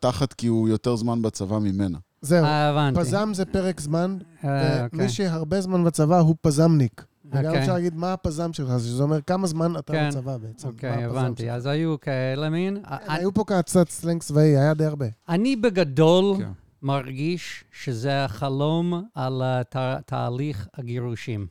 תחת 0.00 0.32
כי 0.32 0.46
הוא 0.46 0.68
יותר 0.68 0.96
זמן 0.96 1.22
בצבא 1.22 1.58
ממנה. 1.58 1.98
זהו. 2.20 2.44
אה, 2.44 2.68
הבנתי. 2.68 3.00
פזם 3.00 3.30
זה 3.34 3.44
פרק 3.44 3.80
זמן. 3.80 4.18
אה, 4.44 4.84
אוקיי. 4.84 4.98
מי 4.98 5.08
שהרבה 5.08 5.60
זמן 5.60 5.84
בצבא 5.84 6.18
הוא 6.18 6.34
פזמניק. 6.40 7.04
וגם 7.32 7.44
אוקיי. 7.44 7.60
אפשר 7.60 7.72
להגיד 7.74 7.96
מה 7.96 8.12
הפזם 8.12 8.52
שלך, 8.52 8.68
שזה 8.78 9.02
אומר 9.02 9.20
כמה 9.22 9.46
זמן 9.46 9.72
אתה 9.78 9.92
כן. 9.92 10.08
בצבא 10.08 10.36
בעצם. 10.36 10.68
אוקיי, 10.68 11.04
הבנתי. 11.04 11.50
אז 11.50 11.66
היו 11.66 12.00
כאלה 12.00 12.48
מין. 12.50 12.76
כן, 12.76 12.94
אני- 13.08 13.18
היו 13.18 13.34
פה 13.34 13.44
קצת 13.46 13.88
סלנג 13.88 14.22
צבאי, 14.22 14.56
היה 14.56 14.74
די 14.74 14.84
הרבה. 14.84 15.06
אני 15.28 15.56
בגדול 15.56 16.34
כן. 16.38 16.48
מרגיש 16.82 17.64
שזה 17.72 18.24
החלום 18.24 19.02
על 19.14 19.42
תהליך 20.06 20.68
הגירושים. 20.74 21.46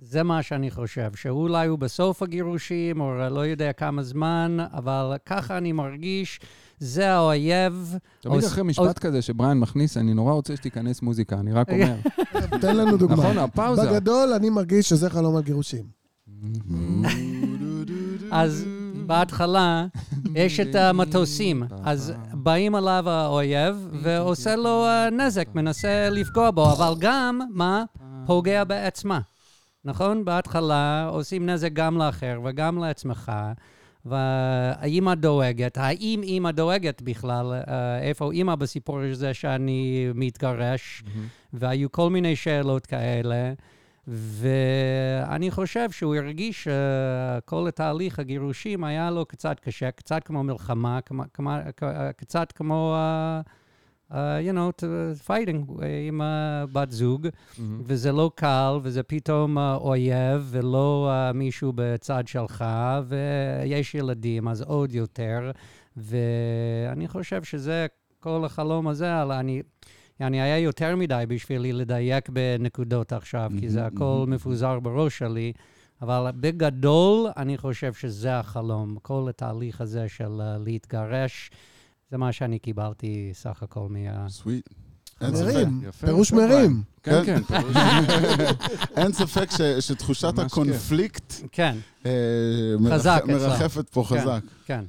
זה 0.00 0.22
מה 0.22 0.42
שאני 0.42 0.70
חושב, 0.70 1.10
שאולי 1.14 1.66
הוא 1.68 1.78
בסוף 1.78 2.22
הגירושים, 2.22 3.00
או 3.00 3.14
לא 3.30 3.46
יודע 3.46 3.72
כמה 3.72 4.02
זמן, 4.02 4.56
אבל 4.72 5.12
ככה 5.26 5.58
אני 5.58 5.72
מרגיש, 5.72 6.40
זה 6.78 7.10
האויב. 7.10 7.94
תמיד 8.20 8.44
אחרי 8.44 8.62
משפט 8.62 8.98
כזה 8.98 9.22
שבריאן 9.22 9.58
מכניס, 9.58 9.96
אני 9.96 10.14
נורא 10.14 10.32
רוצה 10.32 10.56
שתיכנס 10.56 11.02
מוזיקה, 11.02 11.36
אני 11.40 11.52
רק 11.52 11.70
אומר. 11.70 11.94
תן 12.60 12.76
לנו 12.76 12.96
דוגמה. 12.96 13.16
נכון, 13.16 13.38
הפאוזה. 13.38 13.90
בגדול, 13.90 14.32
אני 14.32 14.50
מרגיש 14.50 14.88
שזה 14.88 15.10
חלום 15.10 15.36
על 15.36 15.42
גירושים. 15.42 15.84
אז 18.30 18.64
בהתחלה 19.06 19.86
יש 20.34 20.60
את 20.60 20.74
המטוסים, 20.74 21.62
אז 21.84 22.12
באים 22.32 22.74
עליו 22.74 23.08
האויב 23.08 23.88
ועושה 24.02 24.56
לו 24.56 24.84
נזק, 25.12 25.48
מנסה 25.54 26.08
לפגוע 26.10 26.50
בו, 26.50 26.72
אבל 26.72 26.94
גם, 26.98 27.40
מה? 27.50 27.84
פוגע 28.26 28.64
בעצמה. 28.64 29.20
נכון? 29.84 30.24
בהתחלה 30.24 31.08
עושים 31.12 31.46
נזק 31.46 31.72
גם 31.72 31.98
לאחר 31.98 32.40
וגם 32.44 32.78
לעצמך, 32.78 33.32
והאימא 34.06 35.14
דואגת. 35.14 35.78
האם 35.78 36.20
אימא 36.22 36.50
דואגת 36.50 37.02
בכלל? 37.02 37.52
אה, 37.52 37.98
איפה 37.98 38.32
אימא 38.32 38.54
בסיפור 38.54 39.00
הזה 39.00 39.34
שאני 39.34 40.08
מתגרש? 40.14 41.02
והיו 41.52 41.92
כל 41.92 42.10
מיני 42.10 42.36
שאלות 42.36 42.86
כאלה. 42.86 43.52
ואני 44.08 45.50
חושב 45.50 45.90
שהוא 45.90 46.16
הרגיש 46.16 46.68
שכל 46.68 47.68
התהליך 47.68 48.18
הגירושים 48.18 48.84
היה 48.84 49.10
לו 49.10 49.26
קצת 49.26 49.60
קשה, 49.60 49.90
קצת 49.90 50.24
כמו 50.24 50.42
מלחמה, 50.42 51.00
כמו, 51.00 51.22
קצת 52.16 52.52
כמו, 52.52 52.96
uh, 54.10 54.14
uh, 54.14 54.16
you 54.46 54.52
know, 54.52 54.70
to- 54.80 55.28
fighting 55.28 55.70
uh, 55.70 55.84
עם 56.08 56.20
uh, 56.20 56.66
בת 56.72 56.90
זוג, 56.90 57.28
וזה 57.84 58.12
לא 58.12 58.30
קל, 58.34 58.78
וזה 58.82 59.02
פתאום 59.02 59.58
uh, 59.58 59.60
אויב, 59.60 60.48
ולא 60.50 61.10
uh, 61.10 61.32
מישהו 61.32 61.72
בצד 61.74 62.26
שלך, 62.26 62.64
ויש 63.08 63.94
ילדים, 63.94 64.48
אז 64.48 64.62
עוד 64.62 64.94
יותר. 64.94 65.50
ואני 65.96 67.08
חושב 67.08 67.42
שזה, 67.44 67.86
כל 68.20 68.42
החלום 68.44 68.88
הזה, 68.88 69.20
על 69.20 69.32
אני... 69.32 69.62
אני 70.20 70.40
היה 70.40 70.58
יותר 70.58 70.96
מדי 70.96 71.24
בשבילי 71.28 71.72
לדייק 71.72 72.28
בנקודות 72.28 73.12
עכשיו, 73.12 73.50
כי 73.60 73.68
זה 73.68 73.86
הכל 73.86 74.24
מפוזר 74.28 74.80
בראש 74.80 75.18
שלי, 75.18 75.52
אבל 76.02 76.30
בגדול, 76.40 77.26
אני 77.36 77.58
חושב 77.58 77.92
שזה 77.94 78.38
החלום. 78.38 78.96
כל 79.02 79.26
התהליך 79.28 79.80
הזה 79.80 80.08
של 80.08 80.40
אה, 80.40 80.56
להתגרש, 80.58 81.50
זה 82.10 82.18
מה 82.18 82.32
שאני 82.32 82.58
קיבלתי 82.58 83.30
סך 83.34 83.62
הכל 83.62 83.88
מה... 83.88 84.28
סוויט. 84.28 84.68
מרים, 85.20 85.80
פירוש 86.00 86.32
מרים. 86.32 86.82
כן, 87.02 87.24
כן. 87.24 87.42
אין 88.96 89.12
ספק 89.12 89.48
שתחושת 89.80 90.38
הקונפליקט 90.38 91.32
כן, 91.52 91.76
אה. 92.06 92.10
מרחפת 93.26 93.88
פה 93.88 94.04
כן. 94.08 94.20
חזק. 94.20 94.40
כן. 94.66 94.84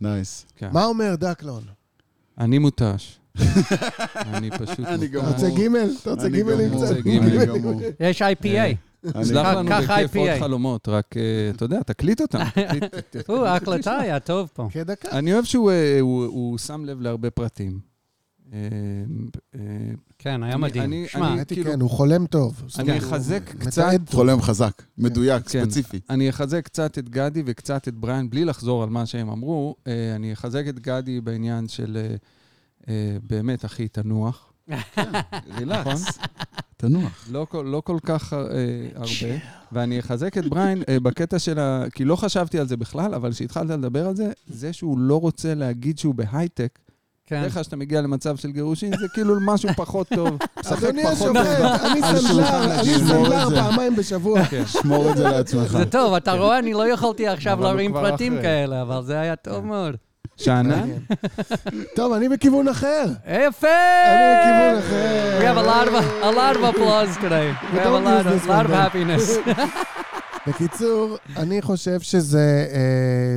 nice. 0.00 0.46
כן. 0.56 0.68
מה 0.72 0.84
אומר 0.84 1.14
דקלון? 1.16 1.62
אני 2.38 2.58
מותש. 2.58 3.18
אני 4.16 4.50
פשוט 4.50 4.86
אני. 4.86 5.08
גמור. 5.08 5.30
אתה 5.30 5.34
רוצה 5.34 5.50
גימל? 5.56 5.90
אתה 6.02 6.10
רוצה 6.10 6.26
אני 6.26 6.32
גימלים 6.32 6.70
קצת? 6.70 6.96
אני 7.06 7.46
גמור. 7.46 7.80
יש 8.00 8.22
IPA. 8.22 8.87
אני- 9.14 9.24
שלח 9.24 9.46
לנו 9.46 9.70
בכיף 9.70 10.16
עוד. 10.16 10.28
חלומות, 10.40 10.88
רק, 10.88 11.16
אה, 11.16 11.22
אתה 11.56 11.64
יודע, 11.64 11.82
תקליט 11.82 12.20
אותם. 12.20 12.38
או, 13.28 13.46
ההקלטה 13.46 13.98
היה 13.98 14.20
טוב 14.20 14.50
פה. 14.54 14.68
כדקה. 14.70 15.08
אני 15.18 15.34
אוהב 15.34 15.44
שהוא 15.44 15.70
אה, 15.70 16.00
הוא- 16.00 16.24
הוא 16.24 16.58
שם 16.58 16.84
לב 16.84 17.00
להרבה 17.00 17.30
פרטים. 17.30 17.80
אה, 18.52 18.58
אה, 19.54 19.60
כן, 20.18 20.42
היה 20.42 20.56
מדהים. 20.56 20.84
אני- 20.84 21.06
שמע, 21.08 21.44
כאילו- 21.44 21.70
כן, 21.70 21.80
הוא 21.80 21.90
חולם 21.90 22.26
טוב. 22.26 22.62
אני 22.78 22.98
אחזק 22.98 23.42
הוא 23.54 23.60
קצת-. 23.60 23.92
חולם 24.12 24.42
חזק, 24.42 24.82
מדויק, 24.98 25.48
כן. 25.48 25.64
ספציפי. 25.64 26.00
אני 26.10 26.30
אחזק 26.30 26.64
קצת 26.64 26.98
את 26.98 27.08
גדי 27.08 27.42
וקצת 27.46 27.88
את 27.88 27.94
בריאן, 27.94 28.30
בלי 28.30 28.44
לחזור 28.44 28.82
על 28.82 28.88
מה 28.88 29.06
שהם 29.06 29.30
אמרו. 29.30 29.76
אה, 29.86 30.14
אני 30.16 30.32
אחזק 30.32 30.64
את 30.68 30.78
גדי 30.78 31.20
בעניין 31.20 31.68
של 31.68 31.96
אה, 32.00 32.14
אה, 32.88 33.16
באמת, 33.22 33.64
אחי, 33.64 33.88
תנוח. 33.88 34.52
רילקס. 35.58 36.18
תנוח. 36.80 37.26
לא, 37.30 37.46
כל- 37.50 37.64
לא 37.66 37.80
כל 37.84 37.96
כך 38.02 38.32
אה, 38.32 38.38
הרבה. 38.94 39.34
ואני 39.72 39.98
אחזק 40.00 40.38
את 40.38 40.46
בריין 40.48 40.82
אה, 40.88 41.00
בקטע 41.00 41.38
של 41.38 41.58
ה... 41.58 41.84
כי 41.94 42.04
לא 42.04 42.16
חשבתי 42.16 42.58
על 42.58 42.66
זה 42.68 42.76
בכלל, 42.76 43.14
אבל 43.14 43.32
כשהתחלת 43.32 43.70
לדבר 43.70 44.06
על 44.08 44.16
זה, 44.16 44.26
זה 44.46 44.72
שהוא 44.72 44.98
לא 44.98 45.20
רוצה 45.20 45.54
להגיד 45.54 45.98
שהוא 45.98 46.14
בהייטק, 46.14 46.78
כן. 47.26 47.40
בדרך 47.40 47.52
כלל 47.54 47.62
כשאתה 47.62 47.76
מגיע 47.76 48.00
למצב 48.00 48.36
של 48.36 48.50
גירושין, 48.50 48.90
זה 48.98 49.06
כאילו 49.14 49.34
משהו 49.46 49.68
פחות 49.76 50.08
טוב. 50.08 50.28
משחק 50.60 50.82
אדוני 50.84 51.02
השופט, 51.06 51.36
אני 51.36 52.00
סנדלר, 52.02 52.80
אני. 52.80 52.94
סנדלר 52.98 53.48
זה. 53.48 53.54
פעמיים 53.56 53.96
בשבוע. 53.96 54.40
שמור 54.66 55.10
את 55.10 55.16
זה 55.16 55.24
לעצמך. 55.24 55.66
זה 55.72 55.84
טוב, 55.84 56.14
אתה 56.14 56.32
רואה, 56.32 56.58
אני 56.58 56.72
לא 56.72 56.88
יכולתי 56.92 57.28
עכשיו 57.28 57.60
להרים 57.60 57.92
פרטים. 57.92 58.38
כאלה, 58.42 58.82
אבל 58.82 59.02
זה 59.04 59.20
היה 59.20 59.36
טוב 59.36 59.64
מאוד. 59.64 59.96
שאנן? 60.38 60.90
טוב, 61.96 62.12
אני 62.12 62.28
בכיוון 62.28 62.68
אחר. 62.68 63.04
יפה! 63.26 63.68
אני 64.06 64.34
בכיוון 64.40 64.78
אחר. 64.78 65.38
We 65.40 65.44
have 65.44 65.56
a 65.56 65.66
lot 65.66 65.88
of 65.88 65.94
a 66.24 66.30
lot 66.30 66.56
of 66.56 66.62
applause 66.74 67.16
today. 67.16 67.48
We 67.72 67.78
have 67.78 67.92
a 67.92 68.04
lot 68.08 68.26
of, 68.26 68.46
lot 68.46 68.66
of 68.66 68.72
happiness. 68.72 69.50
בקיצור, 70.46 71.16
אני 71.36 71.62
חושב 71.62 72.00
שזה... 72.00 72.66
אה, 72.72 73.36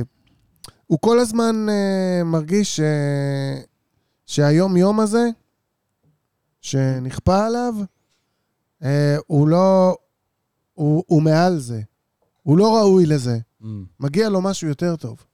הוא 0.86 0.98
כל 1.00 1.18
הזמן 1.18 1.66
אה, 1.68 2.24
מרגיש. 2.24 2.80
שהיום-יום 4.26 5.00
הזה, 5.00 5.28
שנכפה 6.60 7.46
עליו, 7.46 7.74
אה, 8.82 9.16
הוא 9.26 9.48
לא... 9.48 9.96
הוא, 10.74 11.04
הוא 11.06 11.22
מעל 11.22 11.58
זה. 11.58 11.80
הוא 12.42 12.58
לא 12.58 12.76
ראוי 12.76 13.06
לזה. 13.06 13.38
Mm. 13.62 13.66
מגיע 14.00 14.28
לו 14.28 14.40
משהו 14.40 14.68
יותר 14.68 14.96
טוב. 14.96 15.24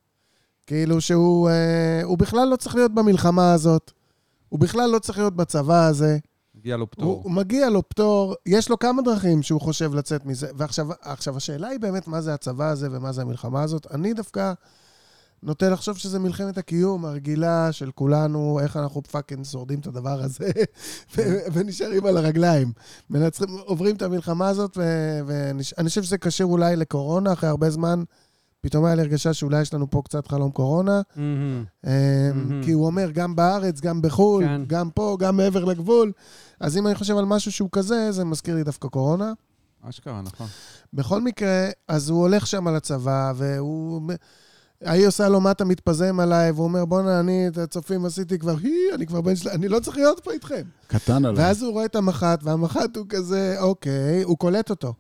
כאילו 0.69 1.01
שהוא 1.01 1.49
אה, 1.49 2.01
הוא 2.05 2.19
בכלל 2.19 2.49
לא 2.49 2.57
צריך 2.57 2.75
להיות 2.75 2.95
במלחמה 2.95 3.53
הזאת, 3.53 3.93
הוא 4.49 4.61
בכלל 4.61 4.91
לא 4.91 4.99
צריך 4.99 5.19
להיות 5.19 5.37
בצבא 5.37 5.87
הזה. 5.87 6.19
מגיע 6.55 6.77
לו 6.77 6.83
הוא, 6.83 6.89
פטור. 6.91 7.21
הוא 7.25 7.33
מגיע 7.33 7.71
לו 7.71 7.89
פטור, 7.89 8.35
יש 8.47 8.71
לו 8.71 8.79
כמה 8.79 9.03
דרכים 9.03 9.43
שהוא 9.43 9.61
חושב 9.61 9.95
לצאת 9.95 10.27
מזה. 10.27 10.49
ועכשיו 10.57 10.87
עכשיו 11.01 11.37
השאלה 11.37 11.69
היא 11.69 11.81
באמת 11.81 12.09
מה 12.09 12.21
זה 12.21 12.35
הצבא 12.35 12.71
הזה 12.71 12.89
ומה 12.91 13.13
זה 13.13 13.23
המלחמה 13.23 13.63
הזאת. 13.63 13.87
אני 13.91 14.15
דווקא 14.15 14.53
נוטה 15.43 15.71
לחשוב 15.71 15.97
שזה 15.97 16.19
מלחמת 16.19 16.59
הקיום 16.59 17.05
הרגילה 17.05 17.73
של 17.73 17.91
כולנו, 17.91 18.61
איך 18.63 18.77
אנחנו 18.77 19.03
פאקינג 19.03 19.45
שורדים 19.45 19.79
את 19.79 19.87
הדבר 19.87 20.23
הזה, 20.23 20.51
ו- 21.17 21.39
ונשארים 21.53 22.07
על 22.07 22.17
הרגליים. 22.17 22.73
מנצחים, 23.11 23.49
עוברים 23.59 23.97
את 23.97 24.03
המלחמה 24.03 24.49
הזאת, 24.49 24.79
ואני 25.27 25.89
חושב 25.89 26.03
שזה 26.03 26.19
קשור 26.19 26.53
אולי 26.53 26.77
לקורונה, 26.77 27.33
אחרי 27.33 27.49
הרבה 27.49 27.71
זמן. 27.71 28.03
פתאום 28.69 28.85
היה 28.85 28.95
לי 28.95 29.03
הרגשה 29.03 29.35
שאולי 29.35 29.61
יש 29.61 29.75
לנו 29.75 29.91
פה 29.91 30.03
קצת 30.05 30.27
חלום 30.27 30.51
קורונה. 30.51 31.01
אמ. 31.17 31.91
כי 32.65 32.73
הוא 32.73 32.87
אומר, 32.87 33.11
גם 33.11 33.37
בארץ, 33.37 33.81
גם 33.81 34.03
בחו"ל, 34.03 34.45
כן. 34.45 34.61
גם 34.67 34.91
פה, 34.91 35.17
גם 35.21 35.37
מעבר 35.37 35.65
לגבול. 35.65 36.13
אז 36.61 36.77
אם 36.77 36.87
אני 36.87 36.95
חושב 36.95 37.17
על 37.17 37.25
משהו 37.25 37.53
שהוא 37.53 37.69
כזה, 37.73 38.13
זה 38.13 38.25
מזכיר 38.25 38.55
לי 38.55 38.65
דווקא 38.65 38.89
קורונה. 38.89 39.33
אשכרה, 39.83 40.23
נכון. 40.23 40.47
בכל 40.93 41.21
מקרה, 41.21 41.69
אז 41.89 42.11
הוא 42.11 42.21
הולך 42.21 42.47
שם 42.47 42.69
לצבא, 42.69 43.33
והוא... 43.37 44.03
ההיא 44.85 45.07
עושה 45.07 45.29
לו, 45.29 45.41
מה 45.41 45.51
אתה 45.51 45.65
מתפזם 45.65 46.21
עליי? 46.21 46.51
והוא 46.51 46.65
אומר, 46.65 46.85
בואנה, 46.85 47.21
אני 47.21 47.49
את 47.49 47.59
הצופים 47.59 48.05
עשיתי 48.05 48.39
כבר, 48.39 48.55
היא, 48.63 48.95
אני 48.95 49.07
כבר 49.07 49.21
בן 49.21 49.37
של... 49.37 49.49
אני 49.49 49.69
לא 49.69 49.81
צריך 49.81 49.97
להיות 49.97 50.21
פה 50.25 50.33
איתכם. 50.33 50.63
קטן 50.87 51.25
עליו. 51.25 51.37
ואז 51.37 51.63
הוא 51.63 51.73
רואה 51.73 51.85
את 51.85 51.97
המח"ט, 51.97 52.41
והמח"ט 52.43 52.97
הוא 52.97 53.07
כזה, 53.09 53.57
אוקיי, 53.61 54.23
הוא 54.23 54.39
קולט 54.39 54.71
אותו. 54.71 54.95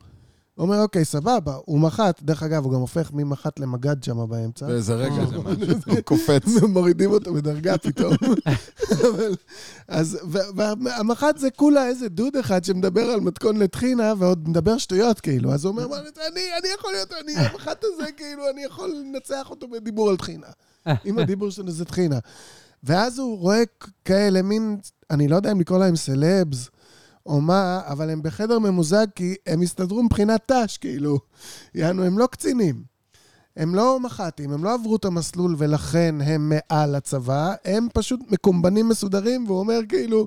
הוא 0.58 0.64
אומר, 0.64 0.82
אוקיי, 0.82 1.04
סבבה, 1.04 1.56
הוא 1.64 1.80
מח"ט. 1.80 2.22
דרך 2.22 2.42
אגב, 2.42 2.64
הוא 2.64 2.72
גם 2.72 2.80
הופך 2.80 3.10
ממח"ט 3.12 3.58
למג"ד 3.58 4.02
שם 4.02 4.28
באמצע. 4.28 4.66
באיזה 4.66 4.94
רגע 4.94 5.24
זה 5.26 5.38
משהו. 5.38 5.74
הוא 5.86 6.00
קופץ. 6.04 6.42
מורידים 6.74 7.10
אותו 7.10 7.34
בדרגה 7.34 7.78
פתאום. 7.78 8.14
אבל, 9.08 9.34
אז, 9.88 10.18
והמח"ט 10.56 11.38
זה 11.38 11.50
כולה 11.50 11.86
איזה 11.88 12.08
דוד 12.08 12.36
אחד 12.36 12.64
שמדבר 12.64 13.00
על 13.00 13.20
מתכון 13.20 13.56
לטחינה, 13.56 14.12
ועוד 14.18 14.48
מדבר 14.48 14.78
שטויות, 14.78 15.20
כאילו. 15.20 15.52
אז 15.52 15.64
הוא 15.64 15.72
אומר, 15.72 15.88
"מה, 15.88 15.96
אני, 15.98 16.40
אני 16.60 16.68
יכול 16.78 16.92
להיות, 16.92 17.12
אני, 17.24 17.36
המח"ט 17.36 17.84
הזה, 17.84 18.12
כאילו, 18.16 18.50
אני 18.50 18.64
יכול 18.64 18.90
לנצח 18.90 19.50
אותו 19.50 19.68
בדיבור 19.68 20.10
על 20.10 20.16
טחינה. 20.16 20.46
אם 21.06 21.18
הדיבור 21.18 21.50
שלנו 21.50 21.70
זה 21.70 21.84
טחינה. 21.84 22.18
ואז 22.84 23.18
הוא 23.18 23.38
רואה 23.38 23.62
כאלה 24.04 24.42
מין, 24.42 24.78
אני 25.10 25.28
לא 25.28 25.36
יודע 25.36 25.52
אם 25.52 25.60
לקרוא 25.60 25.78
להם 25.78 25.96
סלבס, 25.96 26.70
או 27.28 27.40
מה, 27.40 27.80
אבל 27.86 28.10
הם 28.10 28.22
בחדר 28.22 28.58
ממוזג 28.58 29.06
כי 29.14 29.34
הם 29.46 29.62
הסתדרו 29.62 30.02
מבחינת 30.02 30.52
ת"ש, 30.52 30.78
כאילו. 30.78 31.18
יענו, 31.74 32.04
הם 32.04 32.18
לא 32.18 32.26
קצינים. 32.26 32.82
הם 33.56 33.74
לא 33.74 34.00
מח"טים, 34.00 34.52
הם 34.52 34.64
לא 34.64 34.74
עברו 34.74 34.96
את 34.96 35.04
המסלול 35.04 35.54
ולכן 35.58 36.14
הם 36.24 36.52
מעל 36.52 36.94
הצבא, 36.94 37.54
הם 37.64 37.88
פשוט 37.94 38.20
מקומבנים 38.30 38.88
מסודרים, 38.88 39.44
והוא 39.46 39.58
אומר 39.58 39.80
כאילו, 39.88 40.26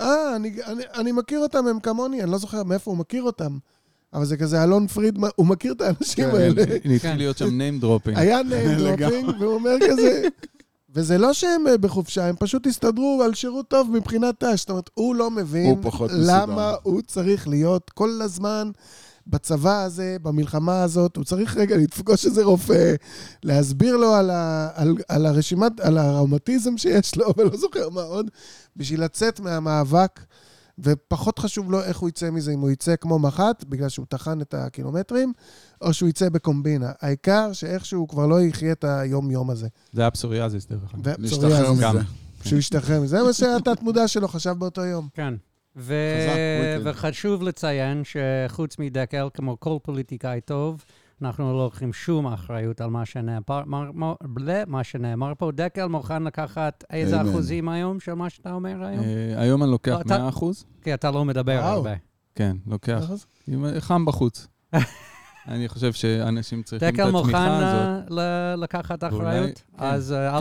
אה, 0.00 0.36
אני, 0.36 0.56
אני, 0.66 0.82
אני 0.94 1.12
מכיר 1.12 1.38
אותם, 1.38 1.66
הם 1.66 1.80
כמוני, 1.80 2.22
אני 2.22 2.30
לא 2.30 2.38
זוכר 2.38 2.64
מאיפה 2.64 2.90
הוא 2.90 2.98
מכיר 2.98 3.22
אותם. 3.22 3.58
אבל 4.14 4.24
זה 4.24 4.36
כזה 4.36 4.64
אלון 4.64 4.86
פרידמן, 4.86 5.28
הוא 5.36 5.46
מכיר 5.46 5.72
את 5.72 5.80
האנשים 5.80 6.24
כן, 6.30 6.36
האלה. 6.36 6.62
התחיל 6.94 7.14
להיות 7.16 7.38
שם 7.38 7.60
name 7.60 7.84
dropping. 7.84 8.18
היה 8.18 8.40
name 8.40 8.80
dropping, 9.00 9.32
והוא 9.40 9.54
אומר 9.54 9.76
כזה... 9.88 10.28
וזה 10.98 11.18
לא 11.18 11.32
שהם 11.32 11.66
אה, 11.66 11.78
בחופשה, 11.78 12.26
הם 12.26 12.34
פשוט 12.38 12.66
הסתדרו 12.66 13.22
על 13.24 13.34
שירות 13.34 13.68
טוב 13.68 13.90
מבחינת 13.92 14.44
ת"ש. 14.44 14.60
זאת 14.60 14.70
אומרת, 14.70 14.90
הוא 14.94 15.14
לא 15.14 15.30
מבין 15.30 15.66
הוא 15.70 15.78
פחות 15.82 16.10
מסודר. 16.10 16.26
למה 16.26 16.74
הוא 16.82 17.02
צריך 17.02 17.48
להיות 17.48 17.90
כל 17.90 18.20
הזמן 18.22 18.70
בצבא 19.26 19.82
הזה, 19.82 20.16
במלחמה 20.22 20.82
הזאת. 20.82 21.16
הוא 21.16 21.24
צריך 21.24 21.56
רגע 21.56 21.76
לפגוש 21.76 22.26
איזה 22.26 22.44
רופא, 22.44 22.94
להסביר 23.42 23.96
לו 23.96 24.14
על, 24.14 24.30
ה, 24.30 24.68
על, 24.74 24.94
על 25.08 25.26
הרשימת, 25.26 25.80
על 25.80 25.98
הראומטיזם 25.98 26.78
שיש 26.78 27.16
לו, 27.16 27.32
ולא 27.36 27.56
זוכר 27.56 27.88
מה 27.88 28.02
עוד, 28.02 28.30
בשביל 28.76 29.04
לצאת 29.04 29.40
מהמאבק. 29.40 30.20
ופחות 30.78 31.38
חשוב 31.38 31.70
לו 31.70 31.82
איך 31.82 31.98
הוא 31.98 32.08
יצא 32.08 32.30
מזה, 32.30 32.52
אם 32.52 32.60
הוא 32.60 32.70
יצא 32.70 32.96
כמו 32.96 33.18
מח"ט, 33.18 33.64
בגלל 33.68 33.88
שהוא 33.88 34.06
טחן 34.08 34.40
את 34.40 34.54
הקילומטרים, 34.54 35.32
או 35.80 35.92
שהוא 35.92 36.08
יצא 36.08 36.28
בקומבינה. 36.28 36.92
העיקר 37.00 37.52
שאיכשהו 37.52 38.00
הוא 38.00 38.08
כבר 38.08 38.26
לא 38.26 38.40
יחיה 38.40 38.72
את 38.72 38.84
היום-יום 38.84 39.50
הזה. 39.50 39.68
זה 39.92 40.00
היה 40.00 40.10
פסוריאזיס, 40.10 40.66
דרך 40.66 40.94
אגב. 40.94 41.14
להשתחרר 41.18 41.72
ופסוריאזיס, 41.72 41.84
מזה. 41.84 42.48
שהוא 42.48 42.58
ישתחרר 42.58 43.00
מזה. 43.00 43.16
זה 43.16 43.22
מה 43.22 43.32
שהתת-מודע 43.32 44.08
שלו 44.08 44.28
חשב 44.28 44.54
באותו 44.58 44.84
יום. 44.84 45.08
כן. 45.14 45.34
ו... 45.76 45.94
חזק. 46.80 46.90
וחשוב 46.90 47.42
לציין 47.42 48.02
שחוץ 48.04 48.78
מדקל, 48.78 49.28
כמו 49.34 49.56
כל 49.60 49.76
פוליטיקאי 49.82 50.40
טוב, 50.40 50.84
אנחנו 51.22 51.52
לא 51.52 51.64
לוקחים 51.64 51.92
שום 51.92 52.26
אחריות 52.26 52.80
על 52.80 52.90
מה 52.90 53.04
שנאמר, 53.06 53.40
מר- 53.66 53.90
מר- 53.94 54.14
ble- 54.36 54.66
מה 54.66 54.84
שנאמר 54.84 55.32
פה. 55.38 55.50
דקל 55.54 55.86
מוכן 55.86 56.22
לקחת 56.22 56.84
איזה 56.90 57.20
אמן. 57.20 57.28
אחוזים 57.30 57.68
היום 57.68 58.00
של 58.00 58.14
מה 58.14 58.30
שאתה 58.30 58.52
אומר 58.52 58.84
היום? 58.84 59.04
אה, 59.04 59.42
היום 59.42 59.62
אני 59.62 59.70
לוקח 59.70 60.00
אתה- 60.00 60.18
100 60.18 60.28
אחוז. 60.28 60.64
כי 60.82 60.94
אתה 60.94 61.10
לא 61.10 61.24
מדבר. 61.24 61.60
הרבה. 61.62 61.94
כן, 62.34 62.56
לוקח. 62.66 63.00
חם 63.78 64.04
בחוץ. 64.04 64.48
אני 65.48 65.68
חושב 65.68 65.92
שאנשים 65.92 66.62
צריכים 66.62 66.88
את 66.88 67.00
מוכן 67.00 67.18
התמיכה 67.18 67.56
הזאת. 67.56 68.18
אה, 68.18 68.54
ל- 68.54 68.62
לקחת 68.62 69.04
אחריות? 69.04 69.50
כן. 69.78 69.84
אז 69.84 70.12
אה, 70.12 70.36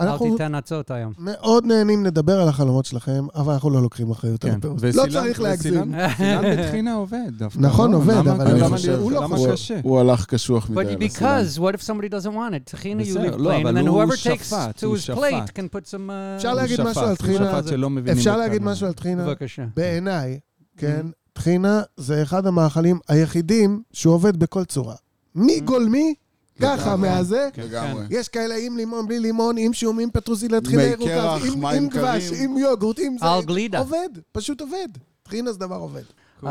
אל 0.00 0.18
תיתן 0.18 0.54
עצות 0.54 0.90
היום. 0.90 1.12
מאוד 1.18 1.66
נהנים 1.66 2.04
לדבר 2.04 2.40
על 2.40 2.48
החלומות 2.48 2.84
שלכם, 2.84 3.26
אבל 3.34 3.52
אנחנו 3.52 3.70
לא 3.70 3.82
לוקחים 3.82 4.10
אחריות 4.10 4.44
על 4.44 4.50
כן. 4.50 4.56
הפירוש. 4.58 4.80
וסילן- 4.82 4.96
לא 5.06 5.10
צריך 5.10 5.40
להגזים. 5.40 5.92
סילן 6.16 6.42
בטחינה 6.58 6.94
עובד 6.94 7.18
דווקא. 7.38 7.58
נכון, 7.60 7.90
לא? 7.92 7.96
עובד, 7.96 8.14
אבל 8.28 8.46
אני 8.46 8.68
חושב- 8.68 8.98
לא 9.10 9.22
למה 9.24 9.36
חושב. 9.36 9.52
קשה? 9.52 9.80
הוא 9.82 10.00
הלך 10.00 10.26
קשוח 10.26 10.70
מדי 10.70 10.80
But 10.80 11.04
הסלם. 11.04 11.28
because, 11.28 11.58
what 11.58 11.80
if 11.80 11.86
somebody 11.86 12.08
doesn't 12.10 12.34
want 12.34 12.54
it? 12.54 12.70
טחינה, 12.70 13.02
you 13.02 13.06
בסדר, 13.06 13.34
leave 13.36 13.38
לא, 13.38 13.50
plain, 13.52 13.60
אבל 13.62 13.76
and 13.78 13.84
then 13.84 13.88
הוא 13.88 14.02
whoever 14.04 14.16
takes 14.16 14.44
שפט, 14.44 14.82
to 14.82 14.86
הוא 14.86 14.96
his 14.96 15.00
שפט. 15.00 15.16
plate 15.18 15.58
can 15.58 15.76
put 15.76 15.88
some... 15.90 16.08
uh, 16.10 16.36
אפשר 16.36 16.54
להגיד 16.54 16.80
משהו 16.80 17.02
על 17.02 17.16
טחינה? 17.16 17.60
מבינים 17.88 18.18
אפשר 18.18 18.36
להגיד. 18.36 18.62
משהו 18.62 18.86
על 18.86 18.92
טחינה? 18.92 19.24
בבקשה. 19.26 19.64
בעיניי, 19.76 20.38
כן, 20.76 21.06
טחינה 21.38 21.82
זה 21.96 22.22
אחד 22.22 22.46
המאכלים 22.46 22.98
היחידים 23.08 23.82
שהוא 23.92 24.14
עובד 24.14 24.36
בכל 24.36 24.64
צורה. 24.64 24.94
מגולמי, 25.34 26.14
ככה, 26.60 26.90
לגמרי. 26.92 27.08
מהזה. 27.08 27.48
לגמרי. 27.58 28.04
יש 28.10 28.28
כאלה 28.28 28.54
עם 28.66 28.76
לימון, 28.76 29.06
בלי 29.08 29.20
לימון, 29.20 29.58
עם 29.58 29.72
שום, 29.72 29.98
עם 30.00 30.10
פטרוזילה, 30.10 30.60
טחינה 30.60 30.82
מי 30.82 30.88
ירוקה, 30.88 31.36
עם- 31.76 31.88
דבש. 31.88 32.30
עם 32.44 32.58
יוגורט, 32.58 32.98
עם 32.98 33.18
זה. 33.18 33.26
על 33.26 33.42
גלידה. 33.42 33.78
עובד, 33.78 34.08
פשוט 34.32 34.60
עובד. 34.60 34.88
טחינה 35.22 35.52
זה 35.52 35.58
דבר 35.58 35.76
עובד. 35.76 36.02
Um, 36.42 36.46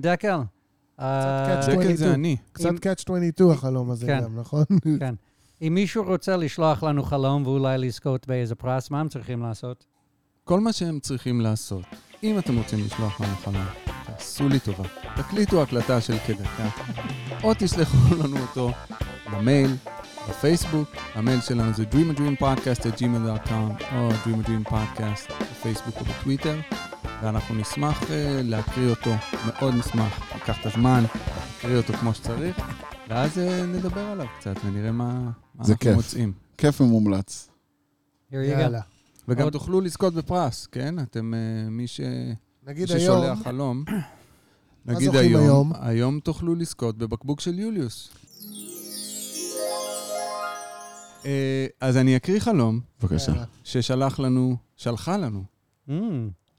דקל. 0.00 0.40
catch 0.98 1.02
דקל 1.02 1.58
22. 1.58 1.96
זה 1.96 2.14
אני. 2.14 2.36
קצת 2.52 2.70
catch 2.70 3.02
22 3.02 3.50
החלום 3.50 3.90
הזה 3.90 4.06
כן. 4.06 4.20
גם, 4.24 4.38
נכון? 4.40 4.64
כן. 5.00 5.14
אם 5.62 5.74
מישהו 5.74 6.04
רוצה 6.04 6.36
לשלוח 6.36 6.82
לנו 6.82 7.02
חלום 7.02 7.46
ואולי 7.46 7.78
לזכות 7.78 8.26
באיזה 8.28 8.54
פרס, 8.54 8.90
מה 8.90 9.00
הם 9.00 9.08
צריכים 9.08 9.42
לעשות? 9.42 9.84
כל 10.44 10.60
מה 10.60 10.72
שהם 10.72 11.00
צריכים 11.00 11.40
לעשות, 11.40 11.84
אם 12.22 12.38
אתם 12.38 12.58
רוצים 12.58 12.84
לשלוח 12.84 13.20
לנו 13.20 13.36
חלום, 13.36 13.83
תעשו 14.16 14.48
לי 14.48 14.60
טובה. 14.60 14.84
תקליטו 15.16 15.62
הקלטה 15.62 16.00
של 16.00 16.18
כדקה, 16.26 16.68
או 17.42 17.52
תשלחו 17.58 18.14
לנו 18.14 18.38
אותו 18.38 18.70
במייל, 19.32 19.70
בפייסבוק. 20.28 20.88
המייל 21.14 21.40
שלנו 21.40 21.72
זה 21.74 21.84
dreamadreampodcast@gmail.com 21.92 23.84
או 23.94 24.08
dreamadreampodcast 24.10 25.32
בפייסבוק 25.42 25.94
או 26.00 26.04
בטוויטר, 26.04 26.60
ואנחנו 27.22 27.54
נשמח 27.54 28.02
uh, 28.02 28.06
להקריא 28.42 28.90
אותו, 28.90 29.10
מאוד 29.46 29.74
נשמח. 29.74 30.34
ניקח 30.34 30.60
את 30.60 30.66
הזמן, 30.66 31.04
נקריא 31.58 31.76
אותו 31.76 31.92
כמו 31.92 32.14
שצריך, 32.14 32.56
ואז 33.08 33.38
uh, 33.38 33.66
נדבר 33.66 34.00
עליו 34.00 34.26
קצת 34.38 34.54
ונראה 34.64 34.92
מה, 34.92 35.12
מה 35.54 35.64
זה 35.64 35.72
אנחנו 35.72 35.78
כיף. 35.84 35.94
מוצאים. 35.96 36.32
כיף 36.58 36.80
ומומלץ. 36.80 37.48
יאללה. 38.32 38.80
וגם 39.28 39.44
עוד- 39.44 39.52
תוכלו 39.52 39.80
לזכות 39.80 40.14
בפרס, 40.14 40.66
כן? 40.66 40.98
אתם, 40.98 41.34
uh, 41.34 41.70
מי 41.70 41.86
ש... 41.86 42.00
נגיד 42.66 42.90
היום, 42.90 43.00
ששולח 43.00 43.38
חלום. 43.42 43.84
נגיד 44.86 45.16
היום, 45.16 45.42
היום? 45.42 45.72
היום 45.80 46.20
תוכלו 46.20 46.54
לזכות 46.54 46.98
בבקבוק 46.98 47.40
של 47.40 47.58
יוליוס. 47.58 48.10
אה, 51.26 51.66
אז 51.80 51.96
אני 51.96 52.16
אקריא 52.16 52.40
חלום 52.40 52.80
בבקשה. 53.00 53.44
ששלח 53.64 54.18
לנו, 54.18 54.56
שלחה 54.76 55.16
לנו. 55.16 55.44
Mm. 55.88 55.92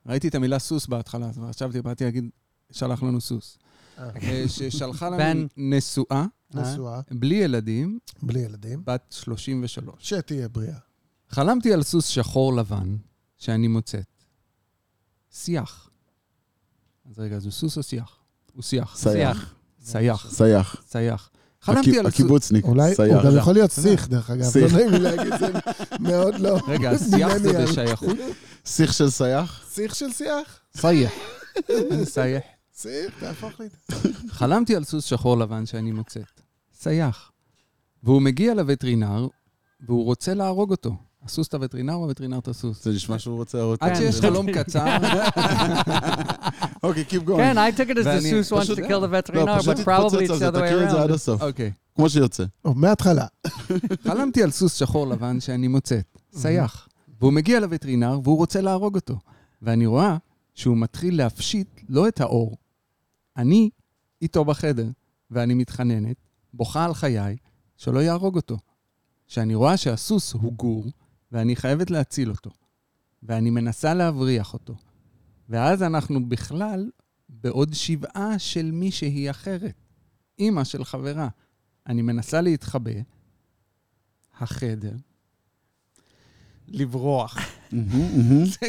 ראיתי 0.06 0.28
את 0.28 0.36
המילה 0.36 0.60
סוס 0.60 0.88
בהתחלה, 0.88 1.26
אז 1.26 1.39
חשבתי, 1.49 1.82
באתי 1.82 2.03
להגיד, 2.03 2.30
שלח 2.72 3.03
לנו 3.03 3.22
סוס. 3.22 3.58
אה. 3.97 4.10
אה, 4.24 4.43
ששלחה 4.47 5.10
לנו 5.10 5.18
בן. 5.18 5.47
נשואה, 5.58 6.26
נשואה, 6.53 7.01
בלי 7.12 7.36
ילדים, 7.36 7.99
בלי 8.24 8.39
ילדים, 8.39 8.82
בת 8.86 9.16
33. 9.20 9.93
שתהיה 9.99 10.47
בריאה. 10.47 10.78
חלמתי 11.30 11.74
על 11.74 11.84
סוס 11.84 12.08
שחור 12.08 12.53
לבן 12.56 12.95
שאני 13.38 13.68
מוצאת. 13.68 14.24
שיח. 15.32 15.85
אז 17.10 17.20
רגע, 17.20 17.36
אז 17.36 17.45
הוא 17.45 17.51
סוס 17.51 17.78
או 17.78 17.84
שיח? 17.84 18.18
הוא 18.53 18.64
שיח. 18.64 18.97
סייח. 18.97 19.53
סייח. 19.84 20.32
סייח. 20.32 20.84
סייח. 20.88 21.30
חלמתי 21.62 21.99
על 21.99 22.06
סוס... 22.06 22.14
הקיבוצניק. 22.14 22.66
אולי, 22.66 22.88
הוא 22.88 22.95
סייח. 22.95 23.26
גם 23.26 23.38
יכול 23.38 23.53
להיות 23.53 23.72
סיך, 23.72 24.08
דרך 24.08 24.30
אגב. 24.30 24.58
לא 24.58 24.68
נעים 24.72 24.91
לי 24.91 24.99
להגיד, 24.99 25.34
זה 25.39 25.47
מאוד 25.99 26.39
לא... 26.39 26.60
רגע, 26.68 26.97
שיח 26.97 27.38
זה. 27.38 27.66
בשייכות? 27.66 28.18
שיח 28.66 28.91
של 28.91 29.10
סייח? 29.10 29.66
סיך 29.70 29.95
של 29.95 30.12
שיח? 30.12 30.60
סייח. 30.78 31.12
סייח. 32.03 32.43
סיך, 32.76 33.20
תהפוך 33.20 33.60
לי. 33.60 33.68
חלמתי 34.30 34.76
על 34.76 34.84
סוס 34.84 35.06
שחור 35.06 35.38
לבן 35.38 35.66
שאני 35.66 35.91
מוצאת. 35.91 36.41
סייח. 36.74 37.32
והוא 38.03 38.22
מגיע 38.22 38.53
לווטרינר, 38.53 39.28
והוא 39.88 40.03
רוצה 40.06 40.34
להרוג 40.34 40.72
אותו. 40.72 40.95
הסוס 41.26 41.47
את 41.47 41.53
הווטרינר 41.53 41.93
או 41.93 42.03
הווטרינר 42.03 42.38
את 42.38 42.47
הסוס? 42.47 42.84
זה 42.84 42.91
נשמע 42.91 43.19
שהוא 43.19 43.36
רוצה 43.38 43.57
להראות... 43.57 43.84
עד. 43.84 43.95
שיש 43.95 44.21
חלום 44.21 44.51
קצר, 44.53 44.97
אוקיי, 46.84 47.03
Keep 47.09 47.28
going. 47.28 47.38
כן, 47.38 47.57
I 47.57 47.78
took 47.78 47.89
it 47.91 47.97
as 47.97 48.03
the 48.03 48.21
Seuss 48.21 48.51
wants 48.57 48.67
to 48.67 48.82
kill 48.82 49.01
the 49.01 49.07
לא, 49.07 49.19
veterinarian, 49.19 49.61
but 49.63 49.84
probably 49.86 50.26
it's 50.26 50.32
the 50.32 50.36
זה, 50.36 50.49
other 50.49 50.55
way 50.55 50.65
תקריא 50.65 50.86
את 50.86 50.89
זה 50.91 51.01
עד 51.01 51.09
around. 51.09 51.13
הסוף. 51.13 51.41
אוקיי. 51.41 51.71
כמו 51.95 52.09
שיוצא. 52.09 52.43
או, 52.65 52.73
מההתחלה. 52.73 53.26
חלמתי 54.07 54.43
על 54.43 54.51
סוס 54.51 54.73
שחור 54.73 55.07
לבן 55.07 55.39
שאני 55.39 55.67
מוצאת, 55.67 56.17
סייח. 56.34 56.88
והוא 57.19 57.34
מגיע 57.34 57.59
לווטרינר 57.59 58.19
והוא 58.23 58.38
רוצה 58.38 58.61
להרוג 58.61 58.95
אותו. 58.95 59.15
ואני 59.61 59.86
רואה 59.86 60.17
שהוא 60.53 60.78
מתחיל 60.78 61.17
להפשיט 61.17 61.67
לא 61.89 62.07
את 62.07 62.21
האור. 62.21 62.57
אני 63.38 63.69
איתו 64.21 64.45
בחדר, 64.45 64.88
ואני 65.32 65.53
מתחננת, 65.53 66.15
בוכה 66.53 66.86
על 66.86 66.93
חיי, 66.93 67.38
שלא 67.78 67.99
יהרוג 67.99 68.36
אותו. 68.36 68.57
שאני 69.28 69.55
רואה 69.55 69.78
שהסוס 69.78 70.34
הוא 70.34 70.53
גור, 70.53 70.86
ואני 71.32 71.55
חייבת 71.55 71.91
להציל 71.91 72.30
אותו. 72.30 72.51
ואני 73.23 73.49
מנסה 73.49 73.93
להבריח 73.93 74.53
אותו. 74.53 74.76
ואז 75.49 75.84
אנחנו 75.84 76.30
בכלל 76.30 76.89
בעוד 77.30 77.73
שבעה 77.73 78.39
של 78.39 78.71
מישהי 78.71 79.30
אחרת. 79.30 79.76
אימא 80.39 80.63
של 80.63 80.84
חברה. 80.84 81.28
אני 81.88 82.01
מנסה 82.01 82.41
להתחבא, 82.41 82.91
החדר, 84.39 84.95
לברוח. 86.67 87.38
זה 88.45 88.67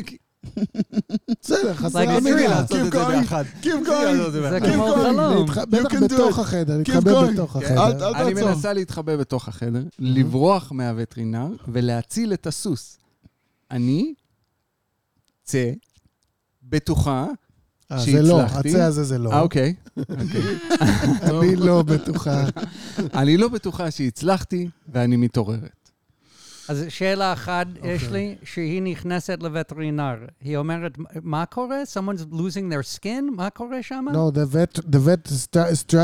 בסדר, 1.43 1.75
חסר 1.75 1.99
המילה. 1.99 2.37
thriller. 2.39 2.51
לעשות 2.51 2.79
את 2.87 2.93
זה 2.93 3.07
going. 3.07 3.21
ביחד. 3.21 3.45
Keep 3.63 3.67
going. 3.67 4.31
זה 4.31 4.59
Keep 4.59 4.73
כמו 4.75 4.89
going. 4.95 4.97
חלום. 4.97 5.47
בטח 5.47 6.03
בתוך. 6.03 6.39
החדר, 6.39 6.75
Keep 6.75 6.93
להתחבא. 6.93 7.31
בתוך 7.33 7.53
כן, 7.53 7.79
החדר. 7.79 8.11
אני. 8.23 8.35
מנסה 8.35 8.73
להתחבא 8.73 9.17
בתוך 9.17 9.49
החדר, 9.49 9.83
לברוח 9.99 10.73
מהווטרינר 10.73 11.47
ולהציל 11.69 12.33
את 12.33 12.47
הסוס. 12.47 12.99
אני 13.71 14.15
צא, 15.45 15.71
בטוחה, 16.63 17.27
אה, 17.93 17.99
זה 17.99 18.23
לא, 18.23 18.41
שהצלחתי. 18.41 18.69
הצא 18.69 18.83
הזה 18.83 19.05
זה 19.05 19.19
לא. 19.19 19.33
אה, 19.33 19.41
אוקיי. 19.41 19.75
אני 21.31 21.57
לא 21.57 21.83
בטוחה. 21.83 22.45
אני 23.15 23.37
לא 23.37 23.49
בטוחה 23.49 23.91
שהצלחתי, 23.91 24.69
ואני 24.93 25.17
מתעוררת. 25.17 25.76
אז 26.69 26.85
שאלה 26.89 27.33
אחת 27.33 27.67
אוקיי. 27.77 27.93
יש 27.95 28.11
לי, 28.11 28.35
שהיא 28.45 28.83
נכנסת 28.83 29.39
לווטרינר. 29.43 30.15
היא 30.45 30.57
אומרת, 30.57 30.93
מה 31.23 31.45
קורה? 31.47 31.83
Someone's 31.95 32.35
losing 32.35 32.73
their 32.73 32.97
skin? 32.99 33.31
מה 33.37 33.51
קורה 33.51 33.83
שם? 33.83 34.05
No, 34.13 34.31
the 34.37 34.47
vet, 34.55 34.79
the 34.91 34.99
vet 34.99 35.29
is, 35.31 35.49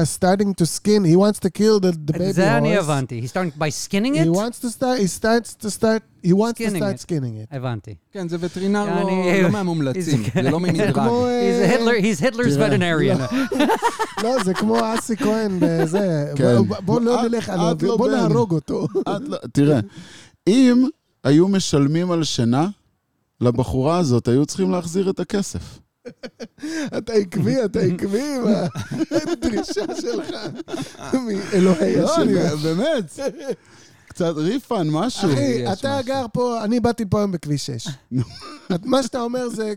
starting 0.05 0.55
to 0.55 0.67
skin. 0.67 1.05
He 1.05 1.17
wants 1.17 1.39
to 1.39 1.51
kill 1.51 1.81
the, 1.81 1.93
the 2.11 2.13
baby 2.19 2.23
את 2.31 2.35
זה 2.35 2.57
אני 2.59 2.77
horse. 2.77 2.81
הבנתי. 2.83 3.21
He's 3.25 3.31
starting 3.31 3.59
by 3.59 3.71
skinning 3.89 4.15
He 4.15 4.27
it? 4.27 4.29
wants 4.37 4.59
to 4.61 4.71
start, 4.79 4.99
he 4.99 5.07
starts 5.21 5.55
to 5.65 5.71
start, 5.71 6.03
he 6.25 6.33
wants 6.33 6.59
to 6.61 6.71
start 6.77 6.95
it. 6.95 7.01
skinning 7.01 7.37
it. 7.43 7.57
הבנתי. 7.57 7.95
כן, 8.13 8.29
זה 8.29 8.37
וטרינר 8.41 8.85
לא- 9.03 9.11
לא 9.43 9.51
מהמומלצים, 9.51 10.23
זה- 10.35 10.43
לא 10.43 10.61
ממדרג. 10.61 10.97
He's 10.97 11.01
אה, 11.01 11.77
Hitler, 11.77 12.03
he's 12.05 12.21
Hitler's 12.25 12.57
veterinarian. 12.59 13.35
לא, 14.23 14.45
זה 14.45 14.55
כמו 14.55 14.77
אסי 14.95 15.17
כהן 15.17 15.59
בזה. 15.61 16.33
כן. 16.37 16.57
בוא- 16.85 17.01
לא 17.01 17.23
נלך 17.23 17.49
עליו, 17.49 17.77
לא 17.83 17.97
בוא. 17.97 18.09
נהרוג 18.11 18.53
אותו. 18.55 18.87
לא- 19.21 19.39
תראה, 19.53 19.81
אם 20.49 20.87
היו 21.25 21.49
משלמים 21.49 22.11
על 22.11 22.25
שינה, 22.25 22.69
לבחורה 23.41 23.99
הזאת 23.99 24.29
היו 24.29 24.47
צריכים 24.47 24.71
להחזיר 24.71 25.11
את 25.11 25.21
הכסף. 25.21 25.79
אתה 26.99 27.13
עקבי, 27.13 27.65
אתה 27.65 27.81
עקבי 27.81 28.23
עם 28.37 28.43
הדרישה 29.33 29.85
שלך 30.03 30.35
מאלוהי 31.27 31.97
לא, 31.97 32.17
אני- 32.17 32.41
השם. 32.41 32.57
באמת. 32.63 33.19
קצת 34.09 34.33
ריפן, 34.37 34.89
משהו. 34.91 35.33
אחי, 35.33 35.73
אתה 35.73 35.99
משהו. 35.99 36.07
גר 36.07 36.27
פה, 36.33 36.65
אני 36.65 36.81
באתי 36.81 37.05
פה 37.11 37.19
היום 37.19 37.33
בכביש 37.33 37.67
6. 37.67 37.89
מה 38.85 39.03
שאתה 39.03 39.21
אומר 39.21 39.49
זה, 39.49 39.73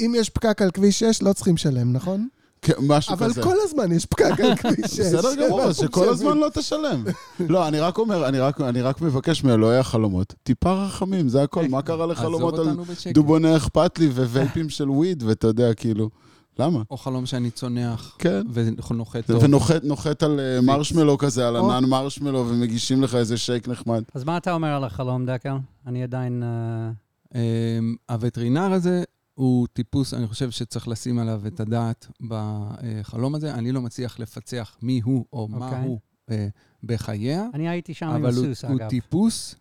אם 0.00 0.12
יש 0.16 0.30
פקק 0.30 0.62
על 0.62 0.70
כביש 0.70 0.98
6, 0.98 1.22
לא 1.22 1.32
צריכים 1.32 1.54
לשלם, 1.54 1.92
נכון? 1.92 2.28
כן, 2.66 2.72
משהו 2.86 3.12
אבל 3.14 3.26
כזה. 3.30 3.42
כל 3.42 3.54
הזמן 3.64 3.92
יש 3.92 4.06
פקק 4.06 4.40
על 4.40 4.56
כביש 4.56 4.90
6. 4.96 5.00
בסדר 5.00 5.46
גמור, 5.46 5.62
אז 5.62 5.76
שכל 5.76 6.08
הזמן 6.08 6.38
לא 6.38 6.48
תשלם. 6.54 7.04
לא, 7.52 7.68
אני 7.68 7.80
רק 7.80 7.98
אומר, 7.98 8.28
אני 8.28 8.38
רק- 8.38 8.60
אני 8.60 8.82
רק 8.82 9.00
מבקש 9.00 9.44
מאלוהי 9.44 9.78
החלומות, 9.78 10.34
טיפה 10.42 10.72
רחמים, 10.72 11.28
זה 11.28 11.42
הכל. 11.42 11.68
מה 11.68 11.82
קרה 11.82 12.06
לחלומות 12.06 12.58
על. 12.58 12.68
דובוני 13.14 13.56
אכפת 13.56 13.98
לי 13.98 14.06
ווייפים 14.06 14.68
של 14.68 14.90
וויד, 14.90 15.22
ואתה 15.22 15.46
יודע, 15.46 15.74
כאילו, 15.74 16.10
למה? 16.58 16.82
או 16.90 16.96
חלום 16.96 17.26
שאני 17.26 17.50
צונח 17.50 18.16
כן. 18.18 18.42
ונוחת 18.52 19.26
טוב. 19.26 19.42
ונוחת 19.44 19.84
נוחת 19.84 20.22
על 20.22 20.40
אה, 20.40 20.60
מרשמלו 20.60 21.18
כזה, 21.18 21.48
על 21.48 21.56
או. 21.56 21.72
ענן 21.72 21.88
מרשמלו, 21.88 22.44
ומגישים 22.48 23.02
לך 23.02 23.14
איזה 23.14 23.36
שייק 23.36 23.68
נחמד. 23.68 24.02
אז 24.14 24.24
מה 24.24 24.36
אתה 24.36 24.52
אומר 24.52 24.68
על 24.68 24.84
החלום, 24.84 25.26
דקל? 25.26 25.54
אני 25.86 26.02
עדיין... 26.02 26.42
אה, 26.42 26.90
אמ, 27.34 27.94
הווטרינר 28.10 28.72
הזה 28.72 29.02
הוא 29.36 29.66
טיפוס, 29.72 30.14
אני 30.14 30.26
חושב 30.26 30.50
שצריך 30.50 30.88
לשים 30.88 31.18
עליו 31.18 31.42
את 31.46 31.60
הדעת 31.60 32.06
בחלום 32.28 33.34
הזה. 33.34 33.54
אני 33.54 33.72
לא 33.72 33.82
מצליח 33.82 34.18
לפצח 34.20 34.76
מי 34.82 35.00
הוא 35.04 35.24
או 35.32 35.48
מה 35.48 35.66
אוקיי. 35.66 35.82
הוא 35.84 35.98
אה, 36.30 36.48
בחייה, 36.82 37.46
אני 37.54 37.68
הייתי 37.68 37.94
שם 37.94 38.06
עם 38.06 38.12
אבל 38.24 38.34
הוא 38.34 38.46
הסוס, 38.46 38.64
הוא 38.64 38.76
אגב. 38.76 38.88
טיפוס... 38.88 39.54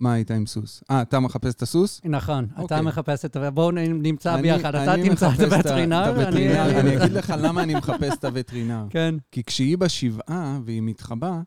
מה 0.00 0.12
היית 0.12 0.30
עם 0.30 0.46
סוס? 0.46 0.82
אה, 0.90 1.02
אתה 1.02 1.20
מחפש 1.20 1.54
את 1.54 1.62
הסוס? 1.62 2.00
נכון, 2.04 2.44
אתה 2.52 2.62
אוקיי. 2.62 2.80
מחפש 2.80 3.24
את. 3.24 3.36
בואו 3.54 3.70
נמצא 3.70 4.34
אני- 4.34 4.42
ביחד. 4.42 4.74
אתה 4.74 4.94
אני 4.94 5.08
תמצא 5.08 5.28
את 5.34 5.40
הווטרינר. 5.40 6.28
אני... 6.28 6.80
אני 6.80 6.96
אגיד 6.96 7.12
לך 7.12 7.34
למה 7.38 7.62
אני 7.62 7.74
מחפש 7.74 8.14
את 8.18 8.24
הווטרינר. 8.24 8.86
כן. 8.90 9.14
כי 9.32 9.44
כשהיא 9.44 9.78
בשבעה 9.78 10.58
והיא 10.64 10.82
מתחבאה, 10.82 11.40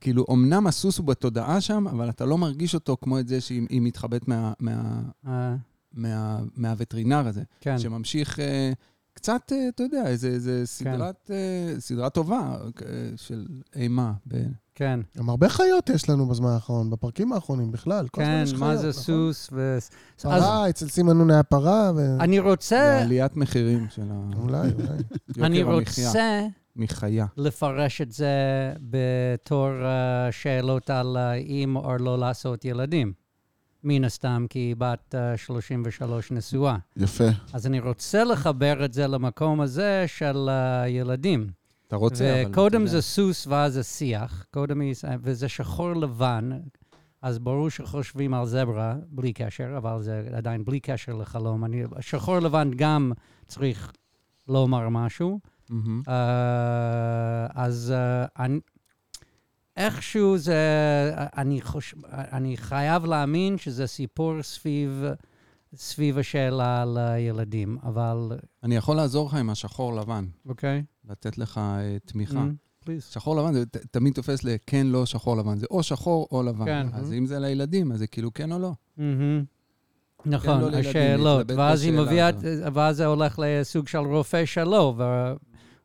כאילו, 0.00 0.24
אמנם 0.32 0.66
הסוס 0.66 0.98
הוא 0.98 1.06
בתודעה 1.06 1.60
שם, 1.60 1.88
אבל 1.88 2.08
אתה 2.10 2.24
לא 2.24 2.38
מרגיש 2.38 2.74
אותו 2.74 2.96
כמו 3.00 3.18
את 3.18 3.28
זה 3.28 3.40
שהיא 3.40 3.66
היא 3.70 3.80
מתחבאת 3.80 4.28
מה, 4.28 4.52
מה, 4.60 5.00
אה, 5.26 5.54
מה, 5.96 6.38
מהווטרינר 6.56 7.26
הזה. 7.26 7.42
כן. 7.60 7.78
שממשיך 7.78 8.40
אה, 8.40 8.72
קצת, 9.14 9.52
אה, 9.52 9.68
אתה 9.68 9.82
יודע, 9.82 10.06
איזה, 10.06 10.28
איזה 10.28 10.66
סדרת, 10.66 11.30
אה, 11.30 11.80
סדרה 11.80 12.10
טובה 12.10 12.56
אה, 12.86 13.10
של 13.16 13.46
אימה. 13.76 14.12
ב... 14.28 14.36
כן. 14.74 15.00
גם 15.18 15.28
הרבה 15.28 15.48
חיות 15.48 15.90
יש 15.90 16.10
לנו 16.10 16.26
בזמן 16.26 16.48
האחרון, 16.48 16.90
בפרקים 16.90 17.32
האחרונים 17.32 17.72
בכלל. 17.72 18.06
כן, 18.12 18.44
מה 18.58 18.76
זה 18.76 18.88
נכון? 18.88 19.02
סוס 19.02 19.48
ו... 19.52 19.78
פרה, 20.22 20.68
אצל 20.68 20.88
סימן 20.88 21.18
נון 21.18 21.30
היה 21.30 21.42
פרה, 21.42 21.92
ו... 21.96 22.16
אני 22.20 22.36
זה 22.36 22.42
רוצה... 22.42 23.02
עליית 23.02 23.36
מחירים 23.36 23.86
של 23.90 24.02
ה- 24.10 24.36
אולי, 24.38 24.58
אולי. 24.58 25.02
יוקר 25.28 25.46
אני. 25.46 25.62
רוצה 25.62 26.46
מחיה. 26.76 27.26
לפרש 27.36 28.00
את 28.00 28.12
זה 28.12 28.32
בתור 28.80 29.68
uh, 29.68 30.32
שאלות 30.32 30.90
על 30.90 31.16
uh, 31.16 31.46
אם 31.46 31.76
או 31.76 31.96
לא 31.98 32.18
לעשות 32.18 32.64
ילדים. 32.64 33.12
מן 33.88 34.04
הסתם, 34.04 34.46
כי 34.50 34.58
היא 34.58 34.74
בת 34.78 35.14
uh, 35.34 35.38
33 35.38 36.32
נשואה. 36.32 36.76
יפה. 36.96 37.24
אז 37.52 37.66
אני 37.66 37.80
רוצה 37.80 38.24
לחבר 38.24 38.84
את 38.84 38.92
זה 38.92 39.06
למקום 39.06 39.60
הזה 39.60 40.04
של 40.06 40.48
uh, 40.48 40.88
ילדים. 40.88 41.46
אתה 41.88 41.96
רוצה, 41.96 42.42
אבל... 42.42 42.50
וקודם. 42.50 42.86
זה 42.86 43.02
סוס 43.02 43.46
ואז 43.46 43.72
זה 43.74 43.82
שיח, 43.82 44.46
קודם 44.50 44.80
היא- 44.80 44.94
וזה 45.20 45.48
שחור 45.48 45.92
לבן, 45.92 46.50
אז 47.22 47.38
ברור 47.38 47.68
שחושבים 47.70 48.34
על 48.34 48.46
זברה, 48.46 48.94
בלי 49.08 49.32
קשר, 49.32 49.74
אבל 49.76 50.02
זה 50.02 50.28
עדיין 50.36 50.64
בלי 50.64 50.80
קשר 50.80 51.12
לחלום. 51.14 51.64
אני, 51.64 51.82
שחור 52.00 52.38
לבן 52.38 52.70
גם 52.76 53.12
צריך 53.46 53.92
לומר 54.48 54.88
משהו. 54.88 55.40
מהמם. 55.70 56.02
אה, 56.08 57.46
אז 57.54 57.92
אה, 57.96 58.26
אני, 58.44 58.58
איכשהו 59.76 60.38
זה, 60.38 60.56
אני, 61.36 61.60
חוש, 61.60 61.94
אני 62.12 62.56
חייב 62.56 63.04
להאמין 63.04 63.58
שזה 63.58 63.86
סיפור 63.86 64.42
סביב, 64.42 65.04
סביב 65.74 66.18
השאלה 66.18 66.82
על 66.82 66.98
הילדים, 66.98 67.78
אבל, 67.82 68.32
אני 68.62 68.76
יכול 68.76 68.96
לעזור 68.96 69.28
לך 69.28 69.34
עם 69.34 69.50
השחור 69.50 69.96
לבן, 69.96 70.24
אוקיי? 70.48 70.82
לתת 71.10 71.38
לך 71.38 71.58
אה, 71.58 71.96
תמיכה. 72.04 72.44
פליז. 72.84 73.04
שחור 73.04 73.36
לבן 73.36 73.52
זה 73.54 73.66
ת- 73.66 73.76
תמיד 73.76 74.12
תופס 74.14 74.44
לכן, 74.44 74.86
לא, 74.86 75.06
שחור 75.06 75.36
לבן. 75.36 75.58
זה 75.58 75.66
או 75.70 75.82
שחור 75.82 76.28
או 76.32 76.42
לבן. 76.42 76.64
כן. 76.64 76.86
אז 76.92 77.12
אם 77.12 77.26
זה 77.26 77.38
לילדים, 77.38 77.92
אז 77.92 77.98
זה 77.98 78.06
כאילו 78.06 78.34
כן 78.34 78.52
או 78.52 78.58
לא. 78.58 78.72
מהמם. 78.96 79.44
נכון, 80.26 80.60
לא 80.60 80.70
לילדים, 80.70 80.90
השאלות. 80.90 81.50
ואז 81.56 81.82
היא 81.82 81.92
מביאה. 81.92 82.30
ואז 82.72 82.96
זה 82.96 83.06
הולך 83.06 83.38
לסוג 83.42 83.88
של 83.88 83.98
רופא 83.98 84.44
שלו, 84.44 84.94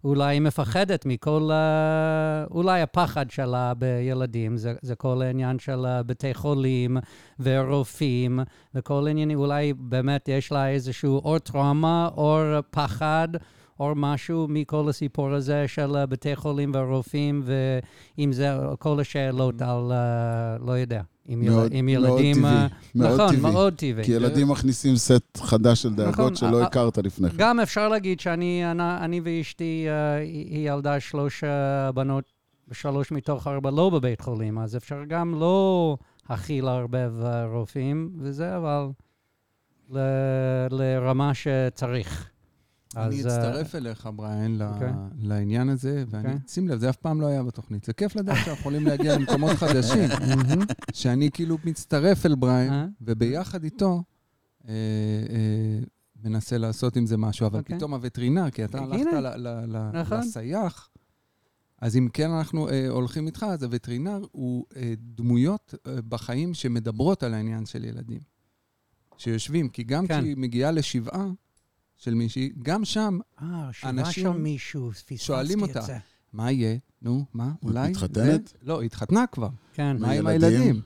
ואולי 0.04 0.36
היא 0.36 0.41
מפחדת 0.41 1.06
מכל, 1.06 1.49
ה- 1.54 2.45
אולי 2.52 2.82
הפחד 2.82 3.32
שלה 3.32 3.74
בילדים, 3.74 4.58
זה, 4.58 4.74
זה 4.82 4.95
כל 4.95 5.22
העניין 5.22 5.60
של 5.60 5.86
בתי 6.06 6.34
חולים 6.34 6.97
ורופאים, 7.39 8.39
וכל 8.76 9.08
העניינים, 9.08 9.39
אולי 9.39 9.74
באמת 9.74 10.28
יש 10.28 10.52
לה 10.52 10.70
איזשהו 10.70 11.18
או 11.24 11.39
טראומה 11.39 12.10
או 12.18 12.39
פחד. 12.72 13.28
או 13.82 13.94
משהו 13.96 14.48
מכל 14.50 14.90
הסיפור 14.90 15.30
הזה 15.34 15.64
של 15.68 16.06
בתי 16.06 16.36
חולים 16.36 16.72
והרופאים, 16.74 17.44
ואם 17.46 18.34
זה 18.34 18.50
כל 18.80 19.00
השאלות 19.00 19.62
על, 19.62 19.92
אה, 19.92 20.58
לא 20.66 20.72
יודע, 20.72 21.02
עם, 21.28 21.44
יל, 21.44 21.50
מאוד- 21.52 21.72
עם 21.74 21.86
מאוד 21.86 22.20
ילדים... 22.20 22.36
טבעי, 22.36 22.52
אה, 22.52 22.68
מאוד 22.96 23.14
נכון, 23.22 23.36
טבעי. 23.36 23.52
מאוד 23.52 23.74
טבעי. 23.74 24.04
כי 24.04 24.12
ילדים 24.12 24.48
מכניסים 24.48 24.96
סט 24.96 25.38
חדש 25.38 25.82
של 25.82 25.90
נכון, 25.90 26.06
דאגות 26.06 26.36
שלא 26.36 26.62
ה- 26.62 26.66
הכרת 26.66 26.98
לפני 26.98 27.30
כן. 27.30 27.36
גם 27.38 27.60
אפשר 27.60 27.88
להגיד 27.90 28.20
שאני 28.20 28.72
אני, 28.72 28.84
אני 29.02 29.22
ואשתי, 29.24 29.86
אה, 29.90 30.16
היא 30.16 30.70
ילדה 30.72 31.00
שלוש 31.00 31.44
אה, 31.44 31.92
בנות, 31.92 32.24
שלוש 32.72 33.12
מתוך 33.12 33.48
ארבע 33.48 33.72
לא 33.72 33.90
בבית 33.90 34.22
חולים, 34.22 34.58
אז 34.60 34.76
אפשר 34.76 35.00
גם 35.08 35.40
לא 35.40 35.98
הכי 36.30 36.62
לערבב 36.62 37.12
אה, 37.24 37.46
רופאים 37.46 38.10
וזה, 38.20 38.58
אבל 38.58 38.88
ל- 39.94 40.00
לרמה 40.72 41.32
שצריך. 41.34 42.28
אני 42.98 43.16
אה, 43.16 43.20
אצטרף 43.20 43.76
אליך, 43.76 44.10
בריין, 44.16 44.58
ל- 44.58 44.64
אוקיי. 44.64 44.92
לעניין 45.20 45.70
הזה, 45.70 46.04
ואני, 46.10 46.24
אוקיי. 46.28 46.39
שים 46.48 46.68
לב, 46.68 46.80
זה 46.80 46.89
אף 46.89 46.96
פעם 46.96 47.22
לא 47.22 47.28
היה 47.28 47.44
בתוכנית. 47.44 47.84
זה 47.84 47.94
כיף 47.94 48.16
לדעת 48.16 48.36
שאנחנו 48.36 48.52
יכולים 48.60 48.86
להגיע 48.86 49.18
למקומות 49.18 49.52
חדשים. 49.62 50.10
שאני 50.94 51.30
כאילו 51.34 51.58
מצטרף 51.66 52.26
אל 52.26 52.36
בריין, 52.36 52.74
אה? 52.74 52.86
וביחד 53.02 53.64
איתו 53.64 54.04
אה, 54.68 54.74
מנסה 56.24 56.58
לעשות 56.58 56.96
עם 56.96 57.06
זה 57.06 57.18
משהו, 57.18 57.48
אבל 57.48 57.60
אוקיי. 57.60 57.78
פתאום 57.78 57.94
הווטרינר, 57.94 58.50
כי 58.50 58.66
אתה. 58.66 58.80
הלכת 58.80 59.08
נכון. 59.94 60.20
לסייח, 60.20 60.89
אז 61.82 61.98
אם 61.98 62.08
כן 62.14 62.30
אנחנו 62.30 62.70
אה, 62.70 62.89
הולכים 62.89 63.28
איתך, 63.28 63.46
אז 63.50 63.64
הווטרינר 63.64 64.20
הוא 64.32 64.66
אה, 64.76 64.94
דמויות 64.98 65.74
אה, 65.88 66.02
בחיים 66.10 66.54
שמדברות 66.54 67.24
על 67.24 67.34
העניין 67.34 67.66
של 67.66 67.86
ילדים. 67.86 68.20
שיושבים, 69.18 69.70
כי 69.70 69.84
גם 69.84 70.08
כן. 70.08 70.20
כשהיא 70.22 70.38
מגיעה 70.38 70.72
לשבעה 70.72 71.26
של 72.04 72.14
מישהי, 72.14 72.49
גם 72.64 72.86
שם, 72.86 73.20
אה, 73.41 73.70
שבעה 73.72 73.89
אנשים 73.89 74.24
של 74.24 74.39
מישהו, 74.39 74.91
פספסתי 74.91 75.18
שואלים 75.18 75.64
את 75.64 75.70
אותה. 75.70 75.82
זה. 75.82 75.97
מה 76.34 76.52
יהיה? 76.52 76.78
נו, 77.02 77.26
מה? 77.34 77.52
אולי? 77.64 77.89
מתחתנת? 77.89 78.47
זה? 78.47 78.54
לא, 78.64 78.80
היא 78.80 78.86
התחתנה 78.86 79.26
כבר. 79.32 79.49
כן. 79.74 79.97
מה 79.99 80.12
עם 80.12 80.28
ילדים? 80.28 80.43
הילדים? 80.62 80.82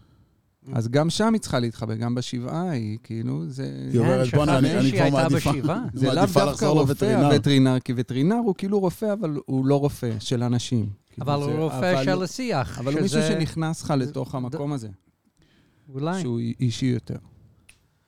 אז 0.73 0.87
גם 0.87 1.09
שם 1.09 1.33
היא 1.33 1.41
צריכה 1.41 1.59
להתחבר, 1.59 1.95
גם 1.95 2.15
בשבעה 2.15 2.69
היא, 2.69 2.97
כאילו, 3.03 3.43
זה... 3.49 3.87
היא 3.91 3.99
אומרת, 3.99 4.27
כן, 4.31 4.37
בואנה, 4.37 4.57
אני 4.57 4.67
שכחתי 4.67 4.79
אני 4.79 4.89
שהיא 4.89 5.09
כבר 5.09 5.17
הייתה 5.19 5.29
מעדיפה. 5.29 5.51
בשבעה. 5.53 5.83
זה 5.93 6.05
לאו 6.07 6.15
מעדיפה 6.15 6.39
דווקא 6.39 6.51
לחזור 6.51 6.69
רופא 6.79 6.89
לווטרינר. 6.91 7.25
הווטרינר, 7.25 7.79
כי 7.79 7.93
וטרינר 7.95 8.35
הוא 8.35 8.55
כאילו 8.57 8.79
רופא, 8.79 9.13
אבל 9.13 9.37
הוא 9.45 9.65
לא 9.65 9.79
רופא 9.79 10.19
של 10.19 10.43
אנשים. 10.43 10.89
כאילו, 11.11 11.27
אבל 11.27 11.39
זה- 11.45 11.51
הוא 11.51 11.59
רופא 11.63 11.93
אבל 11.93 12.03
של 12.03 12.23
השיח. 12.23 12.79
אבל 12.79 12.93
הוא 12.93 13.01
מישהו 13.01 13.19
שזה- 13.21 13.27
שנכנס 13.27 13.83
לך 13.83 13.93
לתוך 13.97 14.35
המקום 14.35 14.73
הזה, 14.73 14.89
אולי, 15.93 16.21
שהוא 16.21 16.39
אישי 16.59 16.85
יותר. 16.85 17.17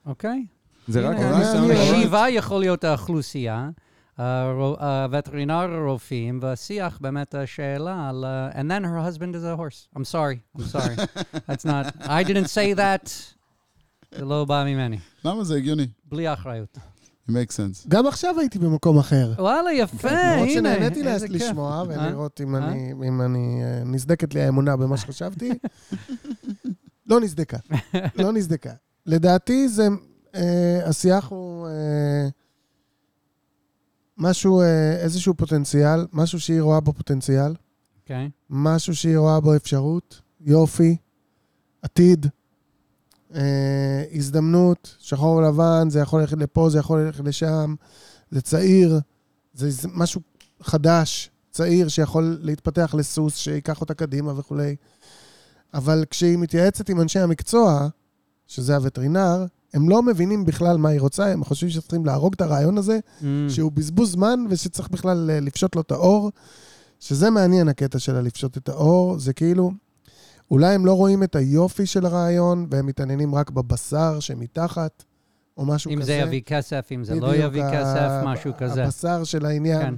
אוקיי. 0.05 0.45
זה 0.87 1.09
רק 1.09 1.17
הניסיון. 1.19 1.71
ישיבה 1.71 2.29
יכול 2.29 2.59
להיות 2.59 2.83
האוכלוסייה, 2.83 3.69
הווטרינר 4.17 5.73
הרופאים, 5.73 6.39
והשיח 6.41 6.97
באמת 7.01 7.35
השאלה 7.35 8.09
על... 8.09 8.25
uh, 8.25 8.55
And 8.55 8.71
then 8.71 8.83
her 8.83 8.99
husband 8.99 9.35
is 9.35 9.43
a 9.43 9.55
horse. 9.55 9.87
I'm 9.95 10.05
sorry, 10.05 10.39
I'm 10.57 10.65
sorry. 10.65 10.95
That's 11.47 11.65
not... 11.65 11.85
I 12.01 12.23
didn't 12.23 12.49
say 12.49 12.73
that. 12.73 13.09
זה 14.17 14.25
לא 14.25 14.45
בא 14.45 14.63
ממני. 14.67 14.97
למה 15.25 15.43
זה 15.43 15.55
הגיוני? 15.55 15.87
בלי 16.05 16.33
אחריות. 16.33 16.77
It 16.77 17.31
makes 17.31 17.53
sense. 17.53 17.87
גם 17.87 18.07
עכשיו 18.07 18.39
הייתי 18.39 18.59
במקום 18.59 18.99
אחר. 18.99 19.33
וואלה, 19.37 19.73
יפה, 19.73 20.09
הנה. 20.09 20.33
למרות 20.33 20.49
שנהניתי. 20.49 21.03
לשמוע 21.29 21.77
אה? 21.77 21.83
ולראות 21.87 22.41
אם 22.41 22.55
אה? 22.55 22.67
אני, 22.67 22.93
אם 23.07 23.21
אני, 23.21 23.61
אה, 23.63 23.83
נסדקת 23.85 24.33
לי 24.33 24.41
האמונה 24.41 24.75
במה 24.75 24.97
שחשבתי. 24.97 25.49
לא 27.09 27.19
נסדקה, 27.19 27.57
לא 28.15 28.31
נסדקה. 28.31 28.71
לדעתי 29.05 29.69
זה, 29.69 29.87
השיח 30.85 31.27
הוא 31.27 31.67
אה, 31.67 32.27
משהו, 34.17 34.61
אה, 34.61 34.95
איזשהו 34.95 35.33
פוטנציאל, 35.33 36.07
משהו 36.13 36.39
שהיא 36.39 36.61
רואה 36.61 36.79
בו 36.79 36.93
פוטנציאל, 36.93 37.53
אוקיי. 38.01 38.29
משהו 38.49 38.95
שהיא 38.95 39.17
רואה 39.17 39.39
בו 39.39 39.55
אפשרות, 39.55 40.21
יופי, 40.41 40.97
עתיד, 41.81 42.27
אה, 43.35 44.03
הזדמנות, 44.13 44.95
שחור 44.99 45.35
ולבן, 45.35 45.89
זה 45.89 45.99
יכול 45.99 46.21
ללכת 46.21 46.37
לפה, 46.37 46.69
זה 46.69 46.79
יכול 46.79 47.01
ללכת 47.01 47.23
לשם, 47.25 47.75
זה 48.31 48.41
צעיר, 48.41 48.99
זה 49.53 49.87
משהו 49.93 50.21
חדש, 50.61 51.29
צעיר, 51.51 51.87
שיכול 51.87 52.37
להתפתח 52.41 52.95
לסוס, 52.97 53.35
שייקח 53.35 53.81
אותה 53.81 53.93
קדימה 53.93 54.39
וכולי. 54.39 54.75
אבל 55.73 56.05
כשהיא 56.09 56.37
מתייעצת 56.37 56.89
עם 56.89 57.01
אנשי 57.01 57.19
המקצוע, 57.19 57.87
שזה 58.47 58.75
הווטרינר, 58.75 59.45
הם 59.73 59.89
לא 59.89 60.03
מבינים 60.03 60.45
בכלל 60.45 60.77
מה 60.77 60.89
היא 60.89 60.99
רוצה, 61.01 61.25
הם 61.31 61.43
חושבים 61.43 61.69
שצריכים 61.69 62.05
להרוג 62.05 62.33
את 62.33 62.41
הרעיון 62.41 62.77
הזה, 62.77 62.99
Mm. 63.19 63.23
שהוא 63.49 63.71
בזבוז 63.71 64.11
זמן 64.11 64.39
ושצריך 64.49 64.89
בכלל 64.89 65.29
אה, 65.33 65.39
לפשוט 65.39 65.75
לו 65.75 65.81
את 65.81 65.91
האור, 65.91 66.31
שזה 66.99 67.29
מעניין 67.29 67.67
הקטע 67.67 67.99
שלה 67.99 68.21
לפשוט 68.21 68.57
את 68.57 68.69
האור, 68.69 69.19
זה 69.19 69.33
כאילו, 69.33 69.71
אולי 70.51 70.73
הם 70.75 70.85
לא 70.85 70.93
רואים 70.93 71.23
את 71.23 71.35
היופי 71.35 71.85
של 71.85 72.05
הרעיון 72.05 72.67
והם 72.71 72.85
מתעניינים 72.85 73.35
רק 73.35 73.49
בבשר 73.49 74.19
שמתחת, 74.19 75.03
או 75.57 75.65
משהו 75.65 75.91
אם 75.91 75.95
כזה. 75.97 76.05
זה 76.05 76.13
יביא 76.13 76.41
כסף, 76.45 76.87
אם 76.95 77.03
זה 77.03 77.15
לא 77.15 77.35
יביא 77.35 77.63
ה- 77.63 77.71
כסף, 77.71 78.09
משהו 78.25 78.51
כזה. 78.57 78.83
הבשר 78.83 79.23
של 79.23 79.45
העניין 79.45 79.81
כן. 79.81 79.95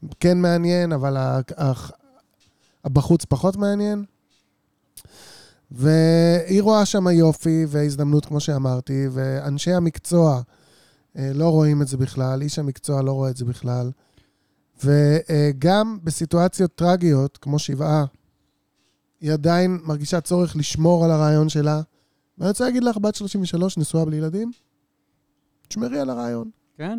כן, 0.00 0.06
כן 0.20 0.38
מעניין, 0.38 0.92
אבל 0.92 1.16
ה- 1.16 1.40
ה- 1.58 1.72
הבחוץ 2.84 3.24
פחות 3.24 3.56
מעניין. 3.56 4.04
והיא 5.70 6.62
רואה 6.62 6.86
שם 6.86 7.08
יופי 7.08 7.64
והזדמנות, 7.68 8.26
כמו 8.26 8.40
שאמרתי, 8.40 9.06
ואנשי 9.12 9.72
המקצוע 9.72 10.40
אה, 11.18 11.30
לא 11.34 11.48
רואים 11.48 11.82
את 11.82 11.88
זה 11.88 11.96
בכלל, 11.96 12.42
איש 12.42 12.58
המקצוע 12.58 13.02
לא 13.02 13.12
רואה 13.12 13.30
את 13.30 13.36
זה 13.36 13.44
בכלל. 13.44 13.90
וגם 14.84 15.98
בסיטואציות 16.04 16.74
טרגיות, 16.74 17.36
כמו 17.38 17.58
שבעה, 17.58 18.04
היא 19.20 19.32
עדיין 19.32 19.78
מרגישה 19.84 20.20
צורך 20.20 20.56
לשמור 20.56 21.04
על 21.04 21.10
הרעיון 21.10 21.48
שלה. 21.48 21.80
ואני 22.38 22.48
רוצה 22.48 22.64
להגיד 22.64 22.84
לך, 22.84 22.98
בת 22.98 23.14
33, 23.14 23.78
נשואה 23.78 24.04
בלי 24.04 24.16
ילדים, 24.16 24.50
תשמרי 25.68 25.98
על 26.00 26.10
הרעיון. 26.10 26.50
כן? 26.78 26.98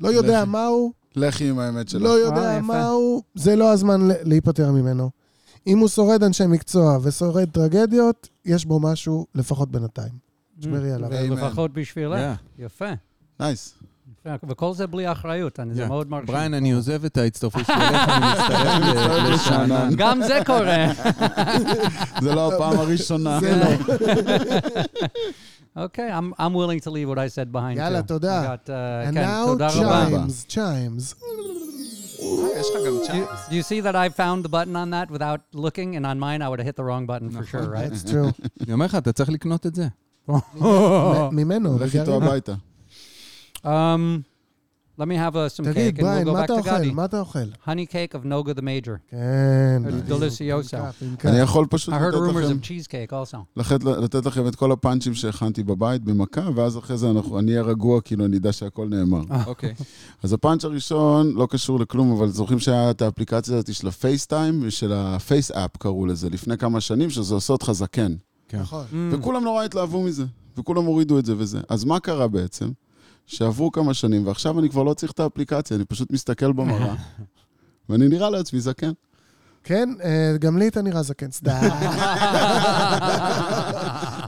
לא 0.00 0.08
יודע 0.08 0.42
לכי. 0.42 0.50
מהו, 0.50 0.92
לכי 1.16 1.48
עם 1.48 1.58
האמת 1.58 1.88
שלך. 1.88 2.02
לא 2.02 2.08
יודע 2.08 2.36
וואי, 2.40 2.56
יפה. 2.58 2.66
מהו, 2.66 3.22
זה 3.34 3.56
לא 3.56 3.72
הזמן 3.72 4.08
ל- 4.08 4.14
להיפטר 4.22 4.72
ממנו. 4.72 5.10
אם 5.68 5.78
הוא 5.78 5.88
שורד 5.88 6.22
אנשי 6.22 6.46
מקצוע 6.46 6.98
ושורד 7.02 7.48
טרגדיות, 7.50 8.28
יש 8.44 8.64
בו 8.64 8.80
משהו 8.80 9.26
לפחות 9.34 9.70
בינתיים. 9.70 10.12
תשמרי 10.60 10.92
עליו. 10.92 11.08
ולפחות 11.12 11.72
בשבילך. 11.72 12.20
יפה. 12.58 12.88
nice. 13.40 13.74
וכל 14.48 14.74
זה 14.74 14.86
בלי 14.86 15.12
אחריות, 15.12 15.60
אני- 15.60 15.74
זה. 15.74 15.86
מאוד 15.86 16.10
מרשים. 16.10 16.26
בריין, 16.26 16.54
אני 16.54 16.72
עוזב 16.72 17.04
את 17.04 17.16
ההצטרפות 17.16 17.70
אליך, 17.70 18.08
אני 18.08 18.90
מצטרף 18.90 19.30
לשאנן. 19.34 19.90
גם 19.96 20.20
זה 20.26 20.38
קורה. 20.46 20.86
זה 22.22 22.34
לא 22.34 22.54
הפעם 22.54 22.78
הראשונה. 22.78 23.40
זה 23.40 23.56
לא. 23.56 23.94
אוקיי, 25.84 26.18
I'm 26.18 26.40
I'm 26.40 26.52
willing 26.54 26.84
to 26.84 26.90
leave 26.90 27.08
what 27.14 27.18
I 27.18 27.28
said 27.34 27.52
behind. 27.54 27.76
יאללה, 27.78 27.98
too. 28.00 28.02
תודה. 28.02 28.54
Uh, 28.54 28.68
And 29.10 29.14
now 29.14 29.46
תודה 29.46 29.68
רבה. 29.68 30.04
רבה. 30.06 30.24
chimes, 30.26 30.52
chimes. 30.52 31.14
יש 32.59 32.67
לך 32.75 32.81
גם 32.87 32.93
Do 33.03 33.13
you, 33.15 33.51
do 33.51 33.55
you 33.55 33.63
see 33.63 33.81
that 33.81 33.95
I 33.95 34.09
found 34.09 34.45
the 34.45 34.49
button 34.49 34.75
on 34.75 34.89
that 34.91 35.11
without 35.11 35.41
looking, 35.53 35.95
and 35.97 36.05
on 36.05 36.19
mine 36.19 36.41
I 36.41 36.47
would 36.49 36.59
have 36.59 36.67
hit 36.67 36.75
the 36.75 36.83
wrong 36.83 37.05
button 37.05 37.29
for 37.31 37.43
sure, 37.51 37.69
right? 37.69 37.91
It's 37.91 38.03
true. 38.11 38.31
אני 38.63 38.73
אומר 38.73 38.85
לך, 38.85 38.95
אתה 38.95 39.11
צריך 39.13 39.29
לקנות 39.29 39.65
את 39.65 39.75
זה. 39.75 39.87
מ- 40.29 40.33
ממנו. 41.31 41.79
לך 41.79 41.95
איתו 41.95 42.03
בגרעין. 42.05 42.23
הביתה. 42.23 42.53
Um, 43.65 43.67
Let 44.98 45.06
me 45.06 45.14
have 45.14 45.36
uh, 45.36 45.48
some 45.48 45.64
תגיד, 45.64 45.96
cake, 45.96 45.98
and 45.98 46.02
we'll 46.02 46.02
בריין, 46.02 46.28
go 46.28 46.32
מה 46.32 46.40
back 46.40 46.44
אתה 46.44 46.54
to 46.54 46.58
אוכל? 46.58 46.70
Gadi. 46.70 46.92
מה 46.92 47.04
אתה 47.04 47.20
אוכל? 47.20 47.38
Honey 47.66 47.92
cake 47.92 48.14
of 48.14 48.24
Noga 48.24 48.58
the 48.58 48.62
Major. 48.62 49.10
כן. 49.10 49.82
It's 49.86 50.10
delicioso. 50.10 50.76
כף. 50.76 51.26
אני 51.26 51.38
יכול 51.38 51.66
פשוט 51.70 51.94
I 51.94 51.96
heard 51.96 52.00
לתת 52.00 52.16
rumors 52.16 52.38
לכם, 52.38 52.56
of 52.60 52.64
cheesecake 52.64 53.12
also. 53.12 53.36
לתת, 53.56 53.84
לתת 53.84 54.26
לכם 54.26 54.48
את 54.48 54.56
כל 54.56 54.72
הפאנצ'ים 54.72 55.14
שהכנתי 55.14 55.62
בבית 55.62 56.04
במכה, 56.04 56.48
ואז 56.54 56.78
אחרי 56.78 56.96
זה 56.98 57.10
אנחנו, 57.10 57.38
אני 57.38 57.50
אהיה 57.50 57.62
רגוע, 57.62 58.00
כאילו 58.00 58.24
אני 58.24 58.36
אדע 58.36 58.52
שהכל 58.52 58.88
נאמר. 58.88 59.22
אוקיי. 59.46 59.74
אז 60.22 60.32
הפאנץ' 60.32 60.64
הראשון 60.64 61.32
לא 61.34 61.46
קשור 61.50 61.80
לכלום, 61.80 62.12
אבל 62.12 62.28
זוכרים 62.28 62.58
שהיה 62.58 62.90
את 62.90 63.02
האפליקציה 63.02 63.56
הזאת 63.56 63.74
של 63.74 63.88
הפייסטיים 63.88 64.60
ושל 64.62 64.92
הפייס 64.92 65.50
אפ 65.50 65.76
קראו 65.76 66.06
לזה, 66.06 66.30
לפני 66.30 66.56
כמה 66.58 66.80
שנים, 66.80 67.10
שזה 67.10 67.34
עושה 67.34 67.52
אותך 67.52 67.72
זקן. 67.72 68.14
כן. 68.48 68.60
נכון. 68.60 68.84
Mm. 68.90 68.94
וכולם 69.10 69.44
נורא 69.44 69.64
התלהבו 69.64 70.02
מזה, 70.02 70.24
וכולם 70.58 70.84
הורידו 70.84 71.18
את 71.18 71.24
זה 71.24 71.34
וזה. 71.38 71.60
אז 71.68 71.84
מה 71.84 72.00
קרה 72.00 72.28
בעצם? 72.28 72.68
שעברו 73.28 73.72
כמה 73.72 73.94
שנים, 73.94 74.26
ועכשיו 74.26 74.58
אני 74.58 74.70
כבר 74.70 74.82
לא 74.82 74.94
צריך 74.94 75.12
את 75.12 75.20
האפליקציה, 75.20 75.76
אני 75.76 75.84
פשוט 75.84 76.12
מסתכל 76.12 76.52
במראה, 76.52 76.94
ואני 77.88 78.08
נראה 78.08 78.30
לעצמי 78.30 78.60
זקן. 78.60 78.92
כן, 79.64 79.88
אה, 80.04 80.36
גם 80.40 80.58
לי 80.58 80.68
אתה 80.68 80.82
נראה 80.82 81.02
זקן. 81.02 81.30
סתם. 81.30 81.50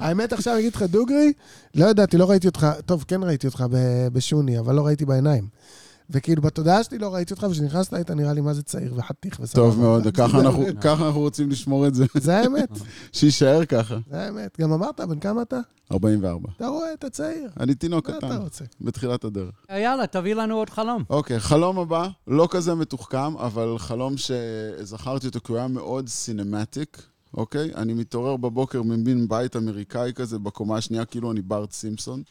האמת, 0.03 0.32
עכשיו 0.32 0.53
אני 0.53 0.61
אגיד 0.61 0.74
לך 0.74 0.82
דוגרי, 0.82 1.32
לא 1.74 1.86
ידעתי, 1.86 2.16
לא 2.16 2.30
ראיתי 2.30 2.46
אותך, 2.46 2.66
טוב, 2.86 3.05
כן 3.09 3.22
ראיתי 3.22 3.46
אותך 3.46 3.64
בשוני, 4.12 4.59
אבל 4.59 4.74
לא 4.74 4.86
ראיתי 4.86 5.05
בעיניים. 5.05 5.48
וכאילו, 6.11 6.42
בתודעה 6.42 6.84
שלי 6.84 6.98
לא 6.98 7.14
ראיתי 7.14 7.34
אותך, 7.34 7.46
וכשנכנסת 7.50 7.92
היית 7.92 8.11
נראה 8.11 8.32
לי 8.32 8.40
מה 8.40 8.54
זה 8.54 8.62
צעיר 8.62 8.94
וחתיך 8.96 9.40
וסבבה. 9.40 9.66
טוב 9.66 9.78
מאוד, 9.80 10.08
ככה 10.18 10.40
אנחנו- 10.40 10.64
ככה 10.80 11.06
אנחנו 11.06 11.20
רוצים 11.20 11.50
לשמור 11.50 11.86
את 11.86 11.94
זה, 11.94 12.04
זה 12.20 12.36
האמת, 12.38 12.68
שיישאר 13.12 13.64
ככה. 13.64 13.98
זה 14.11 14.20
האמת. 14.26 14.56
גם 14.61 14.72
אמרת, 14.72 15.00
בן 15.00 15.18
כמה 15.18 15.42
אתה? 15.42 15.58
44. 15.92 16.48
אתה 16.56 16.66
רואה, 16.68 16.92
אתה 16.92 17.11
צעיר. 17.11 17.50
אני 17.61 17.74
תינוק 17.74 18.11
מה 18.11 18.18
אתה 18.18 18.26
קטן, 18.26 18.36
רוצה? 18.36 18.64
בתחילת 18.80 19.24
הדרך. 19.24 19.54
יאללה, 19.70 20.06
תביא 20.06 20.34
לנו 20.34 20.54
עוד 20.54 20.70
חלום. 20.70 21.04
אוקיי, 21.11 21.40
חלום 21.40 21.78
הבא, 21.78 22.08
לא 22.26 22.48
כזה 22.50 22.74
מתוחכם, 22.74 23.36
אבל 23.36 23.78
חלום 23.78 24.14
שזכרתי 24.16 25.26
אותו 25.26 25.40
כי 25.44 25.52
הוא 25.52 25.58
היה 25.58 25.68
מאוד 25.68 26.08
סינמטיק, 26.08 27.02
אוקיי? 27.34 27.70
אני 27.74 27.94
מתעורר 27.94 28.36
בבוקר 28.36 28.82
ממין 28.82 29.28
בית 29.28 29.56
אמריקאי 29.56 30.12
כזה, 30.14 30.38
בקומה 30.38 30.76
השנייה, 30.76 31.04
כאילו 31.04 31.32
אני 31.32 31.42
בארט 31.42 31.72
סימפסון, 31.72 32.22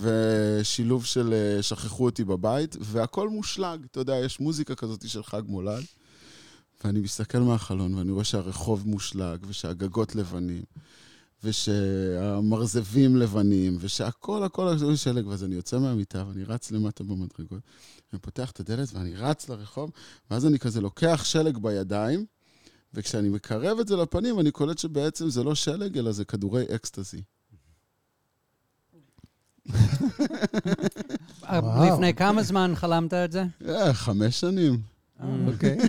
ושילוב 0.00 1.04
של 1.04 1.32
אה, 1.32 1.62
שכחו 1.62 2.04
אותי 2.04 2.24
בבית, 2.24 2.76
והכל 2.80 3.28
מושלג, 3.28 3.80
אתה 3.90 4.00
יודע, 4.00 4.16
יש 4.16 4.40
מוזיקה 4.40 4.74
כזאת 4.74 5.08
של 5.08 5.22
חג 5.22 5.42
מולד, 5.46 5.84
ואני 6.84 7.00
מסתכל 7.00 7.38
מהחלון 7.38 7.94
ואני 7.94 8.12
רואה 8.12 8.24
שהרחוב 8.24 8.88
מושלג, 8.88 9.38
ושהגגות 9.48 10.14
לבנים. 10.14 10.62
ושהמרזבים 11.44 13.16
לבנים, 13.16 13.76
ושהכל, 13.80 14.42
הכל, 14.42 14.68
הכל 14.68 14.96
שלג, 14.96 15.26
ואז 15.26 15.44
אני 15.44 15.54
יוצא 15.54 15.78
מהמיטה 15.78 16.24
ואני 16.28 16.44
רץ 16.44 16.70
למטה 16.70 17.04
במדרגות, 17.04 17.60
אני 18.12 18.20
פותח 18.20 18.50
את 18.50 18.60
הדלת 18.60 18.88
ואני 18.92 19.14
רץ 19.16 19.48
לרחוב, 19.48 19.90
ואז 20.30 20.46
אני 20.46 20.58
כזה 20.58 20.80
לוקח 20.80 21.24
שלג 21.24 21.58
בידיים, 21.58 22.26
וכשאני 22.94 23.28
מקרב 23.28 23.78
את 23.78 23.88
זה 23.88 23.96
לפנים, 23.96 24.40
אני 24.40 24.50
קולט 24.50 24.78
שבעצם 24.78 25.30
זה 25.30 25.44
לא 25.44 25.54
שלג, 25.54 25.98
אלא 25.98 26.12
זה 26.12 26.24
כדורי 26.24 26.64
אקסטזי. 26.74 27.22
לפני 31.86 32.14
כמה 32.14 32.42
זמן 32.42 32.72
חלמת 32.74 33.14
את 33.14 33.32
זה? 33.32 33.44
אה, 33.68 33.94
חמש 33.94 34.40
שנים. 34.40 34.80
אוקיי. 35.46 35.78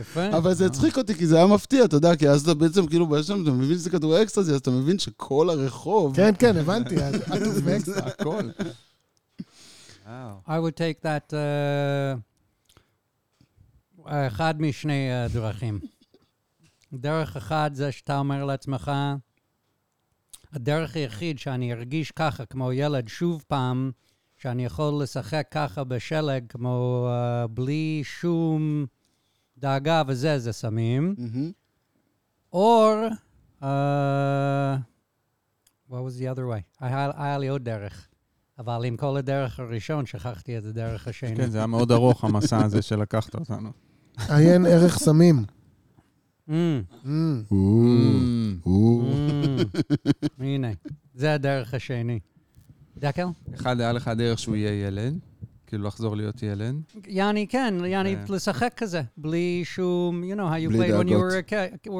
יפה. 0.00 0.36
אבל 0.36 0.54
זה 0.54 0.66
הצחיק 0.66 0.98
אותי, 0.98 1.14
כי 1.14 1.26
זה 1.26 1.36
היה 1.36 1.46
מפתיע, 1.46 1.84
אתה 1.84 1.96
יודע, 1.96 2.16
כי 2.16 2.28
אז 2.28 2.42
אתה 2.42 2.54
בעצם, 2.54 2.86
כאילו, 2.86 3.06
בעצם 3.06 3.42
אתה 3.42 3.50
מבין 3.50 3.78
שזה 3.78 3.90
כדורי 3.90 4.22
אקסטזי, 4.22 4.52
אז 4.52 4.56
אתה 4.56 4.70
מבין 4.70 4.98
שכל 4.98 5.50
הרחוב... 5.50 6.16
כן, 6.16 6.34
כן, 6.38 6.56
הבנתי, 6.56 6.96
עטוף 7.02 7.58
באקסטרה. 7.64 8.06
הכל. 8.06 8.50
I 10.46 10.50
would 10.50 10.76
take 10.76 11.02
that, 11.02 11.32
uh, 11.32 11.36
אחד 14.06 14.62
משני 14.62 15.08
uh, 15.26 15.32
דרכים. 15.32 15.80
דרך 16.92 17.36
אחד 17.36 17.70
זה 17.74 17.92
שאתה 17.92 18.18
אומר 18.18 18.44
לעצמך, 18.44 18.92
הדרך 20.52 20.96
היחיד 20.96 21.38
שאני 21.38 21.72
ארגיש 21.72 22.10
ככה, 22.10 22.44
כמו 22.46 22.72
ילד, 22.72 23.08
שוב 23.08 23.44
פעם, 23.48 23.90
שאני 24.36 24.64
יכול 24.64 25.02
לשחק 25.02 25.46
ככה 25.50 25.84
בשלג, 25.84 26.44
כמו 26.48 27.08
uh, 27.10 27.46
בלי 27.48 28.00
שום 28.04 28.86
דאגה 29.58 30.02
וזה, 30.06 30.38
זה 30.38 30.52
סמים. 30.52 31.14
מהמם. 31.18 31.50
or, 32.54 33.12
uh, 33.62 33.64
what 35.90 35.98
was 36.06 36.20
the 36.20 36.36
other 36.36 36.44
way? 36.52 36.62
היה 36.80 37.10
היה 37.16 37.38
לי 37.38 37.48
עוד 37.48 37.64
דרך. 37.64 38.06
אבל 38.58 38.84
עם 38.84 38.96
כל 38.96 39.16
הדרך 39.16 39.60
הראשון, 39.60 40.06
שכחתי 40.06 40.58
את 40.58 40.64
הדרך 40.64 41.08
השני. 41.08 41.36
כן, 41.36 41.50
זה 41.50 41.58
היה 41.58 41.66
מאוד 41.66 41.92
ארוך, 41.92 42.24
המסע 42.24 42.64
הזה 42.64 42.82
שלקחת 42.82 43.34
אותנו. 43.34 43.70
עיין 44.28 44.66
ערך 44.66 44.98
סמים. 44.98 45.36
Mm, 45.38 45.42
Mm. 45.42 45.48
או, 45.48 45.48
Mm. 45.48 45.48
או. 45.48 46.39
mm. 46.39 46.39
הנה, 50.40 50.68
זה 51.14 51.34
הדרך 51.34 51.74
השני. 51.74 52.18
דקל? 52.98 53.26
אחד, 53.54 53.80
היה 53.80 53.92
לך 53.92 54.08
דרך 54.16 54.38
שהוא 54.38 54.56
יהיה 54.56 54.86
ילד, 54.86 55.18
כאילו 55.66 55.86
לחזור 55.86 56.16
להיות 56.16 56.42
ילד. 56.42 56.74
יעני, 57.06 57.46
כן, 57.48 57.74
יעני, 57.86 58.16
כן. 58.26 58.34
לשחק 58.34 58.72
כזה, 58.76 59.02
בלי 59.16 59.62
שום, 59.64 60.22
you 60.32 60.36
know, 60.36 60.40
how 60.40 60.66
you 60.66 60.68
בלי 60.68 60.78
played 60.78 61.00
when 61.00 61.06
you 61.08 61.10
דאגות. 61.10 61.32
were 61.32 61.46
a 61.46 61.50
kid, 61.50 61.88
or 61.88 61.90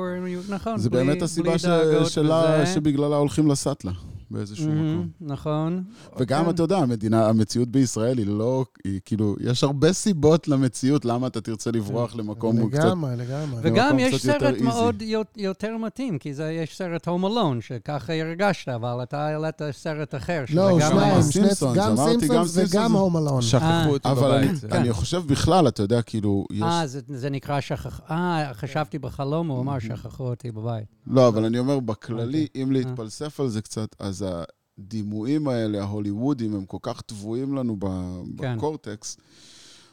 you- 0.48 0.52
נכון, 0.54 0.78
זה 0.78 0.90
בלי- 0.90 1.04
באמת 1.04 1.22
הסיבה 1.22 1.50
בלי 1.50 1.58
דאגות. 1.62 2.66
שבגללה 2.74 3.16
הולכים 3.16 3.46
לסאטלה 3.50 3.92
באיזשהו 4.30 4.68
מהמם, 4.68 4.94
מקום. 4.98 5.08
נכון. 5.20 5.84
וגם, 6.18 6.44
כן. 6.44 6.50
אתה 6.50 6.62
יודע, 6.62 6.78
המדינה, 6.78 7.28
המציאות 7.28 7.68
בישראל 7.68 8.18
היא 8.18 8.26
לא, 8.26 8.64
היא 8.84 9.00
כאילו, 9.04 9.36
יש 9.40 9.64
הרבה 9.64 9.92
סיבות 9.92 10.48
למציאות 10.48 11.04
למה 11.04 11.26
אתה 11.26 11.40
תרצה 11.40 11.70
לברוח 11.70 12.16
למקום 12.16 12.56
הוא 12.56 12.70
קצת... 12.70 12.84
לגמרי, 12.84 13.16
לגמרי. 13.16 13.60
וגם 13.62 13.98
יש 13.98 14.22
סרט. 14.26 14.60
מאוד 14.60 15.02
יו- 15.02 15.22
יותר 15.36 15.76
מתאים, 15.76 16.18
כי 16.18 16.34
זה, 16.34 16.52
יש 16.52 16.76
סרט 16.76 17.08
הום 17.08 17.26
אלון, 17.26 17.60
שככה 17.60 18.12
הרגשת, 18.14 18.68
אבל 18.68 19.02
אתה 19.02 19.26
העלית 19.26 19.54
סרט 19.72 20.14
אחר, 20.14 20.42
שזה 20.46 20.56
לא, 20.56 20.70
גם 20.80 20.90
שניים, 20.90 20.98
היה- 20.98 21.22
שני- 21.22 21.32
סימפסונס, 21.32 21.76
גם 21.76 21.94
סימפסונס 21.96 22.56
וגם. 22.74 22.92
הום 22.92 23.16
אלון. 23.16 23.42
שכחו 23.42 23.64
אה. 23.64 23.86
אותי 23.88 24.08
אבל 24.08 24.30
אני, 24.32 24.46
בבית. 24.48 24.60
זה- 24.60 24.68
אני 24.70 24.92
חושב 24.92 25.22
בכלל, 25.26 25.68
אתה 25.68 25.82
יודע, 25.82 26.02
כאילו, 26.02 26.44
יש... 26.52 26.62
אה, 26.62 26.86
זה, 26.86 27.00
זה 27.08 27.30
נקרא 27.30 27.60
שכח... 27.60 28.00
אה, 28.10 28.50
חשבתי 28.54 28.98
בחלום, 28.98 29.48
הוא 29.48 29.60
אמר 29.60 29.78
שכחו 29.78 30.28
אותי 30.28 30.50
בבית. 30.50 30.84
לא, 31.06 31.28
אבל 31.28 31.44
אני 31.44 31.58
אומר, 31.58 31.80
בכללי, 31.80 32.46
אוקיי. 32.48 32.62
אם 32.62 32.72
להתפלסף 32.72 33.40
על 33.40 33.48
זה 33.48 33.60
קצת, 33.62 33.96
אז 33.98 34.19
הדימויים 34.22 35.48
האלה, 35.48 35.80
ההוליוודים, 35.80 36.54
הם 36.54 36.64
כל 36.64 36.78
כך 36.82 37.00
טבועים 37.00 37.54
לנו 37.54 37.76
ב- 37.78 38.22
כן. 38.38 38.56
בקורטקס. 38.56 39.16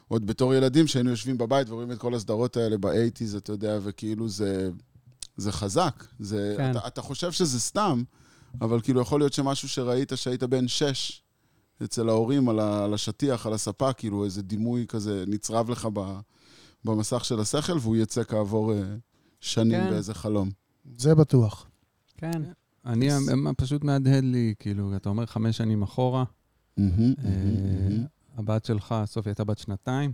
עוד 0.08 0.28
בתור 0.28 0.54
ילדים, 0.54 0.88
שהיינו 0.88 1.10
יושבים 1.10 1.38
בבית 1.38 1.70
ורואים 1.70 1.92
את 1.92 1.98
כל 1.98 2.14
הסדרות 2.14 2.58
האלה 2.58 2.78
באייטיז, 2.78 3.36
אתה 3.36 3.52
יודע, 3.52 3.80
וכאילו 3.84 4.30
זה, 4.30 4.70
זה 5.38 5.52
חזק. 5.52 6.04
זה, 6.20 6.54
כן. 6.58 6.72
אתה, 6.72 6.88
אתה 6.88 7.02
חושב 7.02 7.32
שזה 7.32 7.60
סתם, 7.60 8.04
אבל 8.62 8.82
כאילו 8.82 9.02
יכול 9.02 9.20
להיות 9.20 9.34
שמשהו 9.34 9.70
שראית 9.70 10.12
שהיית 10.16 10.44
בן 10.44 10.68
שש, 10.68 11.24
אצל 11.84 12.10
ההורים, 12.10 12.50
על, 12.50 12.60
ה, 12.60 12.84
על 12.84 12.94
השטיח, 12.94 13.46
על 13.46 13.54
הספה, 13.54 13.94
כאילו 13.94 14.26
איזה 14.26 14.42
דימוי 14.42 14.86
כזה 14.88 15.24
נצרב 15.28 15.70
לך 15.70 15.88
ב, 15.94 16.20
במסך 16.86 17.26
של 17.26 17.40
השכל, 17.40 17.78
והוא 17.82 17.96
יצא 17.96 18.24
כעבור 18.24 18.74
אה, 18.74 18.82
שנים 19.42 19.82
כן. 19.82 19.90
באיזה 19.90 20.14
חלום. 20.14 20.50
זה 20.98 21.16
בטוח. 21.16 21.68
כן. 22.18 22.42
אני 22.88 23.08
פשוט 23.58 23.84
מהדהד 23.84 24.24
לי, 24.24 24.54
כאילו, 24.60 24.96
אתה 24.96 25.10
אומר 25.10 25.26
חמש 25.26 25.58
שנים 25.58 25.82
אחורה, 25.84 26.24
אה, 26.80 26.84
הבת 28.38 28.66
שלך, 28.66 28.96
סופי 29.06 29.30
הייתה 29.30 29.44
בת 29.44 29.58
שנתיים. 29.58 30.12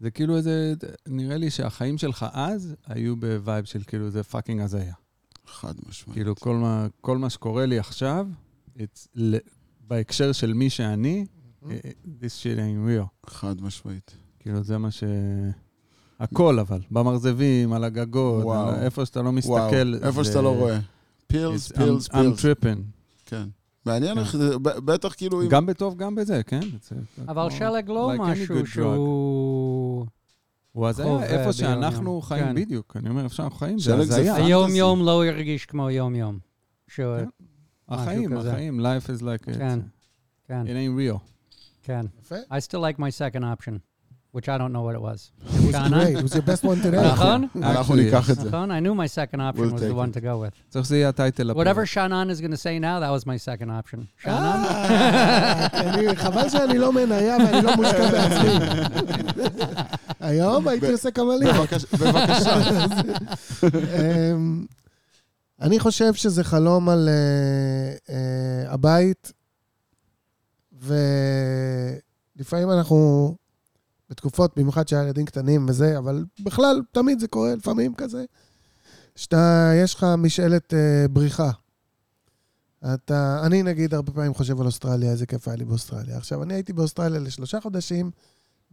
זה 0.00 0.10
כאילו 0.10 0.36
איזה, 0.36 0.74
נראה 1.08 1.36
לי 1.36 1.50
שהחיים 1.50 1.98
שלך 1.98 2.26
אז 2.32 2.74
היו 2.86 3.16
ב 3.16 3.26
vibe 3.26 3.64
של 3.64 3.82
כאילו 3.86 4.10
זה 4.10 4.22
fucking 4.22 4.60
הזיה. 4.60 4.94
חד 5.46 5.74
משמעית. 5.88 6.14
כאילו 6.14 6.36
כל 6.36 6.56
מה, 6.56 6.86
כל 7.00 7.18
מה 7.18 7.30
שקורה 7.30 7.66
לי 7.66 7.78
עכשיו, 7.78 8.26
it's, 8.78 9.08
בהקשר 9.86 10.32
של 10.32 10.52
מי 10.52 10.70
שאני. 10.70 11.26
אה, 11.70 11.76
this 12.04 12.42
shit 12.42 12.58
ain't 12.58 12.88
real. 13.00 13.30
חד 13.30 13.60
משמעית. 13.60 14.16
כאילו 14.40 14.62
זה 14.62 14.78
מה 14.78 14.90
ש... 14.90 15.04
הכל 16.20 16.58
אבל, 16.58 16.80
במרזבים, 16.90 17.72
על 17.72 17.84
הגגות, 17.84 18.44
וואו. 18.44 18.68
על 18.68 18.74
איפה 18.74 19.06
שאתה 19.06 19.22
לא 19.22 19.32
מסתכל. 19.32 19.52
וואו, 19.52 19.94
איפה 20.08 20.22
זה- 20.22 20.28
שאתה 20.30 20.42
לא 20.42 20.54
רואה. 20.56 20.78
פילס, 21.26 21.72
it's- 21.72 21.76
פילס, 21.76 22.08
I'm- 22.08 22.12
פילס. 22.12 22.44
tripping. 22.44 22.78
כן. 23.26 23.48
מעניין 23.84 24.14
כן. 24.14 24.20
איך 24.20 24.36
זה, 24.36 24.58
ב- 24.58 24.62
בטח 24.78 25.14
כאילו. 25.14 25.48
גם 25.48 25.66
בטוב, 25.66 25.96
גם 25.96 26.14
בזה, 26.14 26.42
כן? 26.42 26.60
זה- 26.82 26.96
אבל 27.28 27.50
שלג 27.50 27.88
לא 27.88 28.12
משהו. 28.18 28.66
שהוא... 28.66 30.06
הוא 30.72 30.88
הזיה, 30.88 31.22
איפה. 31.24 31.52
שאנחנו 31.52 32.20
חיים, 32.20 32.44
כן. 32.46 32.54
בדיוק. 32.54 32.96
אני 32.96 33.08
אומר, 33.10 33.24
איפה 33.24 33.34
שאנחנו 33.34 33.58
חיים, 33.58 33.78
זה 33.78 34.04
זה 34.04 34.16
הזיה. 34.16 34.34
היום-יום 34.34 35.02
לא 35.04 35.26
ירגיש 35.26 35.66
כמו 35.66 35.90
יום-יום. 35.90 36.38
כן. 36.96 37.02
החיים. 37.88 38.32
החיים, 38.36 38.80
life 38.80 39.18
is 39.18 39.22
like... 39.22 39.44
כן, 39.58 39.78
it. 39.80 40.48
כן. 40.48 40.62
It 40.66 40.68
ain't 40.68 41.14
real. 41.14 41.18
כן. 41.82 42.06
יפה. 42.22 42.34
I 42.50 42.58
still 42.60 42.80
like 42.80 42.98
my 42.98 43.10
second 43.18 43.42
option, 43.42 43.72
which 44.36 44.48
I 44.54 44.56
don't 44.58 44.72
know 44.76 44.82
what 44.86 44.94
it 44.94 45.00
was. 45.00 45.20
It 45.46 45.62
was 45.66 45.74
שאנן? 45.74 46.00
great, 46.00 46.16
it 46.18 46.22
was 46.22 46.34
your 46.34 46.42
best 46.42 46.62
one 46.64 46.80
today. 46.82 47.04
נכון? 47.12 47.48
אנחנו 47.62 47.94
ניקח 47.96 48.30
את 48.30 48.36
זה. 48.36 48.48
נכון? 48.48 48.70
I 48.70 48.80
knew 48.80 48.94
my 48.94 49.06
second 49.06 49.40
option 49.40 49.72
was 49.74 49.80
the 49.80 49.94
one 49.94 50.12
to 50.16 50.20
go 50.20 50.36
with. 50.44 50.54
צריך 50.70 50.84
שזה 50.86 50.96
יהיה 50.96 51.08
הטייטל 51.08 51.50
הפרק. 51.50 51.66
Whatever 51.66 51.86
Shannon 51.86 52.30
is 52.30 52.40
going 52.40 52.50
to 52.52 52.56
say 52.56 52.78
now, 52.78 53.00
that 53.00 53.10
was 53.10 53.24
my 53.26 53.36
second 53.36 53.70
option. 53.70 53.98
Shannon? 54.24 54.30
אה, 54.30 55.66
אני- 55.66 56.16
חבל 56.16 56.48
שאני 56.48 56.78
לא 56.78 56.92
מניה 56.92 57.36
ואני 57.36 57.62
לא 57.66 57.76
מושקע 57.76 58.10
בעצמי. 58.10 58.50
היום 60.20 60.68
הייתי 60.68 60.92
עושה 60.92 61.10
כמה 61.10 61.36
לירות. 61.36 61.68
בבקשה-. 61.92 62.56
אמ, 63.72 64.66
אני 65.60 65.78
חושב 65.78 66.14
שזה 66.14 66.44
חלום 66.44 66.88
על 66.88 67.08
אה, 67.08 68.14
אה, 68.14 68.72
הבית, 68.72 69.32
ולפעמים 72.36 72.70
אנחנו 72.70 73.34
בתקופות, 74.10 74.58
במיוחד 74.58 74.88
שהילדים 74.88 75.24
קטנים 75.24 75.66
וזה, 75.68 75.98
אבל 75.98 76.24
בכלל, 76.40 76.82
תמיד 76.92 77.20
זה 77.20 77.28
קורה, 77.28 77.54
לפעמים 77.54 77.94
כזה, 77.94 78.24
שאתה, 79.16 79.72
יש 79.74 79.94
לך 79.94 80.06
משאלת 80.18 80.74
אה, 80.74 81.08
בריחה. 81.10 81.50
אתה, 82.94 83.40
אני 83.46 83.62
נגיד 83.62 83.94
הרבה 83.94 84.12
פעמים 84.12 84.34
חושב 84.34 84.60
על 84.60 84.66
אוסטרליה, 84.66 85.10
איזה 85.10 85.26
כיף 85.26 85.48
היה 85.48 85.56
לי 85.56 85.64
באוסטרליה. 85.64 86.16
עכשיו, 86.16 86.42
אני 86.42 86.54
הייתי 86.54 86.72
באוסטרליה 86.72 87.20
לשלושה 87.20 87.60
חודשים 87.60 88.10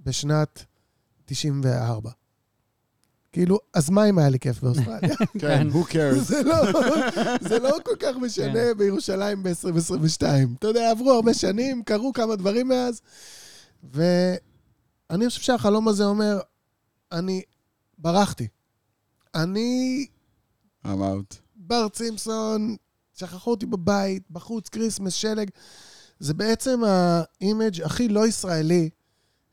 בשנת 0.04 0.66
94. 1.26 2.10
כאילו, 3.32 3.60
אז 3.74 3.90
מה 3.90 4.06
אם 4.10 4.20
היה 4.20 4.30
לי 4.30 4.40
כיף 4.40 4.64
באוסטרליה? 4.64 5.16
כן, 5.42 5.68
who 5.72 5.92
cares? 5.92 6.20
זה 6.20 6.44
לא, 6.44 6.56
זה 7.42 7.60
לא 7.60 7.78
כל 7.84 7.96
כך 8.00 8.16
משנה 8.16 8.74
בירושלים 8.78 9.44
ב-2022. 9.44 10.24
אתה 10.60 10.68
יודע, 10.68 10.92
עברו 10.92 11.12
הרבה 11.12 11.34
שנים, 11.34 11.84
קרו 11.84 12.14
כמה 12.14 12.36
דברים 12.36 12.68
מאז, 12.68 13.02
ואני 15.10 15.30
חושב 15.30 15.42
שהחלום 15.42 15.88
הזה 15.88 16.06
אומר, 16.06 16.40
אני 17.12 17.42
ברחתי. 17.98 18.48
אני 19.36 20.06
out. 20.86 21.36
בארט 21.56 21.88
סימפסון, 21.96 22.76
שכחו 23.14 23.52
אותי 23.52 23.66
בבית, 23.66 24.24
בחוץ, 24.32 24.70
Christmas, 24.70 25.14
שלג. 25.14 25.50
זה 26.20 26.34
בעצם 26.34 26.82
ה 26.84 27.00
image 27.00 27.82
הכי 27.82 28.08
לא 28.08 28.28
ישראלי 28.28 28.90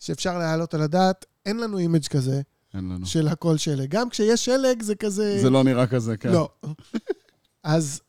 שאפשר 0.00 0.38
להעלות 0.38 0.74
על 0.74 0.82
הדעת. 0.82 1.26
אין 1.46 1.56
לנו 1.56 1.78
image 1.78 2.06
כזה 2.06 2.42
אין 2.74 2.88
לנו. 2.88 3.06
של 3.06 3.28
הכל 3.28 3.56
שלג. 3.56 3.90
גם 3.90 4.10
כשיש 4.10 4.44
שלג 4.44 4.82
זה 4.82 4.94
כזה... 4.94 5.38
זה 5.42 5.50
לא 5.50 5.64
נראה 5.64 5.86
כזה, 5.86 6.16
כן. 6.16 6.32
לא. 6.32 6.48
אז 7.62 8.00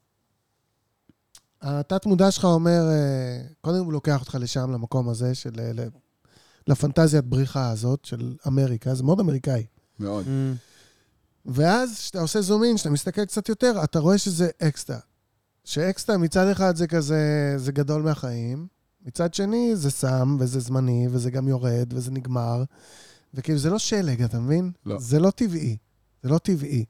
התת-מודע 1.61 2.31
שלך 2.31 2.45
אומר, 2.45 2.81
אה, 2.91 3.41
קודם 3.61 3.85
הוא 3.85 3.93
לוקח 3.93 4.19
אותך 4.19 4.37
לשם, 4.41 4.71
למקום 4.71 5.09
הזה, 5.09 5.35
של, 5.35 5.59
אה, 5.59 5.71
לפנטזיית 6.67 7.25
בריחה 7.25 7.69
הזאת 7.69 8.05
של 8.05 8.35
אמריקה, 8.47 8.95
זה 8.95 9.03
מאוד 9.03 9.19
אמריקאי. 9.19 9.65
מאוד. 9.99 10.25
Mm. 10.25 10.29
ואז 11.45 11.99
כשאתה 11.99 12.21
עושה 12.21 12.41
זום 12.41 12.63
אין, 12.63 12.75
כשאתה 12.75 12.89
מסתכל 12.89 13.25
קצת 13.25 13.49
יותר, 13.49 13.83
אתה 13.83 13.99
רואה 13.99 14.17
שזה 14.17 14.49
אקסטרה. 14.61 14.99
שאקסטרה 15.63 16.17
מצד 16.17 16.47
אחד 16.47 16.75
זה 16.75 16.87
כזה, 16.87 17.53
זה 17.57 17.71
גדול 17.71 18.01
מהחיים, 18.01 18.67
מצד 19.05 19.33
שני 19.33 19.75
זה 19.75 19.91
סם, 19.91 20.37
וזה 20.39 20.59
זמני, 20.59 21.07
וזה 21.11 21.31
גם 21.31 21.47
יורד, 21.47 21.93
וזה 21.93 22.11
נגמר. 22.11 22.63
וכאילו, 23.33 23.57
זה 23.57 23.69
לא 23.69 23.79
שלג, 23.79 24.21
אתה 24.23 24.39
מבין? 24.39 24.71
לא. 24.85 24.99
זה 24.99 25.19
לא 25.19 25.31
טבעי. 25.31 25.77
זה 26.23 26.29
לא 26.29 26.37
טבעי. 26.37 26.85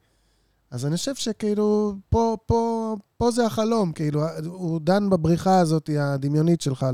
אז 0.72 0.86
אני 0.86 0.98
חושב 0.98 1.16
שכאילו, 1.16 1.96
פה, 2.10 2.38
פה, 2.46 2.96
פה 3.18 3.32
זה 3.32 3.46
החלום, 3.46 3.92
כאילו, 3.92 4.22
הוא 4.46 4.80
דן 4.84 5.10
בבריחה 5.10 5.60
הזאת 5.60 5.90
הדמיונית 6.00 6.62
שלך 6.62 6.86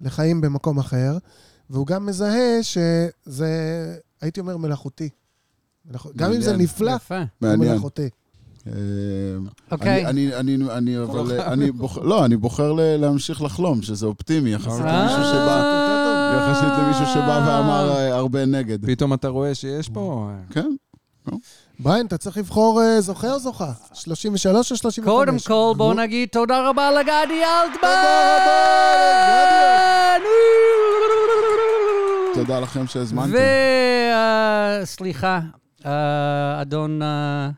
לחיים 0.00 0.40
במקום 0.40 0.78
אחר, 0.78 1.18
והוא 1.70 1.86
גם 1.86 2.06
מזהה 2.06 2.62
שזה, 2.62 3.48
הייתי 4.20 4.40
אומר, 4.40 4.56
מלאכותי. 4.56 5.08
מלאכ- 5.90 6.08
גם 6.16 6.32
אם 6.32 6.40
זה. 6.40 6.56
נפלא, 6.56 6.92
מעניין. 7.40 7.70
מלאכותי. 7.70 8.08
אה, 8.66 8.72
אוקיי. 9.70 10.06
אני, 10.06 10.34
אני, 10.34 10.54
אני, 10.56 10.70
אני, 10.70 10.98
אבל, 11.02 11.40
אני 11.40 11.70
בוחר, 11.72 12.00
לא, 12.00 12.24
אני 12.24 12.36
בוחר 12.36 12.72
ל- 12.72 12.96
להמשיך 12.96 13.42
לחלום, 13.42 13.82
שזה 13.82 14.06
אופטימי, 14.06 14.50
יחסית 14.54 14.84
אה. 14.84 15.02
למישהו 15.02 15.24
שבא, 15.24 15.62
יחסית 16.36 16.78
למישהו 16.78 17.06
שבא 17.14 17.44
ואמר 17.48 17.96
אה, 17.96 18.14
הרבה 18.16 18.46
נגד. 18.46 18.86
פתאום 18.86 19.14
אתה 19.14 19.28
רואה 19.28 19.54
שיש 19.54 19.88
פה... 19.88 20.30
כן, 20.50 20.70
בריין, 21.80 22.06
אתה 22.06 22.18
צריך 22.18 22.36
לבחור 22.36 22.80
זוכה 23.00 23.32
או 23.32 23.38
זוכה? 23.38 23.72
33 23.94 24.72
או 24.72 24.76
35? 24.76 25.14
קודם 25.14 25.36
כל, 25.46 25.74
בואו 25.76 25.94
נגיד 25.94 26.28
תודה 26.32 26.68
רבה 26.70 26.90
לגדי 26.92 27.10
אלטמן! 27.44 27.80
תודה 27.80 28.26
לכם 32.44 32.86
שהזמנתם. 32.86 33.32
וסליחה, 34.82 35.40
אה, 35.86 36.62
אדון... 36.62 37.02
אה, 37.02 37.50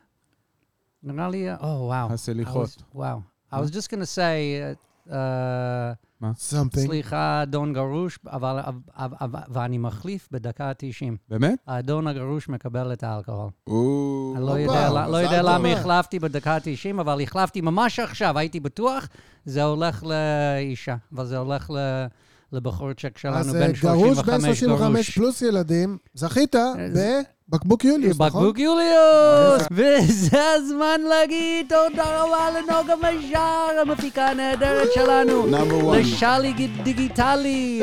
נראה 1.02 1.28
לי... 1.28 1.54
או, 1.54 1.66
וואו. 1.66 2.12
הסליחות. 2.12 2.82
וואו. 2.94 3.18
I 3.52 3.56
was 3.56 3.68
just 3.70 3.86
going 3.88 4.00
to 4.02 4.16
say, 4.16 5.10
אה, 5.12 5.92
something. 6.22 6.78
סליחה, 6.78 7.42
אדון 7.42 7.72
גרוש, 7.72 8.18
אבל, 8.26 8.60
אבל- 8.64 9.16
אבל- 9.20 9.40
ואני 9.48 9.78
מחליף 9.78 10.28
בדקה 10.32 10.64
ה-90. 10.68 11.14
באמת? 11.28 11.58
האדון 11.66 12.06
הגרוש 12.06 12.48
מקבל 12.48 12.92
את 12.92 13.02
האלכוהול. 13.04 13.50
או, 13.66 14.32
אני 14.36 14.46
לא 14.46 14.50
יודע, 14.52 15.06
לא 15.08 15.16
יודע. 15.16 15.42
למה 15.42 15.68
החלפתי 15.68 16.18
בדקה 16.18 16.54
ה-90, 16.54 17.00
אבל 17.00 17.20
החלפתי 17.22 17.60
ממש 17.60 17.98
עכשיו, 17.98 18.38
הייתי 18.38 18.60
בטוח, 18.60 19.08
זה 19.44 19.62
הולך 19.64 20.04
לאישה, 20.04 20.96
אבל 21.14 21.26
זה 21.26 21.38
הולך 21.38 21.70
ל- 21.70 22.06
לבחורצ'ק 22.52 23.18
שלנו, 23.18 23.36
אז 23.36 23.56
אה, 23.56 23.60
בן 23.66 23.72
גרוש, 23.72 24.18
בן 24.18 24.24
35 24.24 24.58
35 24.58 24.92
גרוש. 24.94 25.10
פלוס 25.10 25.42
ילדים, 25.42 25.98
זכית 26.14 26.56
זה- 26.92 27.20
בבקבוק 27.48 27.84
יוליוס, 27.84 28.16
נכון? 28.20 28.26
בקבוק 28.42 28.58
יוליוס! 28.58 29.62
וזה 29.70 30.42
הזמן 30.56 31.00
להגיד 31.08 31.66
תודה 31.68 32.22
רבה 32.22 32.50
לנוגה 32.50 32.94
מישר, 32.96 33.80
המפיקה 33.80 34.26
הנהדרת 34.26 34.88
שלנו. 34.94 35.44
Number 35.50 35.84
one. 35.84 35.96
לשלי 35.96 36.52
ג- 36.52 36.82
דיגיטלי. 36.82 37.82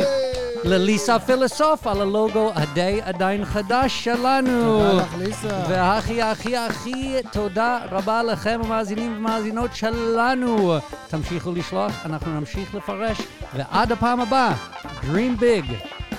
לליסה 0.63 1.19
פילוסוף 1.19 1.87
על 1.87 2.01
הלוגו 2.01 2.51
הדי 2.55 2.99
עדיין 3.03 3.45
חדש 3.45 4.03
שלנו. 4.03 4.61
תודה 4.91 5.03
לך, 5.03 5.15
ליסה. 5.19 5.63
והכי 5.69 6.21
הכי 6.21 6.57
הכי 6.57 7.15
תודה 7.31 7.79
רבה 7.91 8.23
לכם 8.23 8.59
המאזינים 8.63 9.13
ומאזינות 9.17 9.75
שלנו. 9.75 10.73
תמשיכו 11.07 11.51
לשלוח, 11.51 11.91
אנחנו 12.05 12.39
נמשיך 12.39 12.75
לפרש, 12.75 13.17
ועד 13.55 13.91
הפעם 13.91 14.21
הבאה, 14.21 14.53
Dream 15.01 15.39
big, 15.41 15.65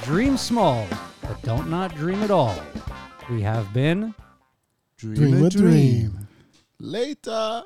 dream 0.06 0.50
small, 0.50 0.94
but 1.22 1.48
don't 1.48 1.68
not 1.70 2.00
dream 2.00 2.28
at 2.28 2.30
all. 2.30 2.78
We 3.28 3.42
have 3.42 3.72
been... 3.74 4.14
Dream 4.98 5.44
a 5.44 5.50
dream. 5.50 6.28
later. 6.78 7.64